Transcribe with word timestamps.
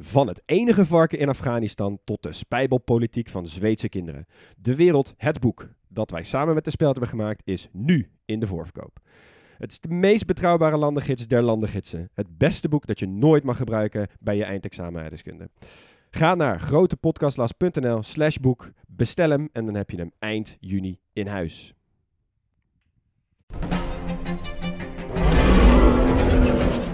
Van 0.00 0.26
het 0.26 0.42
enige 0.46 0.86
varken 0.86 1.18
in 1.18 1.28
Afghanistan 1.28 1.98
tot 2.04 2.22
de 2.22 2.32
spijbelpolitiek 2.32 3.28
van 3.28 3.48
Zweedse 3.48 3.88
kinderen. 3.88 4.26
De 4.56 4.74
Wereld, 4.74 5.14
het 5.16 5.40
boek 5.40 5.68
dat 5.88 6.10
wij 6.10 6.22
samen 6.22 6.54
met 6.54 6.64
de 6.64 6.70
Speld 6.70 6.90
hebben 6.90 7.10
gemaakt, 7.10 7.42
is 7.44 7.68
nu 7.72 8.10
in 8.24 8.40
de 8.40 8.46
voorverkoop. 8.46 8.98
Het 9.56 9.70
is 9.70 9.80
de 9.80 9.88
meest 9.88 10.26
betrouwbare 10.26 10.76
landengids 10.76 11.26
der 11.26 11.42
landengidsen. 11.42 12.10
Het 12.14 12.38
beste 12.38 12.68
boek 12.68 12.86
dat 12.86 12.98
je 12.98 13.06
nooit 13.06 13.44
mag 13.44 13.56
gebruiken 13.56 14.08
bij 14.20 14.36
je 14.36 14.44
eindexamen. 14.44 15.10
Ga 16.10 16.34
naar 16.34 16.60
grotepodcastlas.nl 16.60 18.02
slash 18.02 18.36
boek, 18.36 18.70
bestel 18.86 19.30
hem 19.30 19.48
en 19.52 19.66
dan 19.66 19.74
heb 19.74 19.90
je 19.90 19.96
hem 19.96 20.12
eind 20.18 20.56
juni 20.60 20.98
in 21.12 21.26
huis. 21.26 21.74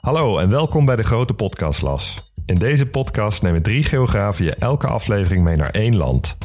Hallo 0.00 0.38
en 0.38 0.48
welkom 0.48 0.84
bij 0.84 0.96
de 0.96 1.02
Grote 1.02 1.34
Podcastlas. 1.34 2.32
In 2.46 2.54
deze 2.54 2.86
podcast 2.86 3.42
nemen 3.42 3.62
drie 3.62 3.82
geografen 3.82 4.44
je 4.44 4.54
elke 4.54 4.86
aflevering 4.86 5.44
mee 5.44 5.56
naar 5.56 5.70
één 5.70 5.96
land. 5.96 6.36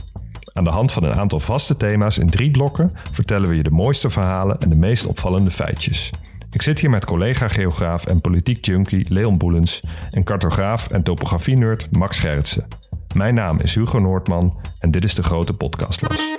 Aan 0.53 0.63
de 0.63 0.69
hand 0.69 0.91
van 0.91 1.03
een 1.03 1.13
aantal 1.13 1.39
vaste 1.39 1.77
thema's 1.77 2.17
in 2.17 2.29
drie 2.29 2.51
blokken 2.51 2.91
vertellen 3.11 3.49
we 3.49 3.55
je 3.55 3.63
de 3.63 3.69
mooiste 3.69 4.09
verhalen 4.09 4.59
en 4.59 4.69
de 4.69 4.75
meest 4.75 5.05
opvallende 5.05 5.51
feitjes. 5.51 6.09
Ik 6.51 6.61
zit 6.61 6.79
hier 6.79 6.89
met 6.89 7.05
collega-geograaf 7.05 8.05
en 8.05 8.21
politiek 8.21 8.65
junkie 8.65 9.05
Leon 9.09 9.37
Boelens 9.37 9.81
en 10.11 10.23
cartograaf 10.23 10.89
en 10.89 11.03
topografie-nerd 11.03 11.91
Max 11.91 12.19
Gerritsen. 12.19 12.67
Mijn 13.13 13.33
naam 13.33 13.59
is 13.59 13.75
Hugo 13.75 13.99
Noordman 13.99 14.57
en 14.79 14.91
dit 14.91 15.03
is 15.03 15.15
de 15.15 15.23
Grote 15.23 15.53
Podcastlas. 15.53 16.33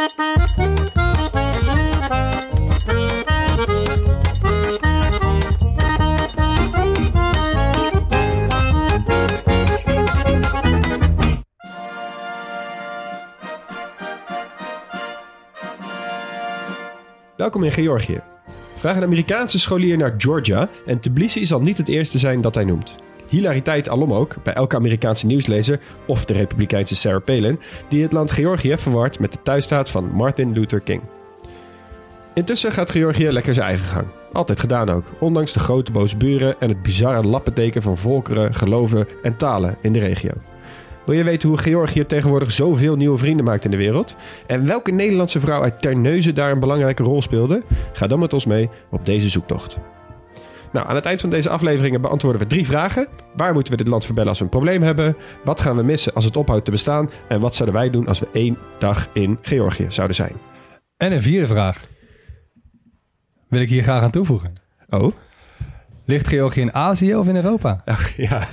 Welkom 17.37 17.63
in 17.63 17.73
Georgië. 17.73 18.21
Vraag 18.77 18.97
een 18.97 19.03
Amerikaanse 19.03 19.59
scholier 19.59 19.97
naar 19.97 20.15
Georgia 20.19 20.69
en 20.87 21.01
Tbilisi 21.01 21.47
zal 21.47 21.61
niet 21.61 21.79
het 21.79 21.89
eerste 21.89 22.19
zijn 22.19 22.41
dat 22.41 22.55
hij 22.55 22.65
noemt. 22.65 22.97
Hilariteit 23.29 23.89
alom 23.89 24.13
ook 24.13 24.37
bij 24.43 24.53
elke 24.53 24.77
Amerikaanse 24.77 25.27
nieuwslezer 25.27 25.81
of 26.07 26.25
de 26.25 26.33
republikeinse 26.33 26.97
Sarah 26.97 27.25
Palin 27.25 27.61
die 27.89 28.03
het 28.03 28.13
land 28.13 28.31
Georgië 28.31 28.77
verward 28.79 29.19
met 29.19 29.33
de 29.33 29.43
thuisstaat 29.43 29.91
van 29.91 30.11
Martin 30.13 30.53
Luther 30.53 30.81
King. 30.81 31.03
Intussen 32.35 32.73
gaat 32.73 32.91
Georgië 32.91 33.31
lekker 33.31 33.55
zijn 33.55 33.67
eigen 33.67 33.87
gang. 33.87 34.07
Altijd 34.33 34.61
gedaan 34.61 34.91
ook, 34.91 35.05
ondanks 35.19 35.53
de 35.53 35.61
grote 35.61 35.93
boze 35.93 36.17
buren 36.17 36.61
en 36.61 36.69
het 36.69 36.83
bizarre 36.83 37.27
lappendeken 37.27 37.83
van 37.83 37.99
volkeren, 37.99 38.55
geloven 38.55 39.09
en 39.23 39.37
talen 39.37 39.77
in 39.81 39.93
de 39.93 39.99
regio. 39.99 40.33
Wil 41.07 41.15
je 41.15 41.25
weten 41.25 41.49
hoe 41.49 41.59
Georgië 41.59 42.07
tegenwoordig 42.07 42.53
zoveel 42.53 42.97
nieuwe 42.97 43.19
vrienden 43.19 43.45
maakt 43.45 43.65
in 43.65 43.71
de 43.71 43.77
wereld? 43.77 44.17
En 44.47 44.67
welke 44.67 44.91
Nederlandse 44.91 45.41
vrouw 45.41 45.63
uit 45.63 45.83
Terneuzen 45.83 46.35
daar 46.35 46.51
een 46.53 46.61
belangrijke 46.61 47.03
rol 47.03 47.23
speelde? 47.23 47.63
Ga 47.93 48.07
dan 48.07 48.19
met 48.19 48.33
ons 48.33 48.47
mee 48.47 48.69
op 48.91 49.07
deze 49.07 49.29
zoektocht. 49.29 49.79
Nou, 50.73 50.89
aan 50.89 50.95
het 50.95 51.07
eind 51.07 51.21
van 51.21 51.31
deze 51.31 51.49
afleveringen 51.49 52.01
beantwoorden 52.01 52.41
we 52.41 52.47
drie 52.47 52.67
vragen. 52.67 53.09
Waar 53.37 53.53
moeten 53.53 53.73
we 53.73 53.79
dit 53.79 53.89
land 53.89 54.05
verbellen 54.05 54.29
als 54.29 54.39
we 54.39 54.45
een 54.45 54.51
probleem 54.51 54.83
hebben? 54.83 55.17
Wat 55.45 55.61
gaan 55.61 55.77
we 55.77 55.83
missen 55.83 56.15
als 56.15 56.25
het 56.25 56.37
ophoudt 56.37 56.65
te 56.65 56.71
bestaan? 56.71 57.11
En 57.29 57.41
wat 57.41 57.55
zouden 57.55 57.79
wij 57.79 57.91
doen 57.91 58.09
als 58.09 58.19
we 58.19 58.29
één 58.33 58.59
dag 58.79 59.09
in 59.13 59.39
Georgië 59.43 59.87
zouden 59.89 60.17
zijn? 60.17 60.33
En 60.97 61.13
een 61.13 61.23
vierde 61.23 61.47
vraag. 61.47 61.81
Wil 63.49 63.61
ik 63.61 63.69
hier 63.69 63.83
graag 63.83 64.03
aan 64.03 64.11
toevoegen. 64.11 64.55
Oh? 64.89 65.13
Ligt 66.07 66.29
Georgië 66.29 66.61
in 66.61 66.75
Azië 66.75 67.15
of 67.17 67.29
in 67.29 67.37
Europa? 67.37 67.83
ja, 68.17 68.47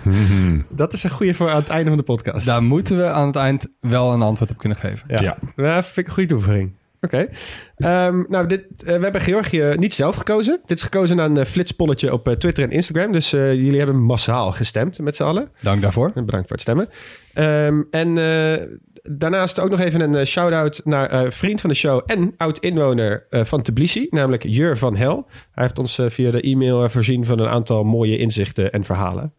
dat 0.69 0.93
is 0.93 1.03
een 1.03 1.09
goede 1.09 1.33
voor 1.33 1.49
aan 1.49 1.59
het 1.59 1.69
einde 1.69 1.87
van 1.87 1.97
de 1.97 2.03
podcast. 2.03 2.45
Daar 2.45 2.63
moeten 2.63 2.97
we 2.97 3.11
aan 3.11 3.27
het 3.27 3.35
eind 3.35 3.67
wel 3.79 4.13
een 4.13 4.21
antwoord 4.21 4.51
op 4.51 4.57
kunnen 4.57 4.77
geven. 4.77 5.07
Ja, 5.07 5.21
Ja. 5.21 5.37
ja. 5.55 5.83
vind 5.83 5.97
ik 5.97 6.07
een 6.07 6.13
goede 6.13 6.29
toevoeging. 6.29 6.73
Oké. 7.01 7.27
Ehm, 7.75 8.23
nou, 8.27 8.47
dit, 8.47 8.63
eh, 8.85 8.95
we 8.95 9.03
hebben 9.03 9.21
Georgië 9.21 9.73
niet 9.77 9.93
zelf 9.93 10.15
gekozen. 10.15 10.59
Dit 10.65 10.77
is 10.77 10.83
gekozen 10.83 11.15
na 11.15 11.25
een 11.25 11.37
uh, 11.37 11.43
flitspolletje 11.43 12.13
op 12.13 12.27
eh, 12.27 12.33
Twitter 12.33 12.63
en 12.63 12.71
Instagram. 12.71 13.11
Dus 13.11 13.33
eh, 13.33 13.53
jullie 13.53 13.77
hebben 13.77 14.01
massaal 14.01 14.51
gestemd 14.51 14.99
met 14.99 15.15
z'n 15.15 15.23
allen. 15.23 15.49
Dank 15.61 15.81
daarvoor. 15.81 16.11
En 16.15 16.25
Bedankt 16.25 16.47
voor 16.47 16.57
het 16.57 16.61
stemmen. 16.61 16.89
Ehm, 17.33 17.81
en 17.91 18.17
eh, 18.17 18.65
daarnaast 19.03 19.59
ook 19.59 19.69
nog 19.69 19.79
even 19.79 20.01
een 20.01 20.15
eh, 20.15 20.25
shout-out 20.25 20.81
naar 20.83 21.09
eh, 21.09 21.31
vriend 21.31 21.61
van 21.61 21.69
de 21.69 21.75
show 21.75 22.01
en 22.05 22.33
oud-inwoner 22.37 23.25
eh, 23.29 23.43
van 23.43 23.61
Tbilisi, 23.61 24.07
namelijk 24.09 24.43
Jur 24.43 24.77
van 24.77 24.95
Hel. 24.95 25.25
Hij 25.51 25.63
heeft 25.63 25.79
ons 25.79 25.99
via 26.07 26.31
de 26.31 26.41
e-mail 26.41 26.89
voorzien 26.89 27.25
van 27.25 27.39
een 27.39 27.47
aantal 27.47 27.83
mooie 27.83 28.17
inzichten 28.17 28.71
en 28.71 28.83
verhalen. 28.83 29.33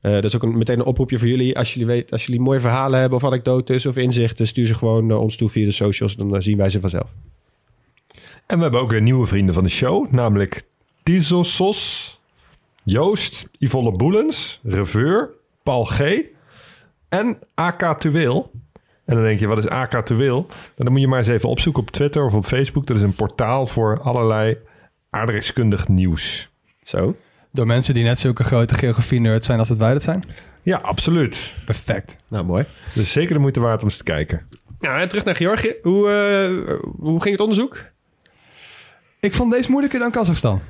Dat 0.00 0.24
is 0.24 0.34
ook 0.34 0.42
een, 0.42 0.58
meteen 0.58 0.78
een 0.78 0.84
oproepje 0.84 1.18
voor 1.18 1.28
jullie. 1.28 1.58
Als 1.58 1.72
jullie, 1.72 1.88
weet, 1.88 2.12
als 2.12 2.26
jullie 2.26 2.40
mooie 2.40 2.60
verhalen 2.60 3.00
hebben 3.00 3.18
of 3.18 3.24
anekdotes 3.24 3.86
of 3.86 3.96
inzichten, 3.96 4.46
stuur 4.46 4.66
ze 4.66 4.74
gewoon 4.74 5.06
naar 5.06 5.18
ons 5.18 5.36
toe 5.36 5.48
via 5.48 5.64
de 5.64 5.70
socials. 5.70 6.16
Dan 6.16 6.42
zien 6.42 6.56
wij 6.56 6.68
ze 6.70 6.80
vanzelf. 6.80 7.10
En 8.46 8.56
we 8.56 8.62
hebben 8.62 8.80
ook 8.80 8.90
weer 8.90 9.02
nieuwe 9.02 9.26
vrienden 9.26 9.54
van 9.54 9.64
de 9.64 9.70
show, 9.70 10.12
namelijk 10.12 10.62
Tizosos, 11.02 12.20
Joost, 12.84 13.48
Yvonne 13.58 13.92
Boelens, 13.92 14.60
Reveur, 14.62 15.30
Paul 15.62 15.84
G. 15.84 16.00
en 17.08 17.38
AK 17.54 18.00
Tuweel. 18.00 18.50
En 19.06 19.14
dan 19.14 19.24
denk 19.24 19.40
je, 19.40 19.46
wat 19.46 19.58
is 19.58 19.68
AK 19.68 20.06
Tuweel? 20.06 20.44
Nou, 20.48 20.52
dan 20.76 20.92
moet 20.92 21.00
je 21.00 21.08
maar 21.08 21.18
eens 21.18 21.28
even 21.28 21.48
opzoeken 21.48 21.82
op 21.82 21.90
Twitter 21.90 22.24
of 22.24 22.34
op 22.34 22.44
Facebook. 22.44 22.86
Dat 22.86 22.96
is 22.96 23.02
een 23.02 23.14
portaal 23.14 23.66
voor 23.66 24.00
allerlei 24.00 24.56
aardrijkskundig 25.10 25.88
nieuws. 25.88 26.50
Zo. 26.82 27.16
Door 27.52 27.66
mensen 27.66 27.94
die 27.94 28.04
net 28.04 28.20
zulke 28.20 28.44
grote 28.44 28.74
geografie-nerds 28.74 29.46
zijn 29.46 29.58
als 29.58 29.68
dat 29.68 29.78
wij 29.78 29.92
dat 29.92 30.02
zijn. 30.02 30.24
Ja, 30.62 30.76
absoluut. 30.76 31.54
Perfect. 31.64 32.16
Nou, 32.28 32.44
mooi. 32.44 32.64
Dus 32.94 33.12
zeker 33.12 33.34
de 33.34 33.40
moeite 33.40 33.60
waard 33.60 33.80
om 33.82 33.88
eens 33.88 33.96
te 33.96 34.04
kijken. 34.04 34.46
Nou, 34.78 35.00
en 35.00 35.08
terug 35.08 35.24
naar 35.24 35.36
Georgië. 35.36 35.74
Hoe, 35.82 36.08
eh, 36.10 36.74
hoe 36.98 37.20
ging 37.20 37.32
het 37.32 37.40
onderzoek? 37.40 37.84
Ik 39.20 39.34
vond 39.34 39.52
deze 39.52 39.70
moeilijker 39.70 39.98
dan 39.98 40.10
Kazachstan. 40.10 40.60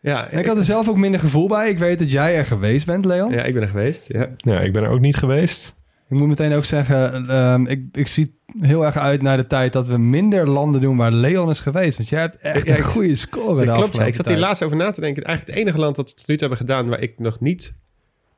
Ja, 0.00 0.26
En 0.28 0.38
ik 0.38 0.46
had 0.46 0.56
er 0.56 0.64
zelf 0.64 0.88
ook 0.88 0.96
minder 0.96 1.20
gevoel 1.20 1.48
bij. 1.48 1.68
Ik 1.68 1.78
weet 1.78 1.98
dat 1.98 2.10
jij 2.10 2.36
er 2.36 2.44
geweest 2.44 2.86
bent, 2.86 3.04
Leon. 3.04 3.32
ja, 3.32 3.42
ik 3.42 3.54
ben 3.54 3.62
er 3.62 3.68
geweest. 3.68 4.12
Ja. 4.12 4.28
Ja, 4.36 4.60
ik 4.60 4.72
ben 4.72 4.82
er 4.82 4.90
ook 4.90 5.00
niet 5.00 5.16
geweest. 5.16 5.74
Ik 6.08 6.18
moet 6.18 6.28
meteen 6.28 6.52
ook 6.52 6.64
zeggen, 6.64 7.28
ehm, 7.30 7.66
ik, 7.66 7.82
ik 7.92 8.06
zie 8.06 8.38
heel 8.60 8.84
erg 8.84 8.96
uit 8.96 9.22
naar 9.22 9.36
de 9.36 9.46
tijd 9.46 9.72
dat 9.72 9.86
we 9.86 9.98
minder 9.98 10.48
landen 10.48 10.80
doen 10.80 10.96
waar 10.96 11.12
Leon 11.12 11.50
is 11.50 11.60
geweest. 11.60 11.96
Want 11.96 12.08
jij 12.08 12.20
hebt 12.20 12.36
echt 12.36 12.66
Ja, 12.66 12.76
een 12.76 12.82
goede 12.82 13.14
score. 13.14 13.60
de 13.60 13.66
Dat 13.66 13.76
klopt. 13.78 13.96
Ja. 13.96 14.04
Ik 14.04 14.14
zat 14.14 14.28
hier 14.28 14.38
laatst 14.38 14.62
over 14.62 14.76
na 14.76 14.90
te 14.90 15.00
denken. 15.00 15.22
Eigenlijk 15.24 15.56
het 15.56 15.66
enige 15.66 15.80
land 15.80 15.96
dat 15.96 16.10
we 16.10 16.16
tot 16.16 16.26
nu 16.26 16.36
toe 16.36 16.48
hebben 16.48 16.66
gedaan 16.66 16.88
waar 16.88 17.00
ik 17.00 17.18
nog 17.18 17.40
niet 17.40 17.74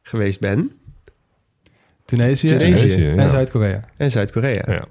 geweest 0.03 0.41
ben. 0.41 0.73
Tunesië, 2.05 2.47
Tunesië, 2.47 3.07
en 3.09 3.15
ja. 3.17 3.29
Zuid-Korea. 3.29 3.85
En 3.97 4.11
Zuid-Korea. 4.11 4.63
Ja, 4.67 4.85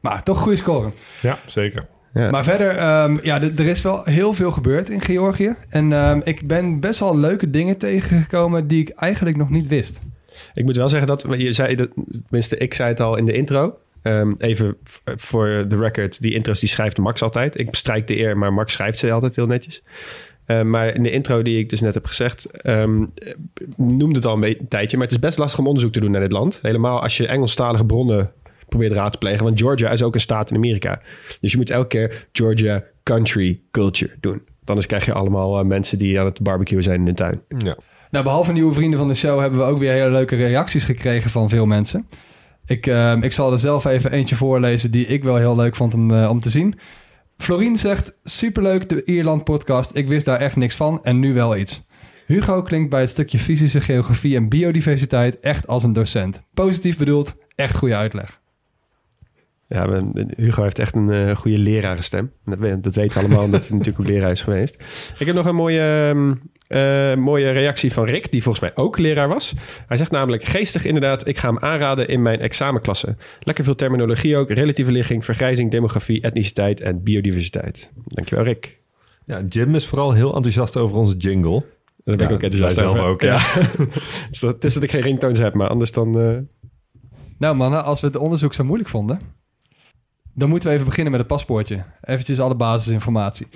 Maar 0.00 0.22
toch 0.22 0.38
goede 0.38 0.56
score. 0.56 0.92
ja 1.22 1.38
zeker. 1.46 1.86
Ja. 2.14 2.30
Maar 2.30 2.44
verder, 2.44 2.76
ehm, 2.76 3.18
ja, 3.22 3.40
er 3.42 3.66
is 3.66 3.82
wel 3.82 4.04
heel 4.04 4.32
veel 4.34 4.50
gebeurd 4.50 4.88
in 4.88 5.00
Georgië. 5.00 5.54
En 5.68 5.92
ehm, 5.92 6.20
ik 6.24 6.46
ben 6.46 6.80
best 6.80 7.00
wel 7.00 7.18
leuke 7.18 7.50
dingen 7.50 7.76
tegengekomen 7.78 8.66
die 8.66 8.80
ik 8.80 8.88
eigenlijk 8.88 9.36
nog 9.36 9.50
niet 9.50 9.66
wist. 9.66 10.00
Ik 10.54 10.64
moet 10.64 10.76
wel 10.76 10.88
zeggen 10.88 11.08
dat 11.08 11.26
je 11.36 11.52
zei, 11.52 11.74
dat, 11.74 11.88
tenminste, 12.22 12.56
ik 12.56 12.74
zei 12.74 12.88
het 12.88 13.00
al 13.00 13.16
in 13.16 13.24
de 13.24 13.32
intro. 13.32 13.78
Ehm, 14.02 14.32
even 14.36 14.76
voor 15.04 15.64
de 15.68 15.76
record, 15.76 16.20
die 16.22 16.34
intro's 16.34 16.60
die 16.60 16.68
schrijft 16.68 16.98
Max 16.98 17.22
altijd. 17.22 17.58
Ik 17.58 17.70
bestrijk 17.70 18.06
de 18.06 18.18
eer, 18.18 18.38
maar 18.38 18.52
Max 18.52 18.72
schrijft 18.72 18.98
ze 18.98 19.12
altijd 19.12 19.36
heel 19.36 19.46
netjes. 19.46 19.82
Ehm, 20.46 20.70
maar 20.70 20.94
in 20.94 21.02
de 21.02 21.10
intro 21.10 21.42
die 21.42 21.58
ik 21.58 21.68
dus 21.68 21.80
net 21.80 21.94
heb 21.94 22.06
gezegd, 22.06 22.46
ehm, 22.50 23.04
noemde 23.76 24.14
het 24.14 24.24
al 24.24 24.34
een, 24.34 24.40
beetje- 24.40 24.60
een 24.60 24.68
tijdje. 24.68 24.96
Maar 24.96 25.06
het 25.06 25.14
is 25.14 25.22
best 25.22 25.38
lastig 25.38 25.58
om 25.58 25.66
onderzoek 25.66 25.92
te 25.92 26.00
doen 26.00 26.10
naar 26.10 26.20
dit 26.20 26.32
land. 26.32 26.58
Helemaal 26.62 27.02
als 27.02 27.16
je 27.16 27.26
Engelstalige 27.26 27.84
bronnen 27.84 28.32
probeert 28.68 28.92
raad 28.92 29.12
te 29.12 29.18
plegen. 29.18 29.44
Want 29.44 29.60
Georgia 29.60 29.90
is 29.90 30.02
ook 30.02 30.14
een 30.14 30.20
staat 30.20 30.50
in 30.50 30.56
Amerika. 30.56 31.00
Dus 31.40 31.50
je 31.52 31.56
moet 31.56 31.70
elke 31.70 31.86
keer 31.88 32.26
Georgia 32.32 32.84
country 33.02 33.60
culture 33.70 34.12
doen. 34.20 34.42
Anders 34.64 34.86
krijg 34.86 35.04
je 35.04 35.12
allemaal 35.12 35.58
eh, 35.58 35.64
mensen 35.64 35.98
die 35.98 36.20
aan 36.20 36.26
het 36.26 36.42
barbecuen 36.42 36.82
zijn 36.82 36.98
in 36.98 37.04
de 37.04 37.14
tuin. 37.14 37.40
Ja. 37.58 37.76
Nou, 38.10 38.24
behalve 38.24 38.52
nieuwe 38.52 38.72
vrienden 38.72 38.98
van 38.98 39.08
de 39.08 39.14
show 39.14 39.40
hebben 39.40 39.58
we 39.58 39.64
ook 39.64 39.78
weer 39.78 39.92
hele 39.92 40.10
leuke 40.10 40.36
reacties 40.36 40.84
gekregen 40.84 41.30
van 41.30 41.48
veel 41.48 41.66
mensen. 41.66 42.08
Ik, 42.66 42.86
ehm, 42.86 43.22
ik 43.22 43.32
zal 43.32 43.52
er 43.52 43.58
zelf 43.58 43.84
even 43.84 44.12
eentje 44.12 44.36
voorlezen 44.36 44.90
die 44.90 45.06
ik 45.06 45.24
wel 45.24 45.36
heel 45.36 45.56
leuk 45.56 45.76
vond 45.76 45.94
om, 45.94 46.10
eh, 46.10 46.30
om 46.30 46.40
te 46.40 46.50
zien. 46.50 46.78
Florien 47.36 47.76
zegt, 47.76 48.18
superleuk 48.22 48.88
de 48.88 49.04
Ierland 49.04 49.44
podcast. 49.44 49.94
Ik 49.94 50.08
wist 50.08 50.24
daar 50.24 50.40
echt 50.40 50.56
niks 50.56 50.76
van 50.76 51.00
en 51.02 51.18
nu 51.18 51.34
wel 51.34 51.56
iets. 51.56 51.86
Hugo 52.26 52.62
klinkt 52.62 52.90
bij 52.90 53.00
het 53.00 53.10
stukje 53.10 53.38
fysische 53.38 53.80
geografie 53.80 54.36
en 54.36 54.48
biodiversiteit 54.48 55.40
echt 55.40 55.66
als 55.66 55.82
een 55.82 55.92
docent. 55.92 56.42
Positief 56.54 56.98
bedoeld, 56.98 57.36
echt 57.54 57.76
goede 57.76 57.96
uitleg. 57.96 58.40
Ja, 59.68 60.02
Hugo 60.36 60.62
heeft 60.62 60.78
echt 60.78 60.94
een 60.94 61.10
eh, 61.10 61.36
goede 61.36 61.58
lerarenstem. 61.58 62.32
Dat, 62.44 62.82
dat 62.82 62.94
weten 62.94 63.18
we 63.18 63.24
allemaal, 63.26 63.44
omdat 63.44 63.68
hij 63.68 63.76
natuurlijk 63.78 64.04
op 64.04 64.10
leraar 64.10 64.30
is 64.30 64.42
geweest. 64.42 64.74
Ik 65.18 65.26
heb 65.26 65.34
nog 65.34 65.46
een 65.46 65.54
mooie, 65.54 66.08
ehm, 66.10 66.34
eh, 66.66 67.16
mooie 67.22 67.50
reactie 67.50 67.92
van 67.92 68.04
Rick, 68.04 68.30
die 68.30 68.42
volgens 68.42 68.64
mij 68.64 68.84
ook 68.84 68.98
leraar 68.98 69.28
was. 69.28 69.54
Hij 69.86 69.96
zegt 69.96 70.10
namelijk, 70.10 70.44
geestig 70.44 70.84
inderdaad, 70.84 71.26
ik 71.26 71.38
ga 71.38 71.48
hem 71.48 71.58
aanraden 71.58 72.08
in 72.08 72.22
mijn 72.22 72.40
examenklasse. 72.40 73.16
Lekker 73.40 73.64
veel 73.64 73.74
terminologie 73.74 74.36
ook, 74.36 74.50
relatieve 74.50 74.92
ligging, 74.92 75.24
vergrijzing, 75.24 75.70
demografie, 75.70 76.20
etniciteit 76.22 76.80
en 76.80 77.02
biodiversiteit. 77.02 77.90
Dankjewel 78.04 78.44
Rick. 78.44 78.78
Ja, 79.24 79.42
Jim 79.48 79.74
is 79.74 79.86
vooral 79.86 80.12
heel 80.12 80.34
enthousiast 80.34 80.76
over 80.76 80.96
onze 80.96 81.16
jingle. 81.16 81.64
Daar 82.04 82.16
ben 82.16 82.26
ik 82.26 82.32
ook 82.32 82.42
enthousiast 82.42 82.76
wij 82.76 82.84
zelf 82.84 82.96
over. 82.98 83.10
ook, 83.10 83.20
ja. 83.22 83.38
het, 83.40 83.88
is 84.30 84.40
dat, 84.40 84.54
het 84.54 84.64
is 84.64 84.74
dat 84.74 84.82
ik 84.82 84.90
geen 84.90 85.00
ringtones 85.00 85.38
heb, 85.38 85.54
maar 85.54 85.68
anders 85.68 85.90
dan... 85.92 86.20
eh, 86.20 86.36
Nou 87.38 87.56
mannen, 87.56 87.84
als 87.84 88.00
we 88.00 88.06
het 88.06 88.16
onderzoek 88.16 88.54
zo 88.54 88.64
moeilijk 88.64 88.88
vonden... 88.90 89.36
dan 90.38 90.48
moeten 90.48 90.68
we 90.68 90.74
even 90.74 90.86
beginnen 90.86 91.12
met 91.12 91.20
het 91.20 91.30
paspoortje. 91.30 91.84
Eventjes 92.00 92.40
alle 92.40 92.56
basisinformatie. 92.56 93.46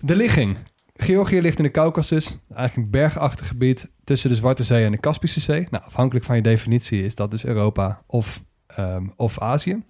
De 0.00 0.16
ligging. 0.16 0.56
Georgië 0.94 1.40
ligt 1.40 1.58
in 1.58 1.64
de 1.64 1.70
Caucasus. 1.70 2.38
Eigenlijk 2.54 2.76
een 2.76 2.90
bergachtig 2.90 3.48
gebied 3.48 3.92
tussen 4.04 4.30
de 4.30 4.36
Zwarte 4.36 4.64
Zee 4.64 4.84
en 4.84 4.90
de 4.90 4.98
Kaspische 4.98 5.40
Zee. 5.40 5.66
Nou, 5.70 5.84
afhankelijk 5.84 6.24
van 6.24 6.36
je 6.36 6.42
definitie 6.42 7.04
is 7.04 7.14
dat 7.14 7.30
dus 7.30 7.44
Europa 7.44 8.02
of, 8.06 8.42
ehm, 8.66 9.06
of 9.16 9.40
Azië. 9.40 9.82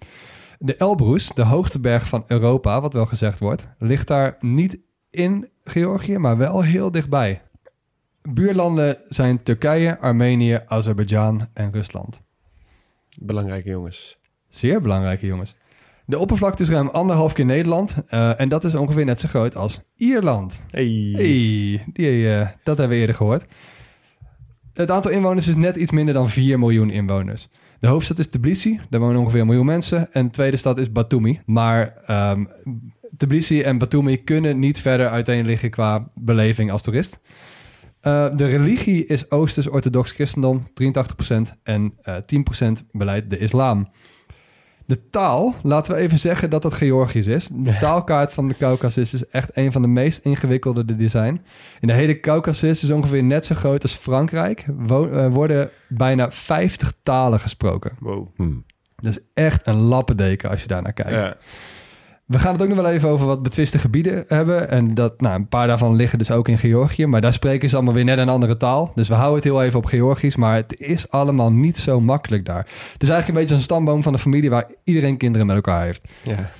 De 0.59 0.75
Elbrus, 0.75 1.27
de 1.27 1.43
hoogste 1.43 1.79
berg 1.79 2.07
van 2.07 2.23
Europa, 2.27 2.81
wat 2.81 2.93
wel 2.93 3.05
gezegd 3.05 3.39
wordt... 3.39 3.67
ligt 3.79 4.07
daar 4.07 4.35
niet 4.39 4.79
in 5.09 5.49
Georgië, 5.63 6.17
maar 6.17 6.37
wel 6.37 6.61
heel 6.61 6.91
dichtbij. 6.91 7.41
Buurlanden 8.21 8.97
zijn 9.07 9.43
Turkije, 9.43 9.99
Armenië, 9.99 10.61
Azerbeidzjan 10.65 11.47
en 11.53 11.71
Rusland. 11.71 12.21
belangrijke 13.19 13.69
jongens. 13.69 14.17
Zeer 14.47 14.81
belangrijke 14.81 15.25
jongens. 15.25 15.55
De 16.09 16.17
oppervlakte 16.17 16.63
is 16.63 16.69
ruim 16.69 16.87
anderhalf 16.87 17.33
keer 17.33 17.45
Nederland. 17.45 18.03
eh, 18.07 18.39
en 18.39 18.49
dat 18.49 18.63
is 18.63 18.75
ongeveer 18.75 19.05
net 19.05 19.19
zo 19.19 19.27
groot 19.27 19.55
als 19.55 19.81
Ierland. 19.95 20.61
Hey. 20.71 21.09
Hey, 21.13 21.83
die, 21.93 22.29
eh, 22.29 22.47
dat 22.63 22.77
hebben 22.77 22.89
we 22.89 22.95
eerder 22.95 23.15
gehoord. 23.15 23.45
Het 24.73 24.91
aantal 24.91 25.11
inwoners 25.11 25.47
is 25.47 25.55
net 25.55 25.75
iets 25.75 25.91
minder 25.91 26.13
dan 26.13 26.29
4 26.29 26.59
miljoen 26.59 26.89
inwoners. 26.89 27.49
De 27.79 27.87
hoofdstad 27.87 28.19
is 28.19 28.27
Tbilisi, 28.27 28.79
daar 28.89 28.99
wonen 28.99 29.19
ongeveer 29.19 29.39
een 29.39 29.45
miljoen 29.47 29.65
mensen. 29.65 30.13
En 30.13 30.25
de 30.25 30.31
tweede 30.31 30.57
stad 30.57 30.77
is 30.77 30.91
Batumi. 30.91 31.39
Maar 31.45 31.93
ehm, 32.05 32.45
Tbilisi 33.17 33.61
en 33.61 33.77
Batumi 33.77 34.23
kunnen 34.23 34.59
niet 34.59 34.81
verder 34.81 35.09
uiteen 35.09 35.45
liggen 35.45 35.69
qua 35.69 36.11
beleving 36.15 36.71
als 36.71 36.81
toerist. 36.81 37.19
Eh, 38.01 38.35
de 38.35 38.45
religie 38.45 39.05
is 39.05 39.31
Oosters-Orthodox 39.31 40.11
christendom, 40.11 40.67
83%. 40.73 41.55
En 41.63 41.93
eh 42.01 42.15
10% 42.25 42.85
beleidt 42.91 43.29
de 43.29 43.37
islam. 43.37 43.87
De 44.87 45.09
taal, 45.09 45.55
laten 45.63 45.93
we 45.95 45.99
even 46.01 46.19
zeggen 46.19 46.49
dat 46.49 46.61
dat 46.61 46.73
Georgisch 46.73 47.27
is. 47.27 47.49
De 47.53 47.77
taalkaart 47.79 48.33
van 48.33 48.47
de 48.47 48.57
Caucasus 48.57 49.13
is 49.13 49.27
echt 49.27 49.49
een 49.53 49.71
van 49.71 49.81
de 49.81 49.87
meest 49.87 50.25
ingewikkelde 50.25 50.95
er 50.99 51.09
zijn. 51.09 51.45
In 51.79 51.87
de 51.87 51.93
hele 51.93 52.19
Caucasus 52.19 52.83
is 52.83 52.91
ongeveer 52.91 53.23
net 53.23 53.45
zo 53.45 53.55
groot 53.55 53.83
als 53.83 53.93
Frankrijk. 53.93 54.65
Wo- 54.77 55.09
eh, 55.09 55.27
worden 55.33 55.69
bijna 55.87 56.31
50 56.31 56.93
talen 57.03 57.39
gesproken. 57.39 57.91
Wow. 57.99 58.27
Dat 58.95 59.11
is 59.11 59.19
echt 59.33 59.67
een 59.67 59.75
lappendeken 59.75 60.49
als 60.49 60.61
je 60.61 60.67
daar 60.67 60.81
naar 60.81 60.93
kijkt. 60.93 61.11
Ja. 61.11 61.35
We 62.27 62.39
gaan 62.39 62.53
het 62.53 62.61
ook 62.61 62.67
nog 62.67 62.77
wel 62.77 62.89
even 62.89 63.09
over 63.09 63.25
wat 63.25 63.43
betwiste 63.43 63.79
gebieden 63.79 64.23
hebben. 64.27 64.69
En 64.69 64.93
dat, 64.93 65.21
nou, 65.21 65.35
een 65.35 65.47
paar 65.47 65.67
daarvan 65.67 65.95
liggen 65.95 66.17
dus 66.17 66.31
ook 66.31 66.47
in 66.47 66.57
Georgië. 66.57 67.05
Maar 67.05 67.21
daar 67.21 67.33
spreken 67.33 67.69
ze 67.69 67.75
allemaal 67.75 67.93
weer 67.93 68.03
net 68.03 68.17
een 68.17 68.29
andere 68.29 68.57
taal. 68.57 68.91
Dus 68.95 69.07
we 69.07 69.13
houden 69.13 69.35
het 69.35 69.43
heel 69.43 69.63
even 69.63 69.79
op 69.79 69.85
Georgisch. 69.85 70.35
Maar 70.35 70.55
het 70.55 70.79
is 70.79 71.11
allemaal 71.11 71.51
niet 71.51 71.77
zo 71.77 72.01
makkelijk 72.01 72.45
daar. 72.45 72.67
Het 72.93 73.01
is 73.01 73.09
eigenlijk 73.09 73.27
een 73.27 73.33
beetje 73.33 73.55
een 73.55 73.61
stamboom 73.61 74.03
van 74.03 74.13
de 74.13 74.19
familie... 74.19 74.49
waar 74.49 74.67
iedereen 74.83 75.17
kinderen 75.17 75.47
met 75.47 75.55
elkaar 75.55 75.83
heeft. 75.83 76.07
Ja. 76.23 76.51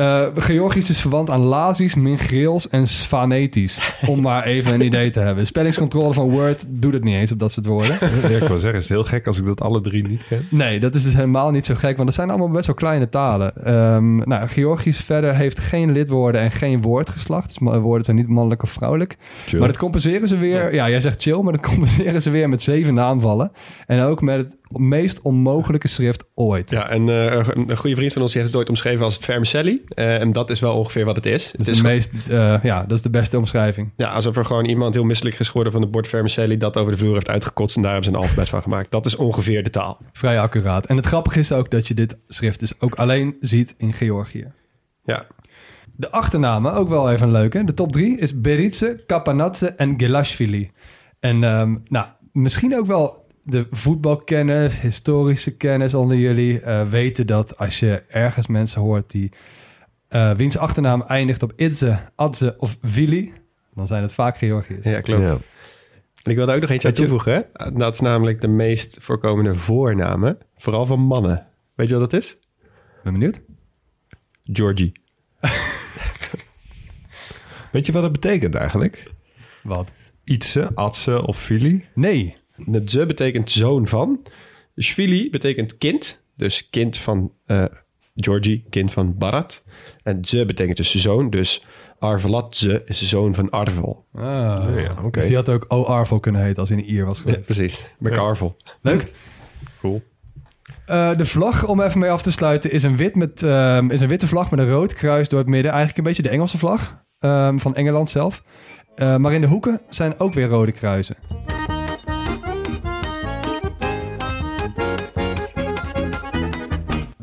Eh, 0.00 0.26
Georgisch 0.36 0.90
is 0.90 1.00
verwant 1.00 1.30
aan 1.30 1.40
Lazisch, 1.40 1.94
Mingreels 1.94 2.68
en 2.68 2.86
Svanetisch. 2.86 3.98
Om 4.06 4.20
maar 4.30 4.44
even 4.44 4.74
een 4.74 4.80
idee 4.80 5.10
te 5.10 5.20
hebben. 5.20 5.46
Spellingscontrole 5.46 6.14
van 6.14 6.30
Word 6.30 6.64
doet 6.68 6.92
het 6.92 7.04
niet 7.04 7.14
eens 7.14 7.32
op 7.32 7.38
dat 7.38 7.52
soort 7.52 7.66
woorden. 7.66 7.98
Ja, 8.00 8.36
ik 8.36 8.48
wil 8.48 8.58
zeggen, 8.58 8.80
is 8.80 8.88
het 8.88 8.88
heel 8.88 9.04
gek 9.04 9.26
als 9.26 9.38
ik 9.38 9.44
dat 9.44 9.60
alle 9.60 9.80
drie 9.80 10.08
niet 10.08 10.22
ken. 10.28 10.46
Nee, 10.50 10.80
dat 10.80 10.94
is 10.94 11.02
dus 11.04 11.14
helemaal 11.14 11.50
niet 11.50 11.66
zo 11.66 11.74
gek, 11.74 11.96
want 11.96 12.08
dat 12.08 12.14
zijn 12.14 12.28
allemaal 12.28 12.50
best 12.50 12.66
wel 12.66 12.74
kleine 12.74 13.08
talen. 13.08 13.64
Ehm 13.64 14.16
nou, 14.16 14.48
Georgisch 14.48 14.98
verder 14.98 15.34
heeft 15.34 15.60
geen 15.60 15.92
lidwoorden 15.92 16.40
en 16.40 16.50
geen 16.50 16.82
woordgeslacht. 16.82 17.48
Dus 17.48 17.58
woorden 17.58 18.04
zijn 18.04 18.16
niet 18.16 18.28
mannelijk 18.28 18.62
of 18.62 18.70
vrouwelijk. 18.70 19.16
Maar 19.58 19.68
dat 19.68 19.78
compenseren 19.78 20.28
ze 20.28 20.36
weer. 20.36 20.74
Ja, 20.74 20.88
jij 20.88 21.00
zegt 21.00 21.22
chill, 21.22 21.40
maar 21.40 21.52
dat 21.52 21.66
compenseren 21.70 22.22
ze 22.22 22.30
weer 22.30 22.48
met 22.48 22.62
zeven 22.62 22.94
naamvallen. 22.94 23.52
En 23.86 24.02
ook 24.02 24.20
met 24.20 24.36
het 24.36 24.78
meest 24.78 25.22
onmogelijke 25.22 25.88
schrift 25.88 26.24
ooit. 26.34 26.70
Ja, 26.70 26.88
en 26.88 27.08
eh, 27.08 27.46
een 27.54 27.76
goede 27.76 27.96
vriend 27.96 28.12
van 28.12 28.22
ons 28.22 28.34
heeft 28.34 28.46
het 28.46 28.56
ooit 28.56 28.68
omschreven 28.68 29.04
als 29.04 29.14
het 29.14 29.24
vermicelli. 29.24 29.82
Eh, 29.94 30.20
en 30.20 30.32
dat 30.32 30.50
is 30.50 30.60
wel 30.60 30.76
ongeveer 30.76 31.04
wat 31.04 31.16
het 31.16 31.26
is. 31.26 31.42
Dat 31.44 31.52
Het 31.52 31.60
is 31.60 31.68
is 31.68 31.76
de 31.76 31.82
meest, 31.82 32.28
eh, 32.28 32.62
ja, 32.62 32.80
dat 32.82 32.96
is 32.96 33.02
de 33.02 33.10
beste 33.10 33.38
omschrijving. 33.38 33.90
ja, 33.96 34.10
alsof 34.12 34.36
er 34.36 34.44
gewoon 34.44 34.64
iemand 34.64 34.94
heel 34.94 35.04
misselijk 35.04 35.38
is 35.38 35.46
geworden 35.48 35.72
van 35.72 35.82
het 35.82 35.90
bord 35.90 36.08
vermicelli... 36.08 36.56
dat 36.56 36.76
over 36.76 36.92
de 36.92 36.98
vloer 36.98 37.12
heeft 37.14 37.28
uitgekotst 37.28 37.76
en 37.76 37.82
daar 37.82 37.92
hebben 37.92 38.10
ze 38.10 38.16
een 38.16 38.22
alfabet 38.22 38.48
van 38.48 38.62
gemaakt. 38.62 38.90
Dat 38.90 39.06
is 39.06 39.16
ongeveer 39.16 39.62
de 39.62 39.70
taal. 39.70 39.98
Vrij 40.12 40.40
accuraat. 40.40 40.86
En 40.86 40.96
het 40.96 41.06
grappige 41.06 41.38
is 41.38 41.52
ook 41.52 41.70
dat 41.70 41.88
je 41.88 41.94
dit 41.94 42.18
schrift 42.28 42.60
dus 42.60 42.80
ook 42.80 42.94
alleen 42.94 43.36
ziet 43.40 43.74
in 43.78 43.92
Georgië. 43.92 44.52
Ja, 45.04 45.26
De 45.96 46.10
achternamen, 46.10 46.72
ook 46.72 46.88
wel 46.88 47.10
even 47.10 47.30
leuk. 47.30 47.52
Hè? 47.52 47.64
De 47.64 47.74
top 47.74 47.92
drie 47.92 48.18
is 48.18 48.40
Beritse, 48.40 49.02
Kapanadze 49.06 49.68
en 49.68 49.94
Gelashvili. 49.96 50.68
En 51.20 51.40
ehm, 51.44 51.76
nou, 51.88 52.06
misschien 52.32 52.78
ook 52.78 52.86
wel 52.86 53.28
de 53.44 53.66
voetbalkennis, 53.70 54.80
historische 54.80 55.56
kennis 55.56 55.94
onder 55.94 56.16
jullie... 56.16 56.60
eh, 56.60 56.82
weten 56.82 57.26
dat 57.26 57.58
als 57.58 57.80
je 57.80 58.02
ergens 58.08 58.46
mensen 58.46 58.80
hoort 58.80 59.10
die... 59.10 59.30
eh 60.10 60.32
wiens 60.32 60.58
achternaam 60.58 61.02
eindigt 61.02 61.42
op 61.42 61.52
Idze, 61.56 61.98
Adze 62.14 62.54
of 62.58 62.76
Vili... 62.82 63.32
dan 63.74 63.86
zijn 63.86 64.02
het 64.02 64.12
vaak 64.12 64.38
Georgiërs. 64.38 64.84
ja 64.84 65.00
klopt. 65.00 65.22
Ja. 65.22 65.38
En 66.22 66.30
ik 66.30 66.36
wilde 66.36 66.54
ook 66.54 66.60
nog 66.60 66.70
iets 66.70 66.84
aan 66.84 66.92
toevoegen. 66.92 67.32
Hè? 67.32 67.72
Dat 67.72 67.94
is 67.94 68.00
namelijk 68.00 68.40
de 68.40 68.48
meest 68.48 68.98
voorkomende 69.00 69.54
voornamen. 69.54 70.38
Vooral 70.56 70.86
van 70.86 71.00
mannen. 71.00 71.46
Weet 71.74 71.88
je 71.88 71.98
wat 71.98 72.10
dat 72.10 72.20
is? 72.20 72.38
Ben 73.02 73.12
benieuwd? 73.12 73.40
Georgie. 74.52 74.92
Weet 77.72 77.86
je 77.86 77.92
wat 77.92 78.02
dat 78.02 78.12
betekent 78.12 78.54
eigenlijk? 78.54 79.12
Wat? 79.62 79.92
Ietse, 80.24 80.70
atse 80.74 81.26
of 81.26 81.38
fili? 81.38 81.84
Nee. 81.94 82.36
De 82.56 82.82
ze 82.86 83.06
betekent 83.06 83.50
zoon 83.50 83.86
van. 83.86 84.22
Shvili 84.80 85.30
betekent 85.30 85.76
kind. 85.78 86.22
Dus 86.36 86.70
kind 86.70 86.98
van 86.98 87.32
eh 87.46 87.64
Georgie, 88.24 88.64
kind 88.70 88.92
van 88.92 89.18
Barat. 89.18 89.64
En 90.02 90.24
ze 90.24 90.44
betekent 90.44 90.76
dus 90.76 90.94
zoon. 90.94 91.30
Dus 91.30 91.64
Arvelatze 91.98 92.82
is 92.84 92.98
de 92.98 93.04
zoon 93.06 93.34
van 93.34 93.50
Arvel. 93.50 94.04
Ah, 94.14 94.22
ja, 94.76 94.90
oké. 95.02 95.10
Dus 95.20 95.26
die 95.26 95.36
had 95.36 95.48
ook 95.48 95.64
O 95.68 95.84
Arvo 95.84 96.18
kunnen 96.18 96.42
heten 96.42 96.58
als 96.58 96.68
hij 96.68 96.78
in 96.78 96.90
Ier 96.92 97.06
was 97.06 97.16
Ja, 97.18 97.22
geweest. 97.24 97.40
precies. 97.44 97.86
Bij 97.98 98.12
Ja. 98.12 98.20
Arvel. 98.20 98.56
Leuk. 98.82 99.12
Cool. 99.80 100.02
Eh, 100.86 101.16
de 101.16 101.26
vlag, 101.26 101.66
om 101.66 101.80
even 101.80 102.00
mee 102.00 102.10
af 102.10 102.22
te 102.22 102.32
sluiten, 102.32 102.70
is 102.70 102.82
een, 102.82 102.96
wit 102.96 103.14
met, 103.14 103.42
ehm, 103.42 103.90
is 103.90 104.00
een 104.00 104.08
witte 104.08 104.26
vlag 104.26 104.50
met 104.50 104.60
een 104.60 104.68
rood 104.70 104.94
kruis 104.94 105.28
door 105.28 105.38
het 105.38 105.48
midden. 105.48 105.70
Eigenlijk 105.70 105.98
een 105.98 106.04
beetje 106.04 106.22
de 106.22 106.28
Engelse 106.28 106.58
vlag 106.58 107.02
ehm, 107.18 107.58
van 107.58 107.74
Engeland 107.74 108.10
zelf. 108.10 108.42
Eh, 108.94 109.16
maar 109.16 109.32
in 109.32 109.40
de 109.40 109.46
hoeken 109.46 109.80
zijn 109.88 110.18
ook 110.18 110.32
weer 110.34 110.46
rode 110.48 110.72
kruisen. 110.72 111.16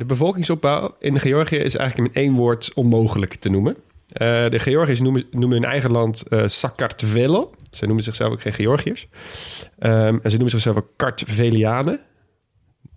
Bevolkingsopbouw 0.08 0.96
in 1.00 1.20
Georgië 1.20 1.56
is 1.56 1.76
eigenlijk 1.76 2.16
in 2.16 2.22
één 2.22 2.34
woord 2.34 2.72
onmogelijk 2.74 3.36
te 3.36 3.50
noemen. 3.50 3.78
Eh, 4.08 4.50
de 4.50 4.60
Georgiërs 4.60 5.00
noemen, 5.00 5.24
noemen 5.32 5.62
hun 5.62 5.70
eigen 5.70 5.92
land 5.92 6.28
eh 6.28 6.48
Sakartvelo. 6.48 7.52
Ze 7.72 7.86
noemen 7.86 8.04
zichzelf 8.04 8.32
ook 8.32 8.42
geen 8.42 8.54
Georgiërs. 8.54 9.08
Ehm, 9.80 10.18
en 10.22 10.30
ze 10.30 10.36
noemen 10.36 10.50
zichzelf 10.50 10.76
ook 10.76 10.90
Kartvelianen. 10.96 12.02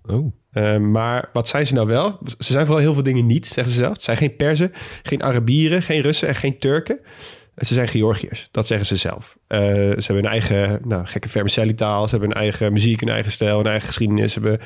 Oh. 0.07 0.33
Ehm, 0.53 0.91
maar 0.91 1.29
wat 1.33 1.49
zijn 1.49 1.67
ze 1.67 1.75
nou 1.75 1.87
wel? 1.87 2.19
Ze 2.39 2.53
zijn 2.53 2.67
vooral 2.67 2.83
heel 2.83 2.95
veel 2.95 3.03
dingen 3.03 3.27
niet, 3.27 3.47
zeggen 3.47 3.73
ze 3.73 3.81
zelf. 3.81 3.93
Het 3.93 4.03
zijn 4.03 4.17
geen 4.17 4.37
Perzen, 4.37 4.73
geen 5.03 5.23
Arabieren, 5.23 5.83
geen 5.83 6.01
Russen 6.01 6.29
en 6.29 6.35
geen 6.35 6.59
Turken. 6.59 7.01
Ze 7.61 7.75
zijn 7.75 7.89
Georgiërs, 7.89 8.49
dat 8.51 8.67
zeggen 8.67 8.87
ze 8.87 8.97
zelf. 8.97 9.39
Eh, 9.47 9.59
ze 9.61 10.05
hebben 10.13 10.25
een 10.25 10.31
eigen 10.31 10.81
nou, 10.85 11.07
gekke 11.07 11.29
vermicelli-taal. 11.29 12.05
Ze 12.05 12.11
hebben 12.11 12.31
een 12.31 12.43
eigen 12.43 12.73
muziek, 12.73 13.01
een 13.01 13.09
eigen 13.09 13.33
stijl, 13.33 13.61
een 13.61 13.67
eigen 13.67 13.87
geschiedenis. 13.87 14.33
Ze 14.33 14.41
hebben, 14.41 14.61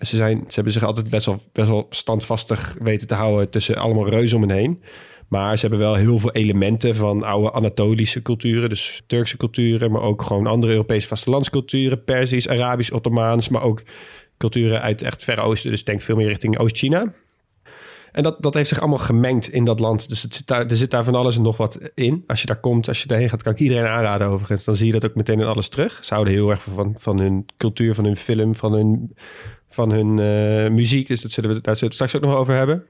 ze, 0.00 0.16
zijn, 0.16 0.44
ze 0.48 0.54
hebben 0.54 0.72
zich 0.72 0.84
altijd 0.84 1.10
best 1.10 1.26
wel, 1.26 1.40
best 1.52 1.68
wel 1.68 1.86
standvastig 1.90 2.76
weten 2.82 3.06
te 3.06 3.14
houden 3.14 3.50
tussen 3.50 3.76
allemaal 3.76 4.08
reuzen 4.08 4.36
om 4.36 4.48
hen 4.48 4.56
heen. 4.56 4.82
Maar 5.28 5.58
ze 5.58 5.66
hebben 5.66 5.86
wel 5.86 5.94
heel 5.94 6.18
veel 6.18 6.32
elementen 6.32 6.94
van 6.94 7.22
oude 7.22 7.52
Anatolische 7.52 8.22
culturen. 8.22 8.68
Dus 8.68 9.02
Turkse 9.06 9.36
culturen, 9.36 9.90
maar 9.90 10.02
ook 10.02 10.22
gewoon 10.22 10.46
andere 10.46 10.72
Europese 10.72 11.08
vastelandsculturen. 11.08 12.04
Perzisch, 12.04 12.48
Arabisch, 12.48 12.90
Ottomaans, 12.90 13.48
maar 13.48 13.62
ook 13.62 13.82
culturen 14.38 14.80
uit 14.80 15.02
echt 15.02 15.24
Verre 15.24 15.40
Oosten. 15.40 15.70
Dus 15.70 15.84
denk 15.84 16.00
veel 16.00 16.16
meer 16.16 16.26
richting 16.26 16.58
Oost-China. 16.58 17.12
En 18.14 18.22
dat, 18.22 18.42
dat 18.42 18.54
heeft 18.54 18.68
zich 18.68 18.80
allemaal 18.80 18.98
gemengd 18.98 19.52
in 19.52 19.64
dat 19.64 19.80
land. 19.80 20.08
Dus 20.08 20.22
het 20.22 20.34
zit 20.34 20.46
daar, 20.46 20.66
er 20.66 20.76
zit 20.76 20.90
daar 20.90 21.04
van 21.04 21.14
alles 21.14 21.36
en 21.36 21.42
nog 21.42 21.56
wat 21.56 21.78
in. 21.94 22.24
Als 22.26 22.40
je 22.40 22.46
daar 22.46 22.60
komt, 22.60 22.88
als 22.88 23.02
je 23.02 23.08
daarheen 23.08 23.28
gaat, 23.28 23.42
kan 23.42 23.52
ik 23.52 23.58
iedereen 23.58 23.86
aanraden 23.86 24.26
overigens. 24.26 24.64
Dan 24.64 24.76
zie 24.76 24.86
je 24.86 24.92
dat 24.92 25.04
ook 25.04 25.14
meteen 25.14 25.40
in 25.40 25.46
alles 25.46 25.68
terug. 25.68 25.98
Ze 26.02 26.14
houden 26.14 26.34
heel 26.34 26.50
erg 26.50 26.62
van, 26.62 26.94
van 26.98 27.18
hun 27.18 27.46
cultuur, 27.56 27.94
van 27.94 28.04
hun 28.04 28.16
film, 28.16 28.54
van 28.54 28.72
hun, 28.72 29.16
van 29.68 29.90
hun 29.90 30.18
eh, 30.18 30.70
muziek. 30.70 31.06
Dus 31.06 31.20
dat 31.20 31.30
zullen 31.30 31.50
we, 31.50 31.60
daar 31.60 31.76
zullen 31.76 31.78
we 31.80 31.86
het 31.86 31.94
straks 31.94 32.16
ook 32.16 32.30
nog 32.30 32.40
over 32.40 32.54
hebben. 32.54 32.84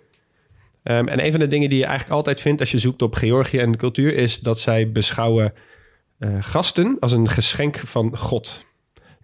Ehm, 0.83 1.09
en 1.09 1.25
een 1.25 1.31
van 1.31 1.40
de 1.40 1.49
dingen 1.49 1.69
die 1.69 1.78
je 1.78 1.85
eigenlijk 1.85 2.14
altijd 2.14 2.40
vindt 2.40 2.61
als 2.61 2.71
je 2.71 2.78
zoekt 2.78 3.02
op 3.02 3.14
Georgië 3.14 3.59
en 3.59 3.76
cultuur... 3.76 4.14
is 4.14 4.40
dat 4.40 4.61
zij 4.61 4.93
beschouwen 4.93 5.52
eh, 6.19 6.28
gasten 6.40 6.97
als 7.00 7.12
een 7.12 7.28
geschenk 7.28 7.76
van 7.76 8.16
God. 8.16 8.64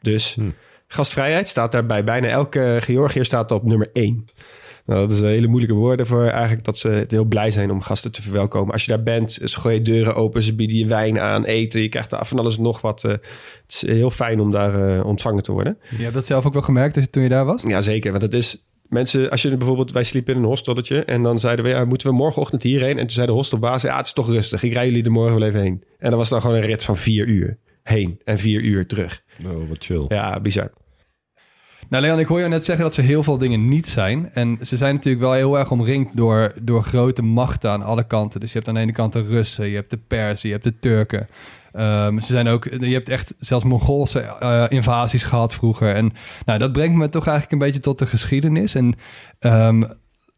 Dus 0.00 0.36
gastvrijheid 0.86 1.48
staat 1.48 1.72
daar 1.72 1.86
bij 1.86 2.04
bijna 2.04 2.28
elke 2.28 2.78
Georgiër 2.80 3.24
staat 3.24 3.50
op 3.50 3.64
nummer 3.64 3.90
één. 3.92 4.24
Nou, 4.90 5.02
dat 5.02 5.10
is 5.10 5.20
een 5.20 5.28
hele 5.28 5.46
moeilijke 5.46 5.74
woorden 5.76 6.06
voor 6.06 6.26
eigenlijk 6.26 6.64
dat 6.64 6.78
ze 6.78 7.04
heel 7.08 7.24
blij 7.24 7.50
zijn 7.50 7.70
om 7.70 7.80
gasten 7.80 8.12
te 8.12 8.22
verwelkomen. 8.22 8.72
Als 8.72 8.84
je 8.84 8.90
daar 8.90 9.02
bent, 9.02 9.32
ze 9.32 9.58
gooien 9.60 9.78
je 9.78 9.84
deuren 9.84 10.14
open, 10.14 10.42
ze 10.42 10.54
bieden 10.54 10.76
je 10.76 10.86
wijn 10.86 11.20
aan, 11.20 11.44
eten. 11.44 11.80
Je 11.80 11.88
krijgt 11.88 12.10
daar 12.10 12.26
van 12.26 12.38
alles 12.38 12.58
nog 12.58 12.80
wat. 12.80 13.04
eh, 13.04 13.10
het 13.10 13.22
is 13.68 13.80
heel 13.86 14.10
fijn 14.10 14.40
om 14.40 14.50
daar 14.50 14.98
eh, 14.98 15.06
ontvangen 15.06 15.42
te 15.42 15.52
worden. 15.52 15.78
Je 15.96 16.02
hebt 16.02 16.14
dat 16.14 16.26
zelf 16.26 16.46
ook 16.46 16.52
wel 16.52 16.62
gemerkt 16.62 17.12
toen 17.12 17.22
je 17.22 17.28
daar 17.28 17.44
was? 17.44 17.62
Ja, 17.62 17.80
zeker. 17.80 18.10
Want 18.10 18.22
het 18.22 18.34
is 18.34 18.64
mensen, 18.88 19.30
als 19.30 19.42
je 19.42 19.56
bijvoorbeeld, 19.56 19.92
wij 19.92 20.04
sliepen 20.04 20.34
in 20.34 20.40
een 20.40 20.46
hostelletje 20.46 21.04
en 21.04 21.22
dan 21.22 21.40
zeiden 21.40 21.64
we, 21.64 21.70
ja, 21.70 21.84
moeten 21.84 22.08
we 22.08 22.14
morgenochtend 22.14 22.62
hierheen? 22.62 22.98
En 22.98 23.06
toen 23.06 23.10
zei 23.10 23.26
de 23.26 23.32
hostelbaas, 23.32 23.82
ja, 23.82 23.96
het 23.96 24.06
is 24.06 24.12
toch 24.12 24.30
rustig. 24.30 24.62
Ik 24.62 24.72
rij 24.72 24.86
jullie 24.86 25.04
er 25.04 25.10
morgen 25.12 25.38
wel 25.38 25.48
even 25.48 25.60
heen. 25.60 25.82
En 25.98 26.10
dan 26.10 26.18
was 26.18 26.28
dan 26.28 26.40
gewoon 26.40 26.56
een 26.56 26.66
rit 26.66 26.84
van 26.84 26.96
vier 26.96 27.26
uur 27.26 27.58
heen 27.82 28.20
en 28.24 28.38
vier 28.38 28.60
uur 28.60 28.86
terug. 28.86 29.22
Oh, 29.48 29.68
wat 29.68 29.84
chill. 29.84 30.04
Ja, 30.08 30.40
bizar. 30.40 30.70
Nou, 31.90 32.02
Leon, 32.02 32.18
ik 32.18 32.26
hoor 32.26 32.38
jou 32.38 32.50
net 32.50 32.64
zeggen 32.64 32.84
dat 32.84 32.94
ze 32.94 33.00
heel 33.00 33.22
veel 33.22 33.38
dingen 33.38 33.68
niet 33.68 33.88
zijn. 33.88 34.30
En 34.34 34.58
ze 34.62 34.76
zijn 34.76 34.94
natuurlijk 34.94 35.24
wel 35.24 35.32
heel 35.32 35.58
erg 35.58 35.70
omringd 35.70 36.16
door, 36.16 36.52
door 36.62 36.82
grote 36.82 37.22
machten 37.22 37.70
aan 37.70 37.82
alle 37.82 38.06
kanten. 38.06 38.40
Dus 38.40 38.52
je 38.52 38.56
hebt 38.56 38.68
aan 38.68 38.74
de 38.74 38.80
ene 38.80 38.92
kant 38.92 39.12
de 39.12 39.22
Russen, 39.22 39.68
je 39.68 39.74
hebt 39.74 39.90
de 39.90 39.98
Persen, 40.06 40.48
je 40.48 40.54
hebt 40.54 40.66
de 40.66 40.78
Turken. 40.78 41.28
Ehm, 41.72 42.18
ze 42.18 42.26
zijn 42.26 42.48
ook, 42.48 42.64
je 42.64 42.92
hebt 42.92 43.08
echt 43.08 43.34
zelfs 43.38 43.64
Mongoolse 43.64 44.20
eh, 44.20 44.64
invasies 44.68 45.24
gehad 45.24 45.54
vroeger. 45.54 45.94
En 45.94 46.12
nou, 46.44 46.58
dat 46.58 46.72
brengt 46.72 46.96
me 46.96 47.08
toch 47.08 47.26
eigenlijk 47.26 47.52
een 47.52 47.66
beetje 47.68 47.82
tot 47.82 47.98
de 47.98 48.06
geschiedenis. 48.06 48.74
En 48.74 48.94
ehm, 49.38 49.82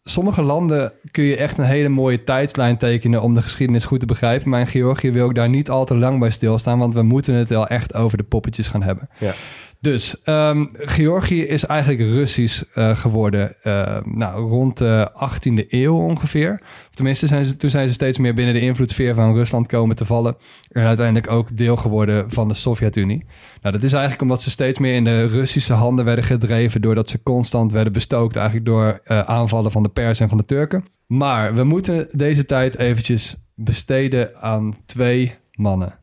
sommige 0.04 0.42
landen 0.42 0.92
kun 1.10 1.24
je 1.24 1.36
echt 1.36 1.58
een 1.58 1.64
hele 1.64 1.88
mooie 1.88 2.22
tijdslijn 2.22 2.76
tekenen 2.76 3.22
om 3.22 3.34
de 3.34 3.42
geschiedenis 3.42 3.84
goed 3.84 4.00
te 4.00 4.06
begrijpen. 4.06 4.50
Maar 4.50 4.60
in 4.60 4.66
Georgië 4.66 5.10
wil 5.10 5.28
ik 5.28 5.34
daar 5.34 5.48
niet 5.48 5.70
al 5.70 5.84
te 5.84 5.96
lang 5.96 6.20
bij 6.20 6.30
stilstaan, 6.30 6.78
want 6.78 6.94
we 6.94 7.02
moeten 7.02 7.34
het 7.34 7.48
wel 7.48 7.66
echt 7.66 7.94
over 7.94 8.18
de 8.18 8.24
poppetjes 8.24 8.68
gaan 8.68 8.82
hebben. 8.82 9.08
Ja. 9.18 9.34
Dus 9.82 10.22
ehm, 10.22 10.66
Georgië 10.72 11.42
is 11.42 11.66
eigenlijk 11.66 12.00
Russisch 12.00 12.62
eh, 12.74 12.96
geworden 12.96 13.62
eh, 13.62 13.96
nou, 14.04 14.48
rond 14.48 14.78
de 14.78 15.10
18e 15.14 15.68
eeuw 15.68 15.96
ongeveer. 15.96 16.60
Tenminste, 16.90 17.26
zijn 17.26 17.44
ze, 17.44 17.56
toen 17.56 17.70
zijn 17.70 17.88
ze 17.88 17.94
steeds 17.94 18.18
meer 18.18 18.34
binnen 18.34 18.54
de 18.54 18.60
invloedssfeer 18.60 19.14
van 19.14 19.34
Rusland 19.34 19.68
komen 19.68 19.96
te 19.96 20.04
vallen. 20.04 20.36
En 20.70 20.86
uiteindelijk 20.86 21.30
ook 21.30 21.56
deel 21.56 21.76
geworden 21.76 22.30
van 22.30 22.48
de 22.48 22.54
Sovjet-Unie. 22.54 23.24
Nou, 23.62 23.74
dat 23.74 23.82
is 23.82 23.92
eigenlijk 23.92 24.22
omdat 24.22 24.42
ze 24.42 24.50
steeds 24.50 24.78
meer 24.78 24.94
in 24.94 25.04
de 25.04 25.26
Russische 25.26 25.72
handen 25.72 26.04
werden 26.04 26.24
gedreven... 26.24 26.80
doordat 26.80 27.08
ze 27.08 27.22
constant 27.22 27.72
werden 27.72 27.92
bestookt 27.92 28.36
eigenlijk 28.36 28.66
door 28.66 29.00
eh, 29.04 29.20
aanvallen 29.20 29.70
van 29.70 29.82
de 29.82 29.88
Pers 29.88 30.20
en 30.20 30.28
van 30.28 30.38
de 30.38 30.44
Turken. 30.44 30.84
Maar 31.06 31.54
we 31.54 31.64
moeten 31.64 32.08
deze 32.10 32.44
tijd 32.44 32.78
eventjes 32.78 33.44
besteden 33.54 34.36
aan 34.36 34.76
twee 34.86 35.34
mannen. 35.52 35.98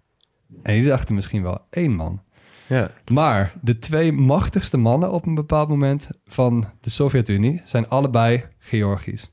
En 0.64 0.74
die 0.74 0.88
dachten 0.88 1.16
misschien 1.16 1.44
wel 1.44 1.60
één 1.70 1.92
man. 1.92 2.22
Ja. 2.70 2.92
Maar 3.12 3.54
de 3.62 3.78
twee 3.78 4.12
machtigste 4.12 4.78
mannen 4.78 5.12
op 5.12 5.26
een 5.26 5.36
bepaald 5.36 5.70
moment 5.70 6.10
van 6.26 6.66
de 6.82 6.90
Sovjet-Unie 6.90 7.62
zijn 7.64 7.88
allebei 7.88 8.44
Georgisch. 8.58 9.32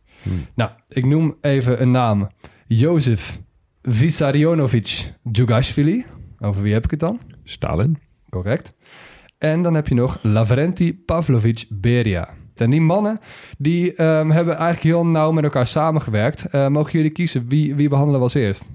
Nou, 0.54 0.70
ik 0.88 1.04
noem 1.04 1.36
even 1.40 1.82
een 1.82 1.90
naam. 1.90 2.28
Jozef 2.66 3.40
Vissarionovich 3.82 5.12
Djugashvili. 5.22 6.04
Over 6.38 6.62
wie 6.62 6.72
heb 6.72 6.84
ik 6.84 6.90
het 6.90 7.00
dan? 7.00 7.20
Stalin. 7.44 7.98
Correct. 8.30 8.74
En 9.38 9.62
dan 9.62 9.74
heb 9.74 9.88
je 9.88 9.94
nog 9.94 10.18
Lavrenti 10.22 10.94
Pavlovich 10.94 11.64
Beria. 11.68 12.28
En 12.54 12.70
die 12.70 12.80
mannen 12.80 13.18
die 13.58 13.94
ehm, 13.94 14.30
hebben 14.30 14.54
eigenlijk 14.54 14.82
heel 14.82 15.06
nauw 15.06 15.30
met 15.30 15.44
elkaar 15.44 15.66
samengewerkt. 15.66 16.44
Eh, 16.44 16.68
mogen 16.68 16.92
jullie 16.92 17.10
kiezen 17.10 17.48
wie, 17.48 17.74
wie 17.74 17.88
behandelen 17.88 18.18
we 18.18 18.24
als 18.24 18.34
eerst? 18.34 18.70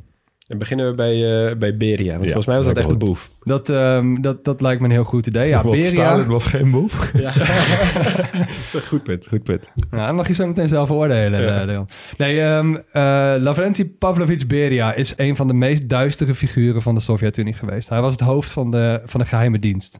Dan 0.52 0.60
beginnen 0.60 0.88
we 0.90 0.94
bij, 0.96 1.48
eh, 1.50 1.56
bij 1.58 1.78
Beria. 1.78 2.12
Want 2.12 2.24
Ja, 2.24 2.26
volgens 2.26 2.46
mij 2.46 2.56
was 2.56 2.66
dat 2.66 2.78
echt 2.78 2.90
een 2.90 2.98
boef. 2.98 3.30
Dat, 3.40 3.70
ehm, 3.70 4.22
dat, 4.22 4.44
dat 4.46 4.62
lijkt 4.62 4.80
me 4.82 4.86
een 4.86 4.92
heel 4.94 5.04
goed 5.04 5.28
idee. 5.28 5.48
Ja, 5.48 5.62
Beria. 5.70 5.84
Stalin 5.84 6.28
was 6.28 6.46
geen 6.46 6.68
move. 6.70 6.98
Goed 8.88 9.04
punt, 9.04 9.28
goed 9.28 9.44
punt. 9.44 9.72
Ja, 9.92 10.06
dan 10.06 10.16
mag 10.16 10.28
je 10.28 10.34
zo 10.34 10.48
meteen 10.48 10.68
zelf 10.68 10.92
oordelen, 10.92 11.60
eh, 11.60 11.66
Leon. 11.66 11.88
Nee, 12.18 12.42
ehm 12.42 12.76
eh, 12.92 13.34
Lavrenti 13.40 13.90
Pavlovich 13.90 14.48
Beria 14.48 14.94
is 14.94 15.14
een 15.18 15.36
van 15.36 15.48
de 15.48 15.54
meest 15.54 15.90
duistere 15.90 16.34
figuren 16.36 16.82
van 16.82 16.96
de 16.96 17.02
Sovjet-Unie 17.02 17.54
geweest. 17.54 17.90
Hij 17.90 18.02
was 18.02 18.12
het 18.12 18.22
hoofd 18.22 18.52
van 18.52 18.72
de, 18.72 19.02
van 19.06 19.20
de 19.20 19.26
geheime 19.26 19.60
dienst. 19.60 20.00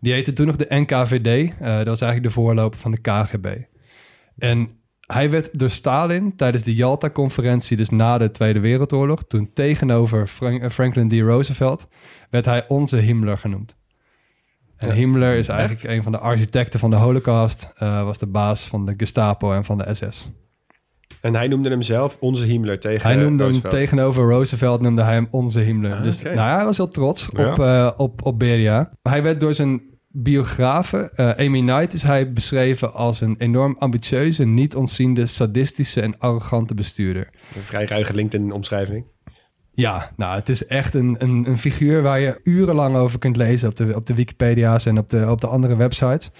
Die 0.00 0.12
heette 0.12 0.32
toen 0.32 0.46
nog 0.46 0.56
de 0.56 0.66
NKVD. 0.68 1.26
eh, 1.60 1.76
dat 1.76 1.86
was 1.86 2.00
eigenlijk 2.00 2.22
de 2.22 2.40
voorloper 2.40 2.78
van 2.78 2.90
de 2.90 3.00
KGB. 3.00 3.46
En 4.38 4.68
hij 5.14 5.30
werd 5.30 5.48
door 5.58 5.70
Stalin 5.70 6.36
tijdens 6.36 6.62
de 6.62 6.74
Yalta-conferentie, 6.74 7.76
dus 7.76 7.90
na 7.90 8.18
de 8.18 8.30
Tweede 8.30 8.60
Wereldoorlog, 8.60 9.22
toen 9.24 9.50
tegenover 9.54 10.26
Frank- 10.26 10.62
eh, 10.62 10.70
Franklin 10.70 11.08
D. 11.08 11.12
Roosevelt, 11.12 11.88
werd 12.30 12.44
hij 12.44 12.64
onze 12.68 12.96
Himmler 12.96 13.38
genoemd. 13.38 13.76
En 14.76 14.88
Ja, 14.88 14.94
Himmler 14.94 15.36
is 15.36 15.48
eigenlijk 15.48 15.82
een 15.82 16.02
van 16.02 16.12
de 16.12 16.18
architecten 16.18 16.80
van 16.80 16.90
de 16.90 16.96
Holocaust, 16.96 17.72
eh, 17.76 18.04
was 18.04 18.18
de 18.18 18.26
baas 18.26 18.66
van 18.66 18.86
de 18.86 18.94
Gestapo 18.96 19.52
en 19.52 19.64
van 19.64 19.78
de 19.78 19.94
SS. 19.94 20.30
En 21.20 21.34
hij 21.34 21.48
noemde 21.48 21.68
hem 21.68 21.82
zelf 21.82 22.16
onze 22.20 22.44
Himmler 22.44 22.80
tegen 22.80 23.06
Hij 23.06 23.16
noemde 23.16 23.44
hem 23.44 23.60
tegenover 23.60 24.22
Roosevelt, 24.30 24.80
noemde 24.80 25.02
hij 25.02 25.14
hem 25.14 25.28
onze 25.30 25.60
Himmler. 25.60 25.94
Ah, 25.94 26.02
dus 26.02 26.22
nou, 26.22 26.34
ja, 26.36 26.56
hij 26.56 26.64
was 26.64 26.76
heel 26.76 26.88
trots 26.88 27.28
Ja. 27.36 27.50
op, 27.50 27.58
eh, 27.58 27.90
op, 27.96 28.24
op 28.26 28.38
Beria. 28.38 28.90
Hij 29.02 29.22
werd 29.22 29.40
door 29.40 29.54
zijn 29.54 29.82
biografe, 30.16 31.10
eh 31.14 31.46
Amy 31.46 31.60
Knight, 31.60 31.92
is 31.92 32.02
hij 32.02 32.32
beschreven 32.32 32.92
als 32.92 33.20
een 33.20 33.34
enorm 33.38 33.76
ambitieuze, 33.78 34.44
niet 34.44 34.76
ontziende, 34.76 35.26
sadistische 35.26 36.00
en 36.00 36.18
arrogante 36.18 36.74
bestuurder. 36.74 37.28
Een 37.54 37.62
vrij 37.62 37.84
ruige 37.84 38.14
LinkedIn-omschrijving. 38.14 39.04
Ja, 39.72 40.12
nou, 40.16 40.34
het 40.34 40.48
is 40.48 40.66
echt 40.66 40.94
een, 40.94 41.16
een, 41.18 41.48
een 41.48 41.58
figuur 41.58 42.02
waar 42.02 42.20
je 42.20 42.40
urenlang 42.44 42.96
over 42.96 43.18
kunt 43.18 43.36
lezen 43.36 43.68
op 43.68 43.76
de, 43.76 43.94
op 43.94 44.06
de 44.06 44.14
Wikipedia's 44.14 44.86
en 44.86 44.98
op 44.98 45.10
de, 45.10 45.30
op 45.30 45.40
de 45.40 45.46
andere 45.46 45.76
websites. 45.76 46.30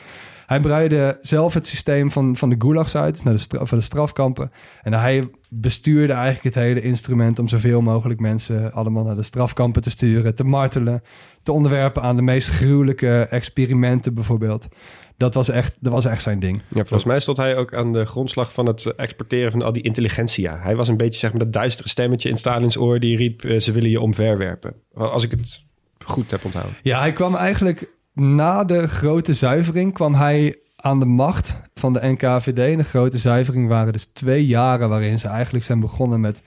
Hij 0.47 0.61
breidde 0.61 1.19
zelf 1.21 1.54
het 1.54 1.66
systeem 1.66 2.11
van, 2.11 2.37
van 2.37 2.49
de 2.49 2.57
gulags 2.59 2.97
uit, 2.97 3.25
naar 3.25 3.35
de, 3.35 3.66
van 3.66 3.78
de 3.78 3.85
strafkampen. 3.85 4.50
En 4.83 4.93
hij 4.93 5.28
bestuurde 5.61 6.12
eigenlijk 6.12 6.54
het 6.54 6.64
hele 6.64 6.80
instrument 6.80 7.38
om 7.38 7.49
zoveel 7.49 7.80
mogelijk 7.80 8.20
mensen 8.20 8.73
allemaal 8.73 9.04
naar 9.04 9.16
de 9.16 9.23
strafkampen 9.23 9.82
te 9.82 9.90
sturen, 9.90 10.34
te 10.34 10.44
martelen, 10.44 11.02
te 11.42 11.52
onderwerpen 11.52 12.02
aan 12.02 12.16
de 12.16 12.23
meest 12.23 12.50
gruwelijke 12.50 13.18
experimenten 13.18 14.14
bijvoorbeeld. 14.14 14.68
Dat 15.16 15.34
was 15.34 15.49
echt, 15.49 15.76
dat 15.80 15.92
was 15.92 16.04
echt 16.04 16.23
zijn 16.23 16.40
ding. 16.40 16.62
Ja, 16.68 16.80
volgens 16.80 17.04
mij 17.04 17.20
stond 17.20 17.37
hij 17.37 17.56
ook 17.56 17.75
aan 17.75 17.92
de 17.92 18.04
grondslag 18.04 18.52
van 18.52 18.66
het 18.66 18.94
exporteren 18.94 19.50
van 19.50 19.62
al 19.62 19.73
die 19.73 19.82
intelligentia. 19.82 20.58
Hij 20.58 20.76
was 20.76 20.88
een 20.88 20.96
beetje 20.96 21.18
zeg 21.18 21.30
maar 21.30 21.40
dat 21.40 21.52
duistere 21.52 21.88
stemmetje 21.88 22.28
in 22.28 22.37
Stalins 22.37 22.78
oor 22.78 23.00
die 23.00 23.16
riep... 23.16 23.44
eh, 23.44 23.58
ze 23.58 23.73
willen 23.73 23.90
je 23.90 24.00
omverwerpen. 24.00 24.75
Als 24.94 25.25
ik 25.25 25.30
het 25.30 25.62
goed 26.04 26.30
heb 26.30 26.44
onthouden. 26.44 26.75
Ja, 26.82 26.99
hij 27.00 27.12
kwam 27.12 27.34
eigenlijk 27.34 27.90
na 28.12 28.64
de 28.64 28.88
grote 28.88 29.32
zuivering 29.32 29.92
kwam 29.92 30.14
hij 30.14 30.56
aan 30.84 30.98
de 30.98 31.04
macht 31.04 31.60
van 31.74 31.92
de 31.92 32.00
NKVD. 32.02 32.58
En 32.58 32.76
de 32.76 32.84
grote 32.84 33.18
zuivering 33.18 33.68
waren 33.68 33.92
dus 33.92 34.04
twee 34.04 34.46
jaren 34.46 34.88
waarin 34.88 35.18
ze 35.18 35.28
eigenlijk 35.28 35.64
zijn 35.64 35.80
begonnen 35.80 36.20
met 36.20 36.42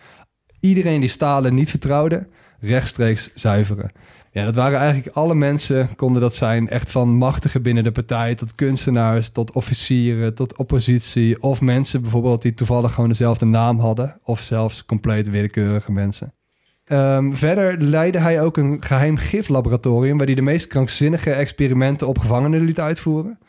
iedereen 0.60 1.00
die 1.00 1.10
Stalin 1.10 1.54
niet 1.54 1.70
vertrouwde, 1.70 2.28
rechtstreeks 2.60 3.32
zuiveren. 3.34 3.92
Ja, 4.32 4.46
dat 4.46 4.56
waren 4.56 4.80
eigenlijk 4.80 5.16
alle 5.16 5.36
mensen, 5.36 5.96
konden 5.96 6.22
dat 6.22 6.36
zijn, 6.36 6.70
echt 6.70 6.92
van 6.92 7.10
machtigen 7.10 7.62
binnen 7.62 7.84
de 7.84 7.92
partij 7.92 8.36
tot 8.36 8.56
kunstenaars, 8.56 9.30
tot 9.30 9.52
officieren, 9.52 10.36
tot 10.36 10.56
oppositie. 10.56 11.42
Of 11.42 11.62
mensen 11.62 12.02
bijvoorbeeld 12.02 12.42
die 12.42 12.54
toevallig 12.54 12.94
gewoon 12.94 13.10
dezelfde 13.10 13.46
naam 13.46 13.80
hadden, 13.80 14.20
of 14.24 14.40
zelfs 14.40 14.86
compleet 14.86 15.30
willekeurige 15.30 15.92
mensen. 15.92 16.34
Ehm, 16.86 17.34
verder 17.34 17.82
leidde 17.82 18.20
hij 18.20 18.42
ook 18.42 18.58
een 18.58 18.78
geheim 18.80 19.18
giflaboratorium... 19.18 20.18
waar 20.18 20.26
hij 20.26 20.36
de 20.36 20.42
meest 20.42 20.68
krankzinnige 20.68 21.32
experimenten 21.32 22.08
op 22.08 22.18
gevangenen 22.18 22.62
liet 22.62 22.80
uitvoeren. 22.80 23.40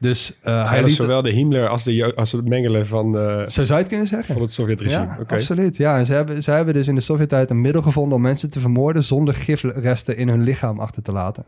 Dus 0.00 0.38
eh, 0.42 0.70
hij 0.70 0.82
liet... 0.82 0.92
zowel 0.94 1.22
de 1.22 1.30
Himmler 1.30 1.68
als, 1.68 1.84
de, 1.84 2.14
als 2.14 2.32
het 2.32 2.48
mengelen 2.48 2.86
van, 2.86 3.12
Zo 3.48 3.64
zou 3.64 3.66
je 3.66 3.74
het 3.74 3.88
kunnen 3.88 4.06
zeggen. 4.06 4.34
van 4.34 4.42
het 4.42 4.52
Sovjet-regime. 4.52 5.04
Ja, 5.04 5.18
absoluut. 5.26 5.76
Ja, 5.76 5.98
en 5.98 6.06
ze 6.06 6.12
hebben, 6.12 6.42
ze 6.42 6.50
hebben 6.50 6.74
dus 6.74 6.88
in 6.88 6.94
de 6.94 7.00
Sovjet-tijd 7.00 7.50
een 7.50 7.60
middel 7.60 7.82
gevonden... 7.82 8.16
om 8.16 8.22
mensen 8.22 8.50
te 8.50 8.60
vermoorden 8.60 9.02
zonder 9.02 9.34
gifresten 9.34 10.16
in 10.16 10.28
hun 10.28 10.42
lichaam 10.42 10.80
achter 10.80 11.02
te 11.02 11.12
laten. 11.12 11.44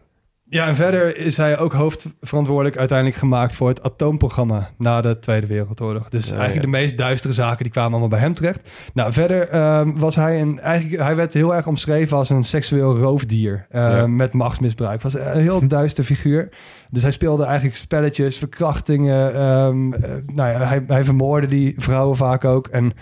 Ja, 0.50 0.66
en 0.66 0.76
verder 0.76 1.16
is 1.16 1.36
hij 1.36 1.58
ook 1.58 1.72
hoofdverantwoordelijk 1.72 2.76
uiteindelijk 2.76 3.18
gemaakt 3.18 3.54
voor 3.54 3.68
het 3.68 3.82
atoomprogramma 3.82 4.68
na 4.78 5.00
de 5.00 5.18
Tweede 5.18 5.46
Wereldoorlog. 5.46 6.08
Dus 6.08 6.26
eigenlijk 6.26 6.54
ja. 6.54 6.60
de 6.60 6.66
meest 6.78 6.98
duistere 6.98 7.32
zaken 7.32 7.62
die 7.62 7.72
kwamen 7.72 7.90
allemaal 7.90 8.08
bij 8.08 8.18
hem 8.18 8.34
terecht. 8.34 8.68
Nou, 8.94 9.12
verder 9.12 9.48
ehm, 9.48 9.92
was 9.96 10.14
hij 10.14 10.40
een, 10.40 10.60
eigenlijk, 10.60 11.02
hij 11.02 11.16
werd 11.16 11.34
heel 11.34 11.54
erg 11.54 11.66
omschreven 11.66 12.16
als 12.16 12.30
een 12.30 12.44
seksueel 12.44 12.96
roofdier 12.96 13.66
Ja. 13.72 14.06
met 14.06 14.32
machtsmisbruik. 14.32 15.02
Was 15.02 15.14
een 15.14 15.40
heel 15.40 15.66
duister 15.68 16.04
figuur. 16.04 16.48
Dus 16.90 17.02
hij 17.02 17.12
speelde 17.12 17.44
eigenlijk 17.44 17.76
spelletjes, 17.76 18.38
verkrachtingen. 18.38 19.34
ehm, 19.34 19.92
eh, 19.92 20.10
nou 20.34 20.50
ja, 20.50 20.58
hij, 20.60 20.84
hij 20.86 21.04
vermoordde 21.04 21.48
die 21.48 21.74
vrouwen 21.76 22.16
vaak 22.16 22.44
ook 22.44 22.68
en 22.68 22.92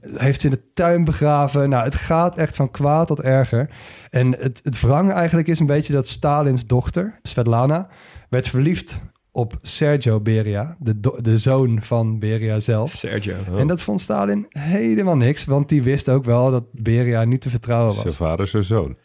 heeft 0.00 0.40
ze 0.40 0.48
in 0.48 0.52
de 0.52 0.72
tuin 0.72 1.04
begraven. 1.04 1.68
Nou, 1.68 1.84
het 1.84 1.94
gaat 1.94 2.36
echt 2.36 2.56
van 2.56 2.70
kwaad 2.70 3.06
tot 3.06 3.20
erger. 3.20 3.70
En 4.10 4.36
het, 4.38 4.60
het 4.64 4.80
wrang 4.80 5.12
eigenlijk 5.12 5.48
is 5.48 5.58
een 5.58 5.66
beetje 5.66 5.92
dat 5.92 6.08
Stalins 6.08 6.66
dochter, 6.66 7.18
Svetlana, 7.22 7.88
werd 8.28 8.48
verliefd 8.48 9.02
op 9.32 9.58
Sergio 9.62 10.20
Beria, 10.20 10.76
de, 10.78 11.00
de 11.22 11.38
zoon 11.38 11.82
van 11.82 12.18
Beria 12.18 12.58
zelf. 12.58 12.90
Sergio. 12.90 13.36
oh. 13.50 13.60
En 13.60 13.66
dat 13.66 13.82
vond 13.82 14.00
Stalin 14.00 14.46
helemaal 14.48 15.16
niks, 15.16 15.44
want 15.44 15.68
die 15.68 15.82
wist 15.82 16.08
ook 16.08 16.24
wel 16.24 16.50
dat 16.50 16.64
Beria 16.72 17.24
niet 17.24 17.40
te 17.40 17.48
vertrouwen 17.48 17.92
Zijn 17.92 18.04
was. 18.04 18.16
vader, 18.16 18.46
zijn 18.46 18.64
zoon. 18.64 18.96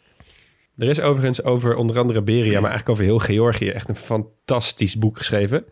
Er 0.76 0.88
is 0.88 1.00
overigens 1.00 1.42
over 1.42 1.76
onder 1.76 1.98
andere 1.98 2.22
Beria, 2.22 2.60
maar 2.60 2.70
eigenlijk 2.70 2.88
over 2.88 3.04
heel 3.04 3.18
Georgië, 3.18 3.68
echt 3.68 3.88
een 3.88 3.94
fantastisch 3.94 4.98
boek 4.98 5.16
geschreven. 5.16 5.64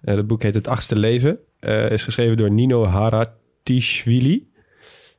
Eh, 0.00 0.14
dat 0.14 0.26
boek 0.26 0.42
heet 0.42 0.54
Het 0.54 0.68
Achtste 0.68 0.96
Leven. 0.96 1.38
Eh, 1.60 1.90
is 1.90 2.04
geschreven 2.04 2.36
door 2.36 2.50
Nino 2.50 2.84
Haratishvili. 2.86 3.40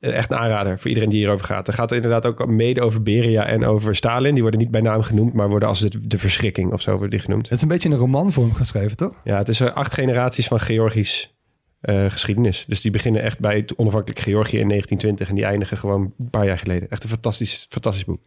Eh, 0.03 0.15
echt 0.15 0.31
een 0.31 0.38
aanrader 0.38 0.79
voor 0.79 0.88
iedereen 0.88 1.09
die 1.09 1.19
hierover 1.19 1.45
gaat. 1.45 1.67
Er 1.67 1.73
gaat 1.73 1.89
er 1.89 1.95
inderdaad 1.95 2.25
ook 2.25 2.47
mede 2.47 2.81
over 2.81 3.03
Beria 3.03 3.45
en 3.45 3.65
over 3.65 3.95
Stalin. 3.95 4.33
Die 4.33 4.41
worden 4.41 4.59
niet 4.59 4.71
bij 4.71 4.81
naam 4.81 5.01
genoemd, 5.01 5.33
maar 5.33 5.50
worden 5.50 5.69
als 5.69 5.79
de, 5.79 6.07
de 6.07 6.17
verschrikking 6.17 6.71
of 6.71 6.81
zo 6.81 6.91
worden 6.91 7.09
die 7.09 7.19
genoemd. 7.19 7.43
Het 7.43 7.55
is 7.55 7.62
een 7.62 7.67
beetje 7.67 7.89
in 7.89 7.95
een 7.95 8.01
romanvorm 8.01 8.53
geschreven, 8.53 8.97
toch? 8.97 9.13
Ja, 9.23 9.38
het 9.38 9.47
is 9.47 9.59
eh, 9.59 9.73
acht 9.73 9.93
generaties 9.93 10.47
van 10.47 10.59
Georgisch 10.59 11.35
eh, 11.79 12.05
geschiedenis. 12.09 12.65
Dus 12.67 12.81
die 12.81 12.91
beginnen 12.91 13.21
echt 13.21 13.39
bij 13.39 13.55
het 13.55 13.75
onafhankelijk 13.75 14.19
Georgië 14.19 14.59
in 14.59 14.67
1920 14.67 15.29
en 15.29 15.35
die 15.35 15.45
eindigen 15.45 15.77
gewoon 15.77 16.13
een 16.19 16.29
paar 16.29 16.45
jaar 16.45 16.59
geleden. 16.59 16.89
Echt 16.89 17.03
een 17.03 17.09
fantastisch, 17.09 17.65
fantastisch 17.69 18.05
boek. 18.05 18.21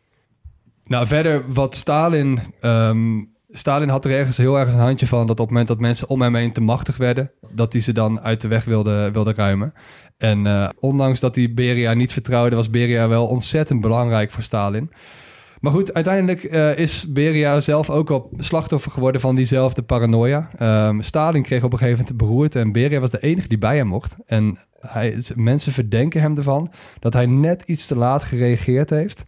Nou, 0.85 1.07
verder 1.07 1.53
wat 1.53 1.75
Stalin... 1.75 2.41
ehm, 2.61 3.19
Stalin 3.51 3.89
had 3.89 4.05
er 4.05 4.11
ergens 4.11 4.37
heel 4.37 4.59
erg 4.59 4.73
een 4.73 4.79
handje 4.79 5.07
van... 5.07 5.27
dat 5.27 5.41
op 5.41 5.47
het 5.47 5.49
moment 5.49 5.69
dat 5.69 5.79
mensen 5.79 6.09
om 6.09 6.23
hem 6.23 6.35
heen 6.35 6.53
te 6.53 6.61
machtig 6.61 6.97
werden... 6.97 7.31
dat 7.51 7.73
hij 7.73 7.83
ze 7.83 7.93
dan 7.93 8.21
uit 8.21 8.41
de 8.41 8.49
weg 8.49 8.65
wilde, 8.65 9.11
wilde 9.13 9.33
ruimen. 9.33 9.73
En 10.17 10.47
eh, 10.47 10.69
ondanks 10.81 11.21
dat 11.21 11.37
hij 11.37 11.55
Beria 11.55 11.95
niet 11.95 12.13
vertrouwde... 12.13 12.57
was 12.57 12.71
Beria 12.71 13.09
wel 13.09 13.27
ontzettend 13.27 13.81
belangrijk 13.81 14.31
voor 14.31 14.43
Stalin. 14.43 14.91
Maar 15.61 15.73
goed, 15.73 15.95
uiteindelijk 15.95 16.45
eh, 16.45 16.79
is 16.79 17.13
Beria 17.13 17.61
zelf 17.61 17.91
ook 17.91 18.11
al 18.11 18.31
slachtoffer 18.37 18.91
geworden... 18.93 19.21
van 19.21 19.35
diezelfde 19.35 19.83
paranoia. 19.83 20.51
Ehm, 20.59 21.01
Stalin 21.01 21.43
kreeg 21.43 21.63
op 21.63 21.73
een 21.73 21.79
gegeven 21.79 22.01
moment 22.01 22.17
beroerte... 22.17 22.59
en 22.59 22.73
Beria 22.73 23.01
was 23.01 23.11
de 23.11 23.23
enige 23.23 23.49
die 23.49 23.59
bij 23.59 23.77
hem 23.77 23.87
mocht. 23.87 24.17
En 24.27 24.59
hij, 24.81 25.23
mensen 25.35 25.73
verdenken 25.73 26.21
hem 26.21 26.37
ervan... 26.37 26.73
dat 26.99 27.13
hij 27.13 27.27
net 27.27 27.63
iets 27.63 27.87
te 27.87 27.97
laat 27.97 28.25
gereageerd 28.25 28.91
heeft... 28.91 29.25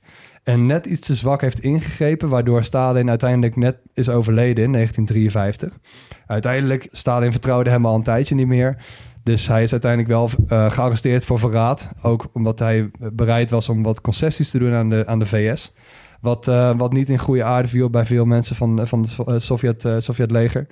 En 0.48 0.66
net 0.66 0.86
iets 0.86 1.06
te 1.06 1.14
zwak 1.14 1.40
heeft 1.40 1.60
ingegrepen, 1.60 2.28
waardoor 2.28 2.64
Stalin 2.64 3.08
uiteindelijk 3.08 3.56
net 3.56 3.76
is 3.94 4.08
overleden 4.08 4.64
in 4.64 4.72
1953. 4.72 5.78
Uiteindelijk, 6.26 6.88
Stalin 6.90 7.30
vertrouwde 7.32 7.70
hem 7.70 7.86
al 7.86 7.94
een 7.94 8.02
tijdje 8.02 8.34
niet 8.34 8.46
meer. 8.46 8.84
Dus 9.22 9.48
hij 9.48 9.62
is 9.62 9.72
uiteindelijk 9.72 10.10
wel 10.10 10.30
eh, 10.48 10.70
gearresteerd 10.70 11.24
voor 11.24 11.38
verraad. 11.38 11.88
Ook 12.02 12.26
omdat 12.32 12.58
hij 12.58 12.90
bereid 13.12 13.50
was 13.50 13.68
om 13.68 13.82
wat 13.82 14.00
concessies 14.00 14.50
te 14.50 14.58
doen 14.58 14.72
aan 14.72 14.88
de, 14.88 15.06
aan 15.06 15.18
de 15.18 15.26
VS. 15.26 15.72
Wat, 16.20 16.48
eh, 16.48 16.70
wat 16.76 16.92
niet 16.92 17.08
in 17.08 17.18
goede 17.18 17.44
aarde 17.44 17.68
viel 17.68 17.90
bij 17.90 18.06
veel 18.06 18.24
mensen 18.24 18.56
van, 18.56 18.88
van 18.88 19.00
het 19.00 19.10
So- 19.10 19.24
eh, 19.24 19.38
Sovjet, 19.38 19.84
eh, 19.84 19.94
Sovjetleger. 19.98 20.66